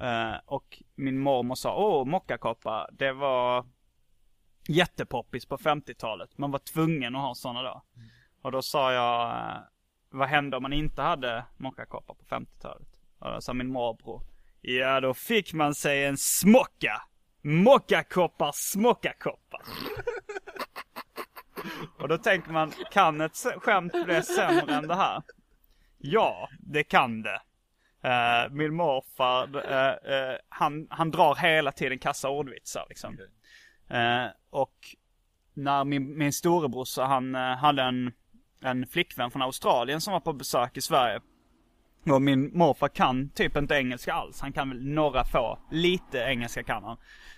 Eh, 0.00 0.34
och 0.46 0.82
min 0.94 1.18
mormor 1.18 1.54
sa, 1.54 1.74
åh 1.76 2.04
mockakoppar, 2.06 2.88
det 2.92 3.12
var 3.12 3.66
jättepoppis 4.68 5.46
på 5.46 5.56
50-talet. 5.56 6.38
Man 6.38 6.50
var 6.50 6.58
tvungen 6.58 7.16
att 7.16 7.22
ha 7.22 7.34
sådana 7.34 7.62
då. 7.62 7.82
Och 8.42 8.52
då 8.52 8.62
sa 8.62 8.92
jag, 8.92 9.30
eh, 9.30 9.62
vad 10.12 10.28
hände 10.28 10.56
om 10.56 10.62
man 10.62 10.72
inte 10.72 11.02
hade 11.02 11.44
mockakoppar 11.56 12.14
på 12.14 12.24
50-talet? 12.24 12.88
Och 13.18 13.32
då 13.32 13.40
sa 13.40 13.52
min 13.54 13.72
morbror, 13.72 14.22
ja 14.60 15.00
då 15.00 15.14
fick 15.14 15.52
man 15.52 15.74
sig 15.74 16.04
en 16.04 16.16
smocka. 16.16 17.02
Mockakoppar, 17.42 18.50
smockakoppar. 18.54 19.60
Och 21.98 22.08
då 22.08 22.18
tänker 22.18 22.52
man, 22.52 22.72
kan 22.92 23.20
ett 23.20 23.36
skämt 23.56 24.04
bli 24.04 24.22
sämre 24.22 24.74
än 24.74 24.88
det 24.88 24.94
här? 24.94 25.22
Ja, 25.98 26.48
det 26.60 26.84
kan 26.84 27.22
det. 27.22 27.40
Eh, 28.02 28.50
min 28.50 28.74
morfar, 28.74 29.70
eh, 29.70 30.14
eh, 30.14 30.36
han, 30.48 30.86
han 30.90 31.10
drar 31.10 31.34
hela 31.34 31.72
tiden 31.72 31.98
kassa 31.98 32.28
ordvitsar 32.28 32.86
liksom. 32.88 33.18
Eh, 33.88 34.26
och 34.50 34.74
när 35.54 35.84
min, 35.84 36.18
min 36.18 36.32
storebrorsa 36.32 37.04
han 37.04 37.34
hade 37.34 37.82
en, 37.82 38.12
en 38.62 38.86
flickvän 38.86 39.30
från 39.30 39.42
Australien 39.42 40.00
som 40.00 40.12
var 40.12 40.20
på 40.20 40.32
besök 40.32 40.76
i 40.76 40.80
Sverige. 40.80 41.20
Och 42.10 42.22
min 42.22 42.58
morfar 42.58 42.88
kan 42.88 43.28
typ 43.28 43.56
inte 43.56 43.74
engelska 43.74 44.12
alls. 44.12 44.40
Han 44.40 44.52
kan 44.52 44.68
väl 44.68 44.86
några 44.86 45.24
få, 45.24 45.58
lite 45.70 46.18
engelska 46.18 46.62
kan 46.62 46.84
han. 46.84 46.96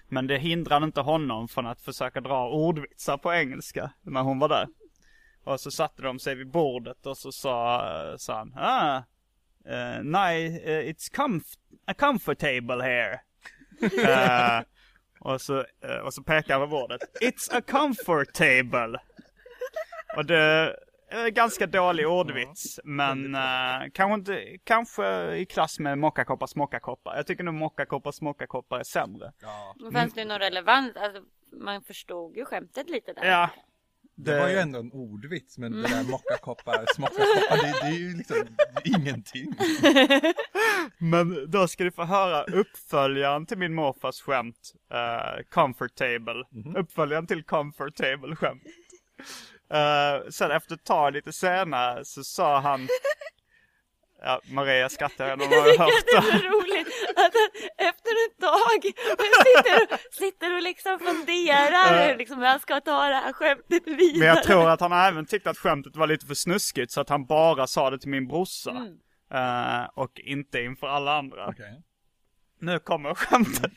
Men 0.08 0.26
det 0.26 0.38
hindrade 0.38 0.84
inte 0.84 1.00
honom 1.00 1.48
från 1.48 1.66
att 1.66 1.82
försöka 1.82 2.20
dra 2.20 2.48
ordvitsar 2.48 3.16
på 3.16 3.32
engelska 3.32 3.90
när 4.02 4.22
hon 4.22 4.38
var 4.38 4.48
där. 4.48 4.68
Och 5.44 5.60
så 5.60 5.70
satte 5.70 6.02
de 6.02 6.18
sig 6.18 6.34
vid 6.34 6.50
bordet 6.50 7.06
och 7.06 7.18
så 7.18 7.32
sa, 7.32 8.14
sa 8.18 8.38
han, 8.38 8.52
ah, 8.56 8.98
uh, 9.68 10.02
nej, 10.02 10.62
eh, 10.64 10.92
it's 10.92 11.14
comf- 11.14 11.58
a 11.86 11.94
comfortable 11.94 12.82
here. 12.82 13.20
Eh, 13.80 14.62
och, 15.20 15.40
så, 15.40 15.64
och 16.04 16.14
så 16.14 16.22
pekade 16.22 16.60
han 16.60 16.68
på 16.68 16.76
bordet. 16.76 17.00
It's 17.20 17.58
a 17.58 17.62
comfort 17.66 18.32
table. 18.32 19.00
Och 20.16 20.24
det 20.26 20.76
ganska 21.30 21.66
dålig 21.66 22.08
ordvits. 22.08 22.80
Men 22.84 23.34
uh, 23.34 23.90
kanske 23.92 24.14
inte, 24.14 24.58
kanske 24.64 25.36
i 25.36 25.46
klass 25.46 25.78
med 25.78 25.98
mockakoppar, 25.98 26.46
smockakoppar. 26.46 27.16
Jag 27.16 27.26
tycker 27.26 27.44
nog 27.44 27.54
mockakoppar, 27.54 28.12
smockakoppar 28.12 28.78
är 28.78 28.84
sämre. 28.84 29.32
Ja. 29.42 29.74
Men 29.80 29.92
fanns 29.92 30.14
det 30.14 30.24
någon 30.24 30.38
relevant? 30.38 30.96
Alltså, 30.96 31.22
man 31.52 31.82
förstod 31.82 32.36
ju 32.36 32.44
skämtet 32.44 32.90
lite 32.90 33.12
där. 33.12 33.24
Ja. 33.24 33.50
Det 34.16 34.40
var 34.40 34.48
ju 34.48 34.56
ändå 34.56 34.78
en 34.78 34.92
ordvits 34.92 35.58
men 35.58 35.72
det 35.72 35.82
där 35.82 36.04
mockakoppar, 36.10 36.84
smockakoppar, 36.94 37.56
det, 37.56 37.80
det 37.82 37.86
är 37.86 37.98
ju 37.98 38.16
liksom 38.16 38.36
ingenting. 38.84 39.54
Men 40.98 41.50
då 41.50 41.68
ska 41.68 41.84
du 41.84 41.90
få 41.90 42.04
höra 42.04 42.42
uppföljaren 42.42 43.46
till 43.46 43.58
min 43.58 43.74
morfars 43.74 44.20
skämt. 44.20 44.72
Uh, 44.92 45.42
comfortable. 45.50 46.44
Uppföljaren 46.80 47.26
till 47.26 47.44
comfortable 47.44 48.36
skämt. 48.36 48.62
Uh, 49.72 50.30
sen 50.30 50.50
efter 50.50 50.74
ett 50.74 50.84
tag 50.84 51.12
lite 51.12 51.32
senare 51.32 52.04
så 52.04 52.24
sa 52.24 52.60
han 52.60 52.88
Ja, 54.26 54.40
Maria 54.44 54.88
skrattar, 54.88 55.28
jag 55.28 55.42
Jag 55.42 55.50
du 55.50 55.56
har 55.56 55.64
tycker 55.70 55.84
hört 55.84 56.04
det 56.06 56.16
är 56.16 56.32
det. 56.32 56.38
så 56.38 56.46
roligt 56.48 56.88
att 57.16 57.34
efter 57.78 58.12
ett 58.26 58.40
tag 58.40 58.82
sitter, 59.44 60.10
sitter 60.20 60.56
och 60.56 60.62
liksom 60.62 60.98
funderar 60.98 62.16
liksom 62.16 62.38
hur 62.38 62.46
han 62.46 62.60
ska 62.60 62.80
ta 62.80 63.08
det 63.08 63.14
här 63.14 63.32
skämtet 63.32 63.86
vidare. 63.86 64.18
Men 64.18 64.28
jag 64.28 64.42
tror 64.42 64.70
att 64.70 64.80
han 64.80 64.92
har 64.92 65.08
även 65.08 65.26
tyckt 65.26 65.46
att 65.46 65.58
skämtet 65.58 65.96
var 65.96 66.06
lite 66.06 66.26
för 66.26 66.34
snuskigt 66.34 66.92
så 66.92 67.00
att 67.00 67.08
han 67.08 67.26
bara 67.26 67.66
sa 67.66 67.90
det 67.90 67.98
till 67.98 68.08
min 68.10 68.28
brorsa. 68.28 68.70
Mm. 68.70 68.98
Eh, 69.34 69.88
och 69.94 70.20
inte 70.20 70.60
inför 70.62 70.86
alla 70.86 71.18
andra. 71.18 71.48
Okej. 71.48 71.82
Nu 72.60 72.78
kommer 72.78 73.14
skämtet. 73.14 73.72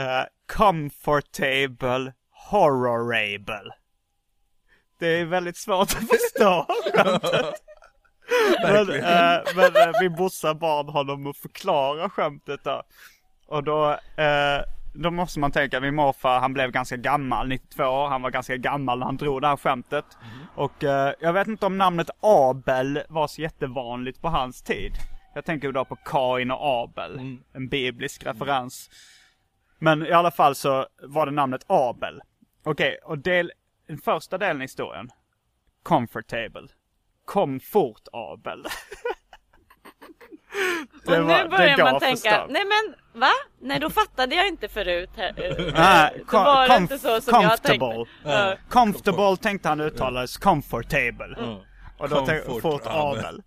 Uh, 0.00 0.24
comfortable, 0.52 2.12
horrorable. 2.50 3.70
Det 5.02 5.20
är 5.20 5.24
väldigt 5.24 5.56
svårt 5.56 5.82
att 5.82 6.08
förstå 6.08 6.66
skämtet. 6.94 7.54
men 8.62 8.90
eh, 8.90 9.40
men 9.56 9.76
eh, 9.76 10.00
min 10.00 10.12
brorsa 10.12 10.54
bad 10.54 10.90
honom 10.90 11.26
att 11.26 11.36
förklara 11.36 12.10
skämtet 12.10 12.64
då. 12.64 12.82
Och 13.46 13.64
då, 13.64 13.90
eh, 14.16 14.62
då 14.94 15.10
måste 15.10 15.40
man 15.40 15.52
tänka, 15.52 15.80
min 15.80 15.94
morfar 15.94 16.40
han 16.40 16.52
blev 16.52 16.70
ganska 16.70 16.96
gammal, 16.96 17.48
92 17.48 17.84
år, 17.84 18.08
han 18.08 18.22
var 18.22 18.30
ganska 18.30 18.56
gammal 18.56 18.98
när 18.98 19.06
han 19.06 19.16
drog 19.16 19.40
det 19.40 19.48
här 19.48 19.56
skämtet. 19.56 20.04
Och 20.54 20.84
eh, 20.84 21.14
jag 21.20 21.32
vet 21.32 21.48
inte 21.48 21.66
om 21.66 21.78
namnet 21.78 22.10
Abel 22.20 23.02
var 23.08 23.26
så 23.26 23.42
jättevanligt 23.42 24.22
på 24.22 24.28
hans 24.28 24.62
tid. 24.62 24.92
Jag 25.34 25.44
tänker 25.44 25.72
då 25.72 25.84
på 25.84 25.96
Kain 25.96 26.50
och 26.50 26.82
Abel, 26.82 27.38
en 27.52 27.68
biblisk 27.68 28.26
referens. 28.26 28.90
Men 29.78 30.06
i 30.06 30.12
alla 30.12 30.30
fall 30.30 30.54
så 30.54 30.86
var 31.02 31.26
det 31.26 31.32
namnet 31.32 31.64
Abel. 31.66 32.22
Okej, 32.64 32.98
och 33.04 33.18
del, 33.18 33.52
den 33.92 33.98
första 34.00 34.38
delen 34.38 34.62
i 34.62 34.64
historien. 34.64 35.10
Comfortable. 35.82 36.68
Komfortabel. 37.24 38.64
och 41.06 41.12
nu 41.12 41.48
börjar 41.48 41.78
man 41.92 42.00
tänka, 42.00 42.46
nej 42.48 42.62
men 42.64 42.94
va? 43.20 43.30
Nej 43.60 43.80
då 43.80 43.90
fattade 43.90 44.34
jag 44.34 44.48
inte 44.48 44.68
förut. 44.68 45.10
här. 45.16 45.34
Nej, 45.74 46.14
Då 46.18 46.24
com- 46.24 46.44
var 46.44 46.68
det 46.68 46.76
inte 46.76 46.98
så 46.98 47.20
som 47.20 47.42
jag 47.42 47.62
tänkte. 47.62 47.78
comfortable. 47.78 48.10
Ja. 48.24 48.56
Comfortable 48.68 49.36
tänkte 49.36 49.68
han 49.68 49.80
uttalades 49.80 50.36
comfortable. 50.36 51.36
Och 51.98 52.08
då 52.08 52.16
Comfortabel. 52.16 52.60
fortabel. 52.60 53.42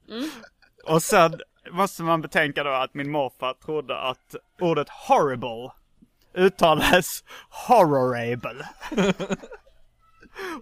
Och 0.87 1.03
sen 1.03 1.39
måste 1.71 2.03
man 2.03 2.21
betänka 2.21 2.63
då 2.63 2.69
att 2.71 2.93
min 2.93 3.11
morfar 3.11 3.53
trodde 3.53 3.97
att 3.99 4.35
ordet 4.59 4.89
horrible 4.89 5.71
uttalades 6.33 7.23
horrorable. 7.67 8.65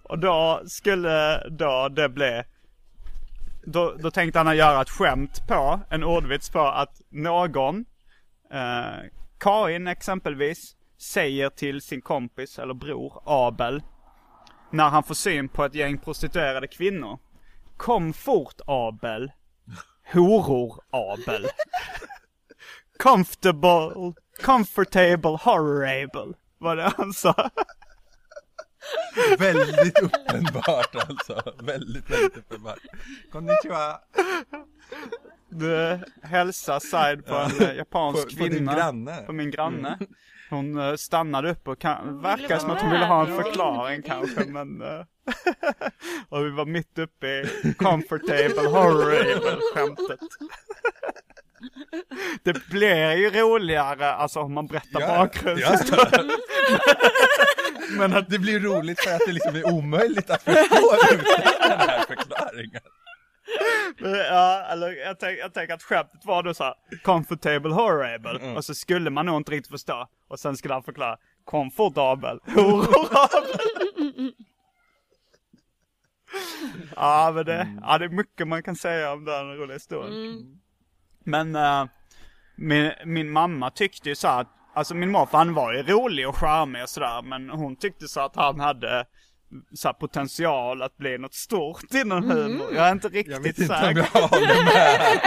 Och 0.04 0.20
då 0.20 0.62
skulle 0.66 1.50
då 1.50 1.90
det 1.90 2.10
bli 2.10 2.44
då, 3.66 3.96
då 4.00 4.12
tänkte 4.12 4.40
han 4.40 4.58
göra 4.58 4.82
ett 4.82 4.90
skämt 4.90 5.48
på, 5.48 5.80
en 5.90 6.04
ordvits 6.04 6.50
på 6.50 6.60
att 6.60 7.02
någon, 7.10 7.86
eh, 8.54 9.10
Karin 9.38 9.88
exempelvis, 9.88 10.76
säger 10.98 11.50
till 11.50 11.82
sin 11.82 12.02
kompis 12.02 12.60
eller 12.60 12.74
bror 12.74 13.24
Abel, 13.26 13.84
när 14.70 14.90
han 14.90 15.04
får 15.04 15.16
syn 15.16 15.50
på 15.50 15.66
ett 15.66 15.76
gäng 15.76 15.98
prostituerade 15.98 16.68
kvinnor. 16.68 17.20
Kom 17.78 18.14
fort 18.14 18.62
Abel. 18.68 19.32
Horor 20.14 20.82
Abel. 20.90 21.48
Comfortable, 23.00 24.14
comfortable, 24.44 25.38
horrible. 25.42 26.34
Var 26.58 26.76
det 26.76 26.94
han 26.98 27.14
sa? 27.14 27.50
Väldigt 29.40 30.00
uppenbart 30.00 30.96
alltså. 30.96 31.54
Väldigt, 31.64 32.10
väldigt 32.10 32.38
uppenbart. 32.38 32.80
Konnichiwa. 33.32 34.00
Du 35.50 36.00
hälsar 36.24 36.80
side 36.80 37.26
på 37.26 37.36
en 37.36 37.62
eh, 37.70 37.76
japansk 37.76 38.30
På- 38.30 38.44
på 38.44 38.50
kvinna. 38.50 38.74
granne. 38.76 39.18
På 39.26 39.34
min 39.34 39.52
granne. 39.52 39.98
Hon 40.50 40.80
eh, 40.80 40.96
stannade 40.96 41.52
upp 41.52 41.68
och 41.68 41.80
kan, 41.80 42.22
verkar 42.22 42.58
som 42.60 42.70
att 42.72 42.82
hon 42.82 42.92
ville 42.92 43.06
ha 43.06 43.28
en 43.28 43.44
förklaring 43.44 44.02
kanske 44.02 44.44
men 44.46 44.82
eh, 44.82 45.06
Och 46.30 46.46
vi 46.46 46.50
var 46.50 46.66
mitt 46.66 47.00
uppe 47.00 47.28
i 47.28 47.74
comfortable 47.78 48.68
horrible 48.70 49.58
skämtet. 49.74 50.20
Det 52.44 52.66
blir 52.70 53.12
ju 53.12 53.30
roligare 53.30 54.14
alltså 54.14 54.40
om 54.40 54.54
man 54.54 54.68
berättar 54.68 55.02
Ja, 55.02 55.08
bakgrundshistorien. 55.18 56.32
Men 57.92 58.14
att 58.14 58.30
det 58.30 58.40
blir 58.40 58.60
roligt 58.60 59.00
för 59.00 59.12
att 59.12 59.22
det 59.26 59.32
liksom 59.32 59.56
är 59.56 59.68
omöjligt 59.74 60.30
att 60.30 60.44
förstå 60.44 60.96
utan 61.12 61.70
den 61.70 61.80
här 61.80 62.06
förklaringen. 62.06 62.82
Ja, 64.30 64.66
eller 64.70 64.92
jag, 64.92 65.20
tänk, 65.20 65.40
jag 65.40 65.54
tänker 65.54 65.74
att 65.74 65.84
skämtet 65.84 66.26
var 66.26 66.44
då 66.44 66.54
så 66.54 66.64
här, 66.64 66.74
comfortable 67.04 67.74
horrible. 67.74 68.56
Och 68.56 68.66
så 68.66 68.76
skulle 68.76 69.10
man 69.10 69.26
nog 69.26 69.38
inte 69.38 69.52
riktigt 69.52 69.72
förstå. 69.72 70.08
Och 70.28 70.40
sen 70.40 70.58
skulle 70.58 70.74
han 70.74 70.84
förklara, 70.84 71.18
komfortabel, 71.44 72.40
horrible. 72.46 73.20
ja, 76.96 77.32
men 77.36 77.46
det, 77.46 77.68
ja, 77.82 77.98
det 77.98 78.06
är 78.06 78.10
mycket 78.10 78.48
man 78.48 78.64
kan 78.64 78.76
säga 78.76 79.14
om 79.14 79.26
den 79.26 79.58
roliga 79.58 79.76
historien. 79.76 80.62
Men 81.24 81.56
eh, 81.56 81.86
min, 82.56 82.92
min 83.06 83.32
mamma 83.32 83.70
tyckte 83.70 84.10
ju 84.10 84.16
så 84.16 84.28
här 84.28 84.42
att, 84.42 84.48
alltså 84.74 84.94
min 84.94 85.12
morfar 85.12 85.38
han 85.38 85.54
var 85.54 85.74
ju 85.74 85.84
rolig 85.84 86.28
och 86.30 86.36
charmig 86.38 86.84
och 86.84 86.90
sådär. 86.90 87.22
Men 87.22 87.50
hon 87.50 87.76
tyckte 87.76 88.08
så 88.08 88.20
att 88.20 88.36
han 88.36 88.60
hade 88.60 89.06
så 89.76 89.88
här, 89.88 89.94
potential 89.94 90.82
att 90.82 90.98
bli 90.98 91.18
något 91.18 91.34
stort 91.34 91.94
inom 91.94 92.32
humor. 92.32 92.68
Jag 92.76 92.88
är 92.88 92.92
inte 92.92 93.08
riktigt 93.08 93.34
Jag 93.34 93.40
vet 93.40 93.60
inte 93.60 93.74
om 93.74 93.80
säker. 93.80 94.10
jag 94.14 94.28
håller 94.28 94.64
med. 94.64 95.20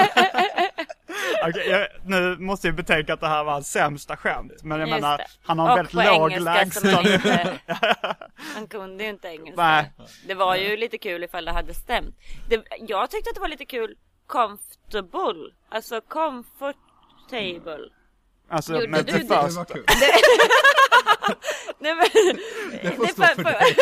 Okej, 1.49 1.69
jag, 1.71 1.89
nu 2.05 2.37
måste 2.39 2.69
jag 2.69 2.77
betänka 2.77 3.15
att 3.15 3.21
det 3.21 3.29
här 3.29 3.45
var 3.45 3.53
hans 3.53 3.73
sämsta 3.73 4.17
skämt. 4.17 4.53
Men 4.63 4.81
jag 4.81 4.89
Just 4.89 5.01
menar, 5.01 5.19
det. 5.19 5.27
han 5.43 5.59
har 5.59 5.71
en 5.71 5.77
väldigt 5.77 5.95
låg 5.95 6.33
engelska 6.33 6.81
som 6.81 6.89
han 6.91 7.05
lägsta. 7.05 7.43
inte, 7.43 7.59
han 8.55 8.67
kunde 8.67 9.05
ju 9.05 9.11
inte 9.11 9.29
engelska. 9.29 9.63
Nej. 9.63 9.93
Det 10.27 10.35
var 10.35 10.57
ju 10.57 10.77
lite 10.77 10.99
kul 10.99 11.25
ifall 11.25 11.45
det 11.45 11.53
hade 11.53 11.75
stämt. 11.75 12.15
Det, 12.49 12.65
jag 12.81 13.11
tyckte 13.11 13.31
att 13.31 13.35
det 13.35 13.41
var 13.41 13.49
lite 13.49 13.65
kul 13.65 13.97
comfortable, 14.27 15.55
alltså 15.69 16.01
comfortable. 16.01 17.89
Alltså, 18.51 18.73
Gjorde 18.75 18.89
men 18.89 19.05
du 19.05 19.13
det? 19.13 19.19
Det 19.19 19.43
först. 19.43 19.57
var 19.57 19.65
kul. 19.65 19.85
Nej 21.79 21.95
men, 21.95 22.07
Det 22.83 22.91
får 22.97 23.07
det 23.07 23.13
stå 23.13 23.23
för- 23.23 23.35
för 23.35 23.43
dig. 23.45 23.77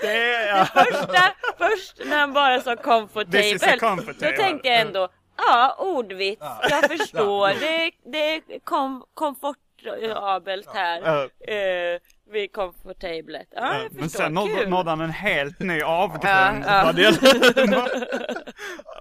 Det 0.00 0.34
är, 0.34 0.56
ja. 0.56 0.64
första, 0.84 1.32
först 1.58 2.00
när 2.04 2.18
han 2.18 2.32
bara 2.32 2.60
sa 2.60 2.76
comfortable, 2.76 3.78
comfortable. 3.78 4.30
då 4.30 4.36
tänkte 4.42 4.68
jag 4.68 4.80
ändå, 4.80 5.08
ja 5.36 5.76
ordvits, 5.78 6.42
jag 6.70 6.90
förstår, 6.98 7.48
det, 7.60 7.90
det 8.12 8.34
är 8.34 8.60
kom, 8.64 9.04
komfortabelt 9.14 10.68
här. 10.74 11.00
Ja. 11.04 11.22
Uh, 11.24 11.98
vid 12.32 12.52
comfortablet. 12.52 13.46
Ja, 13.50 13.82
jag 13.82 13.92
Men 13.92 14.10
sen 14.10 14.34
nådde, 14.34 14.66
nådde 14.68 14.90
han 14.90 15.00
en 15.00 15.10
helt 15.10 15.58
ny 15.60 15.82
avgrund 15.82 16.64
Ja, 16.66 16.84
ja. 16.86 16.92
det. 16.92 17.08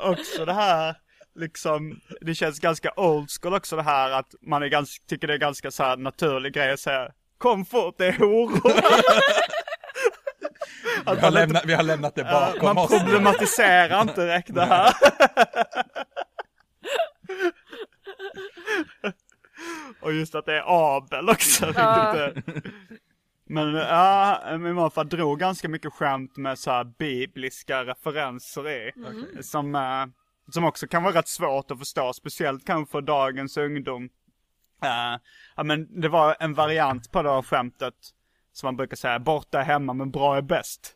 Också 0.11 0.45
det 0.45 0.53
här, 0.53 0.95
liksom, 1.36 1.99
det 2.21 2.36
känns 2.36 2.59
ganska 2.59 2.91
old 2.95 3.29
school 3.41 3.53
också 3.53 3.75
det 3.75 3.81
här 3.83 4.11
att 4.11 4.36
man 4.41 4.63
är 4.63 4.67
ganska, 4.67 5.03
tycker 5.07 5.27
det 5.27 5.33
är 5.33 5.38
ganska 5.38 5.71
så 5.71 5.83
här 5.83 5.97
naturlig 5.97 6.53
grej 6.53 6.71
att 6.71 6.79
säga 6.79 7.11
Kom 7.38 7.65
fort, 7.65 7.95
det 7.97 8.07
är 8.07 8.13
horor. 8.13 8.61
Vi 11.15 11.19
har, 11.21 11.31
lämnat, 11.31 11.65
vi 11.65 11.73
har 11.73 11.83
lämnat 11.83 12.15
det 12.15 12.23
bakom 12.23 12.75
Man 12.75 12.77
oss. 12.77 12.89
problematiserar 12.89 14.01
inte 14.01 14.25
direkt 14.25 14.53
det 14.53 14.65
här. 14.65 14.93
Och 20.01 20.13
just 20.13 20.36
att 20.36 20.45
det 20.45 20.53
är 20.53 20.63
Abel 20.97 21.29
också. 21.29 21.73
Ja. 21.75 22.29
Men 23.49 23.73
ja, 23.73 24.57
min 24.59 24.73
morfar 24.73 25.03
drog 25.03 25.39
ganska 25.39 25.69
mycket 25.69 25.93
skämt 25.93 26.38
med 26.38 26.59
så 26.59 26.71
här 26.71 26.83
bibliska 26.83 27.86
referenser 27.86 28.69
i. 28.69 28.91
Som, 29.41 29.75
eh, 29.75 30.05
som 30.52 30.64
också 30.66 30.88
kan 30.88 31.04
vara 31.04 31.14
rätt 31.14 31.28
svårt 31.28 31.72
att 31.72 31.80
förstå, 31.80 32.14
speciellt 32.14 32.66
kanske 32.66 32.91
för 32.91 33.02
dagens 33.02 33.58
ungdom. 33.58 34.10
Eh, 34.84 35.20
ja 35.56 35.64
men 35.64 36.02
det 36.02 36.10
var 36.10 36.36
en 36.39 36.54
variant 36.54 37.12
på 37.12 37.22
det 37.22 37.30
här 37.32 37.41
skämtet 37.41 37.93
som 38.52 38.68
man 38.68 38.78
brukar 38.78 38.96
säga, 38.98 39.20
borta 39.20 39.60
är 39.60 39.64
hemma 39.64 39.93
men 39.93 40.12
bra 40.12 40.38
är 40.38 40.41
bäst. 40.41 40.91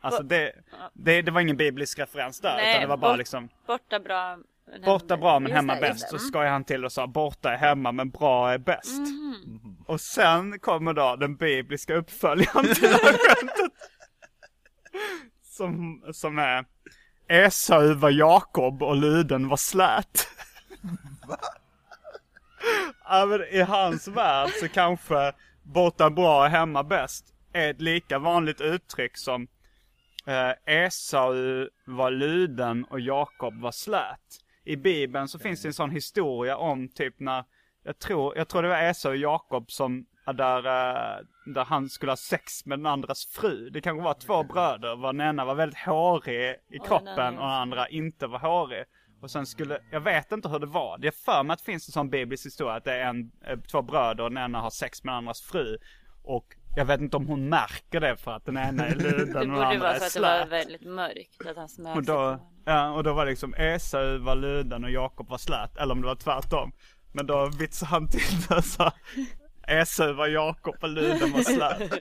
Alltså 0.00 0.22
det, 0.22 0.52
det, 0.92 1.22
det 1.22 1.30
var 1.30 1.40
ingen 1.40 1.56
biblisk 1.56 1.98
referens 1.98 2.40
där, 2.40 2.54
Nej, 2.56 2.70
utan 2.70 2.80
det 2.82 2.86
var 2.88 2.96
bara 2.96 3.12
bort- 3.12 3.18
liksom 3.18 3.48
Borta 3.66 4.00
bra. 4.00 4.36
men 4.66 4.82
Borta 4.84 5.16
bra 5.16 5.38
men 5.40 5.52
hemma 5.52 5.76
bäst. 5.80 6.08
Så 6.10 6.18
skojade 6.18 6.50
han 6.50 6.64
till 6.64 6.84
och 6.84 6.92
sa 6.92 7.06
borta 7.06 7.52
är 7.52 7.56
hemma 7.56 7.92
men 7.92 8.10
bra 8.10 8.50
är 8.52 8.58
bäst. 8.58 8.98
Mhm. 8.98 9.84
Och 9.86 10.00
sen 10.00 10.58
kommer 10.58 10.92
då 10.92 11.16
den 11.16 11.36
bibliska 11.36 11.94
uppföljaren 11.94 12.74
till 12.74 12.82
det 12.82 12.88
här 12.88 13.18
skämtet. 13.18 13.72
Som, 15.42 16.02
som 16.12 16.38
är 16.38 16.64
Esau 17.28 17.94
var 17.94 18.10
Jakob 18.10 18.82
och 18.82 18.96
luden 18.96 19.48
var 19.48 19.56
slät. 19.56 20.28
ja, 23.04 23.26
men 23.26 23.42
I 23.50 23.60
hans 23.60 24.08
värld 24.08 24.50
så 24.60 24.68
kanske 24.68 25.32
borta 25.62 26.10
bra 26.10 26.44
är 26.44 26.48
hemma 26.50 26.82
bäst 26.82 27.34
är 27.52 27.70
ett 27.70 27.80
lika 27.80 28.18
vanligt 28.18 28.60
uttryck 28.60 29.16
som 29.16 29.48
eh, 30.26 30.74
Esau 30.74 31.34
var 31.84 32.10
luden 32.10 32.84
och 32.84 33.00
Jakob 33.00 33.60
var 33.60 33.72
slät. 33.72 34.40
I 34.64 34.76
bibeln 34.76 35.28
så 35.28 35.38
finns 35.38 35.62
det 35.62 35.68
en 35.68 35.74
sån 35.74 35.90
historia 35.90 36.56
om 36.56 36.88
typ 36.88 37.20
när, 37.20 37.44
jag 37.82 37.98
tror, 37.98 38.36
jag 38.36 38.48
tror 38.48 38.62
det 38.62 38.68
var 38.68 38.82
Esau 38.82 39.10
och 39.10 39.16
Jakob 39.16 39.70
som, 39.70 40.06
där, 40.32 40.58
eh, 40.58 41.24
där 41.54 41.64
han 41.64 41.88
skulle 41.88 42.12
ha 42.12 42.16
sex 42.16 42.66
med 42.66 42.78
den 42.78 42.86
andras 42.86 43.26
fru. 43.26 43.70
Det 43.70 43.80
kanske 43.80 44.04
var 44.04 44.14
två 44.14 44.42
bröder, 44.42 44.96
var 44.96 45.12
den 45.12 45.20
ena 45.28 45.44
var 45.44 45.54
väldigt 45.54 45.78
hårig 45.78 46.56
i 46.70 46.78
kroppen 46.78 47.38
och 47.38 47.46
den 47.46 47.50
andra 47.50 47.88
inte 47.88 48.26
var 48.26 48.38
hårig. 48.38 48.84
Och 49.20 49.30
sen 49.30 49.46
skulle, 49.46 49.78
jag 49.90 50.00
vet 50.00 50.32
inte 50.32 50.48
hur 50.48 50.58
det 50.58 50.66
var. 50.66 50.98
Det 50.98 51.06
är 51.06 51.24
för 51.24 51.42
mig 51.42 51.54
att 51.54 51.58
det 51.58 51.64
finns 51.64 51.88
en 51.88 51.92
sån 51.92 52.10
biblisk 52.10 52.46
historia 52.46 52.74
att 52.74 52.84
det 52.84 52.94
är 52.94 53.08
en, 53.08 53.30
eh, 53.46 53.58
två 53.60 53.82
bröder 53.82 54.24
och 54.24 54.30
den 54.30 54.44
ena 54.44 54.60
har 54.60 54.70
sex 54.70 55.04
med 55.04 55.12
den 55.12 55.18
andras 55.18 55.42
fru. 55.42 55.78
Och 56.22 56.46
jag 56.76 56.84
vet 56.84 57.00
inte 57.00 57.16
om 57.16 57.26
hon 57.26 57.48
märker 57.48 58.00
det 58.00 58.16
för 58.16 58.30
att 58.30 58.44
den 58.44 58.56
ena 58.56 58.86
är 58.86 58.94
luden 58.94 59.32
Det 59.32 59.38
och 59.38 59.44
den 59.44 59.50
borde 59.50 59.66
andra 59.66 59.78
vara 59.78 59.94
är 59.94 59.98
för 59.98 60.06
att 60.06 60.14
det 60.14 60.20
var 60.20 60.38
slät. 60.38 60.48
väldigt 60.52 60.84
mörkt. 60.84 61.46
Att 61.46 61.56
han 61.56 61.68
smög 61.68 61.96
Och 61.96 62.04
då, 62.04 62.38
ja, 62.64 62.90
och 62.90 63.04
då 63.04 63.12
var 63.12 63.24
det 63.24 63.30
liksom 63.30 63.54
Esau 63.54 64.18
var 64.18 64.34
luden 64.34 64.84
och 64.84 64.90
Jakob 64.90 65.28
var 65.28 65.38
slät. 65.38 65.76
Eller 65.76 65.92
om 65.92 66.00
det 66.00 66.06
var 66.06 66.14
tvärtom. 66.14 66.72
Men 67.12 67.26
då 67.26 67.50
vitsade 67.58 67.90
han 67.90 68.08
till 68.08 68.20
det 68.48 68.56
och 68.56 68.64
sa 69.66 69.72
Esau 69.72 70.12
var 70.12 70.26
Jakob 70.26 70.74
och 70.80 70.88
luden 70.88 71.32
var 71.32 71.42
slät. 71.42 71.92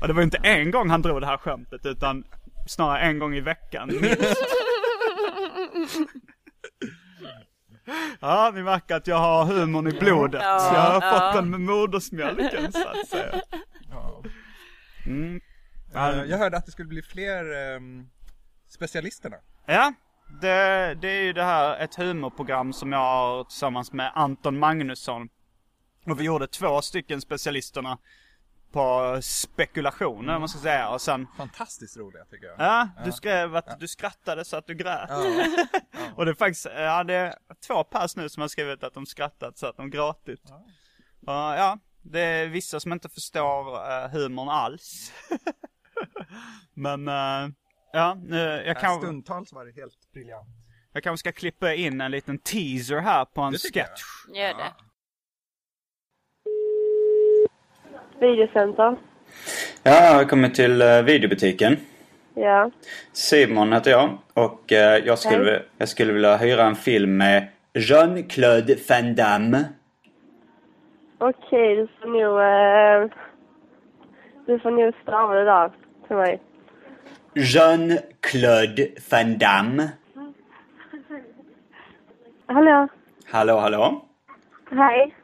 Och 0.00 0.08
det 0.08 0.12
var 0.14 0.22
inte 0.22 0.38
en 0.42 0.70
gång 0.70 0.90
han 0.90 1.02
drog 1.02 1.20
det 1.20 1.26
här 1.26 1.36
skämtet 1.36 1.86
utan 1.86 2.24
snarare 2.66 3.00
en 3.00 3.18
gång 3.18 3.34
i 3.34 3.40
veckan 3.40 3.88
minst. 4.00 4.36
Ja, 8.20 8.52
ni 8.54 8.62
märker 8.62 8.96
att 8.96 9.06
jag 9.06 9.16
har 9.16 9.44
humorn 9.44 9.86
i 9.88 9.98
blodet. 10.00 10.42
Ja, 10.42 10.74
jag 10.74 11.00
har 11.00 11.06
ja. 11.06 11.12
fått 11.12 11.34
den 11.34 11.50
med 11.50 11.60
modersmjölken 11.60 12.72
så 12.72 12.88
att 12.88 13.08
säga. 13.08 13.40
Ja. 13.90 14.22
Mm. 15.06 15.40
Eh, 15.94 16.24
Jag 16.24 16.38
hörde 16.38 16.56
att 16.56 16.66
det 16.66 16.72
skulle 16.72 16.88
bli 16.88 17.02
fler 17.02 17.74
ehm, 17.74 18.06
specialisterna. 18.68 19.36
Ja, 19.66 19.92
det, 20.40 20.94
det 21.00 21.08
är 21.08 21.22
ju 21.22 21.32
det 21.32 21.42
här, 21.42 21.78
ett 21.78 21.94
humorprogram 21.94 22.72
som 22.72 22.92
jag 22.92 22.98
har 22.98 23.44
tillsammans 23.44 23.92
med 23.92 24.12
Anton 24.14 24.58
Magnusson. 24.58 25.28
Och 26.10 26.20
vi 26.20 26.24
gjorde 26.24 26.46
två 26.46 26.82
stycken 26.82 27.20
specialisterna 27.20 27.98
på 28.72 29.18
spekulationer, 29.22 30.34
om 30.34 30.40
man 30.40 30.48
ska 30.48 30.58
säga. 30.58 30.88
Och 30.88 31.00
sen, 31.00 31.26
Fantastiskt 31.36 31.96
roliga 31.96 32.24
tycker 32.24 32.46
jag. 32.46 32.56
ja, 32.58 32.88
du 33.04 33.12
skrev 33.12 33.56
att 33.56 33.80
du 33.80 33.88
skrattade 33.88 34.44
så 34.44 34.56
att 34.56 34.66
du 34.66 34.74
grät. 34.74 35.08
Ja. 35.08 35.44
Och 36.16 36.24
det 36.24 36.30
är 36.30 36.34
faktiskt, 36.34 36.66
ja 36.76 37.04
det 37.04 37.14
är 37.14 37.34
två 37.66 37.84
pers 37.84 38.16
nu 38.16 38.28
som 38.28 38.40
har 38.40 38.48
skrivit 38.48 38.84
att 38.84 38.94
de 38.94 39.06
skrattat 39.06 39.58
så 39.58 39.66
att 39.66 39.76
de 39.76 39.90
gråtit. 39.90 40.42
Och, 41.20 41.32
ja, 41.32 41.78
det 42.02 42.20
är 42.20 42.46
vissa 42.46 42.80
som 42.80 42.92
inte 42.92 43.08
förstår 43.08 43.74
uh, 43.74 44.08
humorn 44.12 44.48
alls. 44.48 45.12
Men, 46.74 47.08
eh, 47.08 47.48
ja, 47.92 48.14
nu, 48.14 48.36
jag 48.38 48.66
Ja, 48.66 48.74
kan... 48.80 49.00
Stundtals 49.00 49.52
var 49.52 49.64
det 49.64 49.72
helt 49.72 50.12
briljant. 50.12 50.48
Jag 50.92 51.02
kanske 51.02 51.30
ska 51.30 51.32
klippa 51.40 51.74
in 51.74 52.00
en 52.00 52.10
liten 52.10 52.38
teaser 52.38 53.00
här 53.00 53.24
på 53.24 53.40
en 53.40 53.52
tycker 53.58 53.80
jag. 53.80 53.88
sketch. 53.88 54.02
Gör 54.36 54.54
det. 54.54 54.74
Videocenter. 58.20 58.96
Ja, 59.82 60.14
välkommen 60.16 60.52
till 60.52 60.82
uh, 60.82 61.02
videobutiken. 61.02 61.76
Ja. 62.34 62.70
Simon 63.12 63.72
heter 63.72 63.90
jag 63.90 64.18
och 64.34 64.72
eh, 64.72 65.06
jag, 65.06 65.18
skulle, 65.18 65.50
Hej. 65.50 65.66
jag 65.78 65.88
skulle 65.88 66.12
vilja 66.12 66.36
hyra 66.36 66.62
en 66.62 66.76
film 66.76 67.16
med 67.16 67.48
Jean-Claude 67.72 68.76
Van 68.88 69.14
Damme. 69.14 69.64
Okej, 71.18 71.76
du 71.76 71.88
får 72.00 72.08
nog... 72.08 72.40
Eh, 72.40 73.16
du 74.46 74.58
får 74.58 74.70
nog 74.70 74.94
stava 75.02 75.34
det 75.34 75.44
där 75.44 75.70
till 76.06 76.16
mig. 76.16 76.40
Jean-Claude 77.34 78.88
Van 79.10 79.38
Damme. 79.38 79.88
Hallå? 82.46 82.88
Hallå, 83.26 83.58
hallå. 83.58 84.04
Hej. 84.70 85.14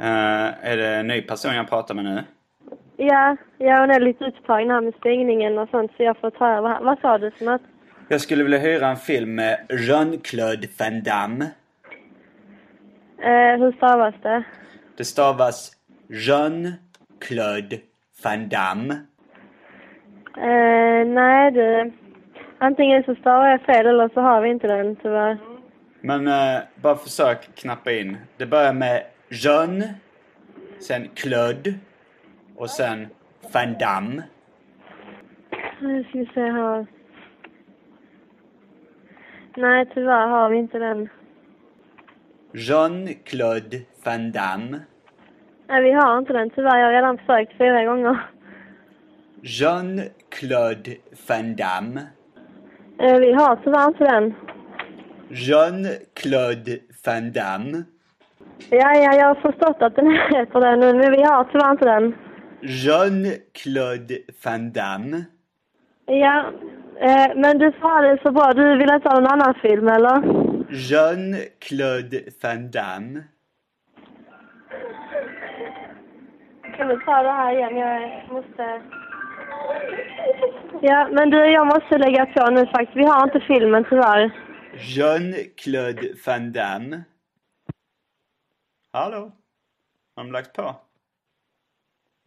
Eh, 0.00 0.70
är 0.70 0.76
det 0.76 0.96
en 0.96 1.06
ny 1.06 1.22
person 1.22 1.54
jag 1.54 1.68
pratar 1.68 1.94
med 1.94 2.04
nu? 2.04 2.22
Ja, 2.96 3.36
ja, 3.58 3.80
hon 3.80 3.90
är 3.90 4.00
lite 4.00 4.24
upptagen 4.24 4.70
här 4.70 4.80
med 4.80 4.94
stängningen 4.94 5.58
och 5.58 5.68
sånt 5.68 5.90
så 5.96 6.02
jag 6.02 6.16
får 6.16 6.30
ta 6.30 6.48
över. 6.48 6.80
Vad 6.80 6.98
sa 6.98 7.18
du 7.18 7.30
för 7.30 7.44
något? 7.44 7.62
Jag 8.08 8.20
skulle 8.20 8.42
vilja 8.42 8.58
hyra 8.58 8.88
en 8.88 8.96
film 8.96 9.34
med 9.34 9.58
Jean-Claude 9.68 10.68
Van 10.78 11.02
Damme. 11.02 11.44
Eh, 13.18 13.60
hur 13.60 13.72
stavas 13.72 14.14
det? 14.22 14.42
Det 14.96 15.04
stavas 15.04 15.72
Jean-Claude 16.08 17.78
Van 18.24 18.48
Damme. 18.48 18.94
Eh, 20.36 21.06
nej 21.06 21.50
du. 21.50 21.92
Antingen 22.58 23.04
så 23.04 23.14
stavar 23.14 23.48
jag 23.48 23.60
fel 23.60 23.86
eller 23.86 24.08
så 24.14 24.20
har 24.20 24.40
vi 24.40 24.50
inte 24.50 24.66
den 24.66 24.96
tyvärr. 24.96 25.38
Men 26.00 26.26
eh, 26.26 26.60
bara 26.74 26.96
försök 26.96 27.54
knappa 27.54 27.92
in. 27.92 28.16
Det 28.36 28.46
börjar 28.46 28.72
med 28.72 29.02
Jean, 29.30 29.84
sen 30.78 31.08
Claude 31.14 31.74
och 32.56 32.70
sen 32.70 33.08
Van 33.52 33.78
Damme. 33.78 34.22
Nu 35.80 36.04
ska 36.04 36.18
vi 36.18 36.26
se 36.34 36.40
här. 36.40 36.86
Nej, 39.56 39.86
tyvärr 39.94 40.26
har 40.26 40.50
vi 40.50 40.56
inte 40.56 40.78
den. 40.78 41.08
Jean-Claude 42.52 43.80
Van 44.04 44.32
Damme. 44.32 44.80
Nej, 45.68 45.82
vi 45.82 45.92
har 45.92 46.18
inte 46.18 46.32
den 46.32 46.50
tyvärr. 46.50 46.78
Jag 46.78 46.86
har 46.86 46.92
redan 46.92 47.18
försökt 47.18 47.58
fyra 47.58 47.84
gånger. 47.84 48.26
Jean-Claude 49.42 50.96
Van 51.28 51.56
Damme. 51.56 52.00
Eh, 52.98 53.18
vi 53.18 53.32
har 53.32 53.56
tyvärr 53.56 53.88
inte 53.88 54.04
den. 54.04 54.34
Jean-Claude 55.28 56.78
Van 57.06 57.32
Damme. 57.32 57.82
Ja, 58.70 58.94
ja, 58.94 59.14
jag 59.14 59.26
har 59.26 59.34
förstått 59.34 59.82
att 59.82 59.96
den 59.96 60.10
heter 60.10 60.60
det 60.60 60.76
nu, 60.76 60.92
men 60.94 61.12
vi 61.12 61.22
har 61.22 61.44
tyvärr 61.44 61.70
inte 61.70 61.84
den. 61.84 62.14
Jean-Claude 62.60 64.18
Van 64.44 64.72
Damme. 64.72 65.24
Ja, 66.06 66.52
eh, 67.00 67.36
men 67.36 67.58
du 67.58 67.72
sa 67.80 68.00
det 68.00 68.18
så 68.22 68.32
bra. 68.32 68.52
Du 68.52 68.78
vill 68.78 68.90
inte 68.94 69.08
ha 69.08 69.20
någon 69.20 69.32
annan 69.32 69.54
film, 69.54 69.88
eller? 69.88 70.22
Jean-Claude 70.70 72.20
Van 72.42 72.70
Damme. 72.70 73.22
Kan 76.76 76.88
du 76.88 76.96
ta 77.00 77.22
det 77.22 77.32
här 77.32 77.52
igen? 77.52 77.76
Jag 77.76 78.32
måste... 78.32 78.82
Ja, 80.80 81.08
men 81.12 81.30
du, 81.30 81.52
jag 81.52 81.66
måste 81.66 81.98
lägga 81.98 82.26
på 82.26 82.50
nu 82.50 82.66
faktiskt. 82.66 82.96
Vi 82.96 83.04
har 83.04 83.22
inte 83.24 83.40
filmen 83.40 83.84
tyvärr. 83.90 84.30
Jean-Claude 84.78 86.08
Van 86.26 86.52
Damme. 86.52 87.02
Hallå? 88.98 89.32
Har 90.14 90.24
de 90.24 90.32
lagt 90.32 90.52
på? 90.52 90.76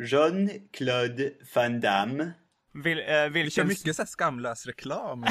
Jean-Claude 0.04 1.32
Van 1.56 1.82
Damme. 1.82 2.32
Vil, 2.74 3.00
eh, 3.00 3.30
vilken... 3.30 3.68
mycket 3.68 3.96
så 3.96 4.06
skamlös 4.06 4.66
reklam. 4.66 5.26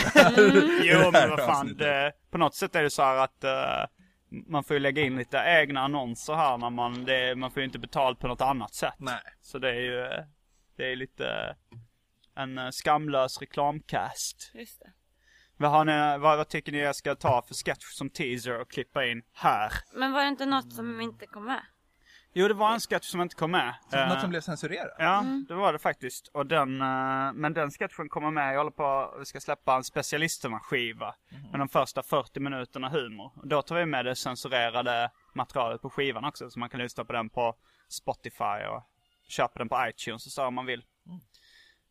Jo, 0.83 0.99
det 1.13 1.19
här 1.19 1.29
men 1.29 1.31
vad 1.31 1.39
fan. 1.39 1.77
Det, 1.77 2.13
på 2.31 2.39
något 2.39 2.55
sätt 2.55 2.75
är 2.75 2.83
det 2.83 2.91
så 2.91 3.03
här 3.03 3.17
att 3.17 3.45
eh, 3.45 3.87
man 4.29 4.65
får 4.65 4.75
ju 4.75 4.81
lägga 4.81 5.03
in 5.03 5.17
lite 5.17 5.39
egna 5.39 5.81
annonser 5.81 6.35
här 6.35 6.59
när 6.59 6.71
man, 6.71 7.05
det, 7.05 7.35
man 7.35 7.51
får 7.51 7.61
ju 7.61 7.67
inte 7.67 7.79
betalt 7.79 8.19
på 8.19 8.29
något 8.29 8.41
annat 8.41 8.75
sätt. 8.75 8.95
Nej. 8.99 9.23
Så 9.41 9.59
det 9.59 9.69
är 9.69 9.81
ju, 9.81 10.01
eh, 10.01 10.25
det 10.77 10.93
är 10.93 10.97
lite 10.97 11.57
en 12.37 12.59
eh, 12.59 12.71
skamlös 12.71 13.41
reklamcast. 13.41 14.51
Just 14.55 14.81
det. 14.81 14.93
Vad, 15.61 15.71
har 15.71 15.85
ni, 15.85 16.19
vad, 16.19 16.37
vad 16.37 16.49
tycker 16.49 16.73
ni 16.73 16.79
jag 16.79 16.97
ska 16.97 17.15
ta 17.15 17.43
för 17.43 17.55
sketch 17.55 17.85
som 17.85 18.11
teaser 18.11 18.61
och 18.61 18.71
klippa 18.71 19.07
in 19.07 19.23
här? 19.33 19.73
Men 19.95 20.13
var 20.13 20.23
det 20.23 20.29
inte 20.29 20.47
något 20.47 20.73
som 20.73 21.01
inte 21.01 21.27
kom 21.27 21.45
med? 21.45 21.61
Jo, 22.33 22.49
det 22.49 22.55
var 22.55 22.73
en 22.73 22.81
sketch 22.81 23.07
som 23.07 23.21
inte 23.21 23.35
kom 23.35 23.51
med. 23.51 23.75
Eh, 23.93 24.09
Något 24.09 24.21
som 24.21 24.31
blev 24.31 24.41
censurerat. 24.41 24.97
Ja, 24.99 25.25
det 25.49 25.55
var 25.55 25.73
det 25.73 25.79
faktiskt. 25.79 26.29
Och 26.29 26.47
den, 26.47 26.81
eh, 26.81 27.33
men 27.35 27.53
den 27.55 27.71
sketchen 27.71 28.09
kommer 28.09 28.31
med. 28.31 28.53
Jag 28.55 28.59
håller 28.59 28.71
på, 28.71 29.15
vi 29.19 29.25
ska 29.25 29.41
släppa 29.41 29.77
en 29.77 29.85
specialisterna-skiva. 29.85 31.15
Med 31.51 31.61
de 31.61 31.69
första 31.69 32.03
40 32.03 32.41
minuterna 32.41 32.89
humor. 32.89 33.33
Och 33.37 33.49
då 33.49 33.63
tar 33.63 33.77
vi 33.77 33.87
med 33.87 34.05
det 34.05 34.17
censurerade 34.17 35.11
materialet 35.35 35.83
på 35.83 35.91
skivan 35.91 36.25
också. 36.25 36.51
Så 36.51 36.59
man 36.59 36.69
kan 36.69 36.81
lyssna 36.81 37.05
på 37.05 37.13
den 37.13 37.29
på 37.31 37.55
Spotify 37.89 38.67
och 38.75 38.83
köpa 39.29 39.59
den 39.59 39.69
på 39.69 39.87
iTunes 39.89 40.27
och 40.27 40.33
så 40.33 40.47
om 40.47 40.55
man 40.55 40.67
vill. 40.67 40.85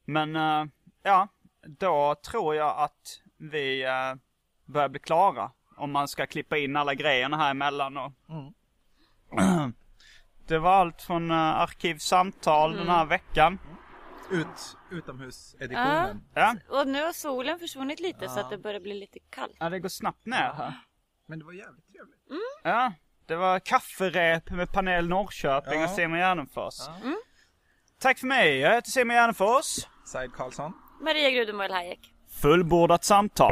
Men, 0.06 0.36
eh, 0.36 0.66
ja. 1.04 1.28
Då 1.68 2.16
tror 2.16 2.56
jag 2.56 2.78
att 2.78 3.22
vi 3.40 3.84
eh, 3.86 4.16
börjar 4.66 4.90
bli 4.90 5.00
klara. 5.00 5.52
Om 5.78 5.92
man 5.92 6.08
ska 6.08 6.26
klippa 6.26 6.58
in 6.58 6.76
alla 6.76 6.94
grejerna 6.94 7.38
här 7.38 7.52
emellan 7.52 7.98
och... 7.98 8.12
Det 10.48 10.60
var 10.60 10.72
allt 10.72 11.02
från 11.02 11.32
uh, 11.32 11.38
Arkivsamtal 11.38 12.76
den 12.78 12.88
här 12.90 13.06
veckan. 13.06 13.60
Ut, 14.32 14.78
utomhuseditionen. 14.92 16.22
Ja. 16.34 16.56
Och 16.70 16.88
nu 16.88 17.04
har 17.04 17.14
solen 17.14 17.60
försvunnit 17.60 18.00
lite 18.00 18.30
så 18.30 18.40
att 18.40 18.50
det 18.50 18.58
börjar 18.58 18.80
bli 18.80 18.94
lite 18.94 19.20
kallt. 19.30 19.56
ja, 19.60 19.70
det 19.70 19.80
går 19.80 19.90
snabbt 19.90 20.26
ner 20.26 20.54
här. 20.54 20.74
Men 21.26 21.40
det 21.40 21.46
var 21.46 21.54
jävligt 21.54 21.86
trevligt. 21.88 22.44
Ja, 22.64 22.94
det 23.26 23.36
var 23.36 23.60
kafferep 23.60 24.50
med 24.52 24.72
panel 24.72 25.08
Norrköping 25.10 25.80
Ja. 25.80 25.84
och 25.84 25.90
Simon 25.90 26.18
Gärdenfors. 26.20 26.74
Tack 28.00 28.18
för 28.20 28.28
mig, 28.28 28.58
jag 28.58 28.74
heter 28.74 28.92
Simon 28.92 29.16
Gärdenfors. 29.16 29.66
Said 30.06 30.34
Karlsson. 30.34 30.74
Maria 31.02 31.30
Grudemoel 31.32 31.72
Hayek. 31.72 32.14
Fullbordat 32.42 33.04
samtal. 33.04 33.52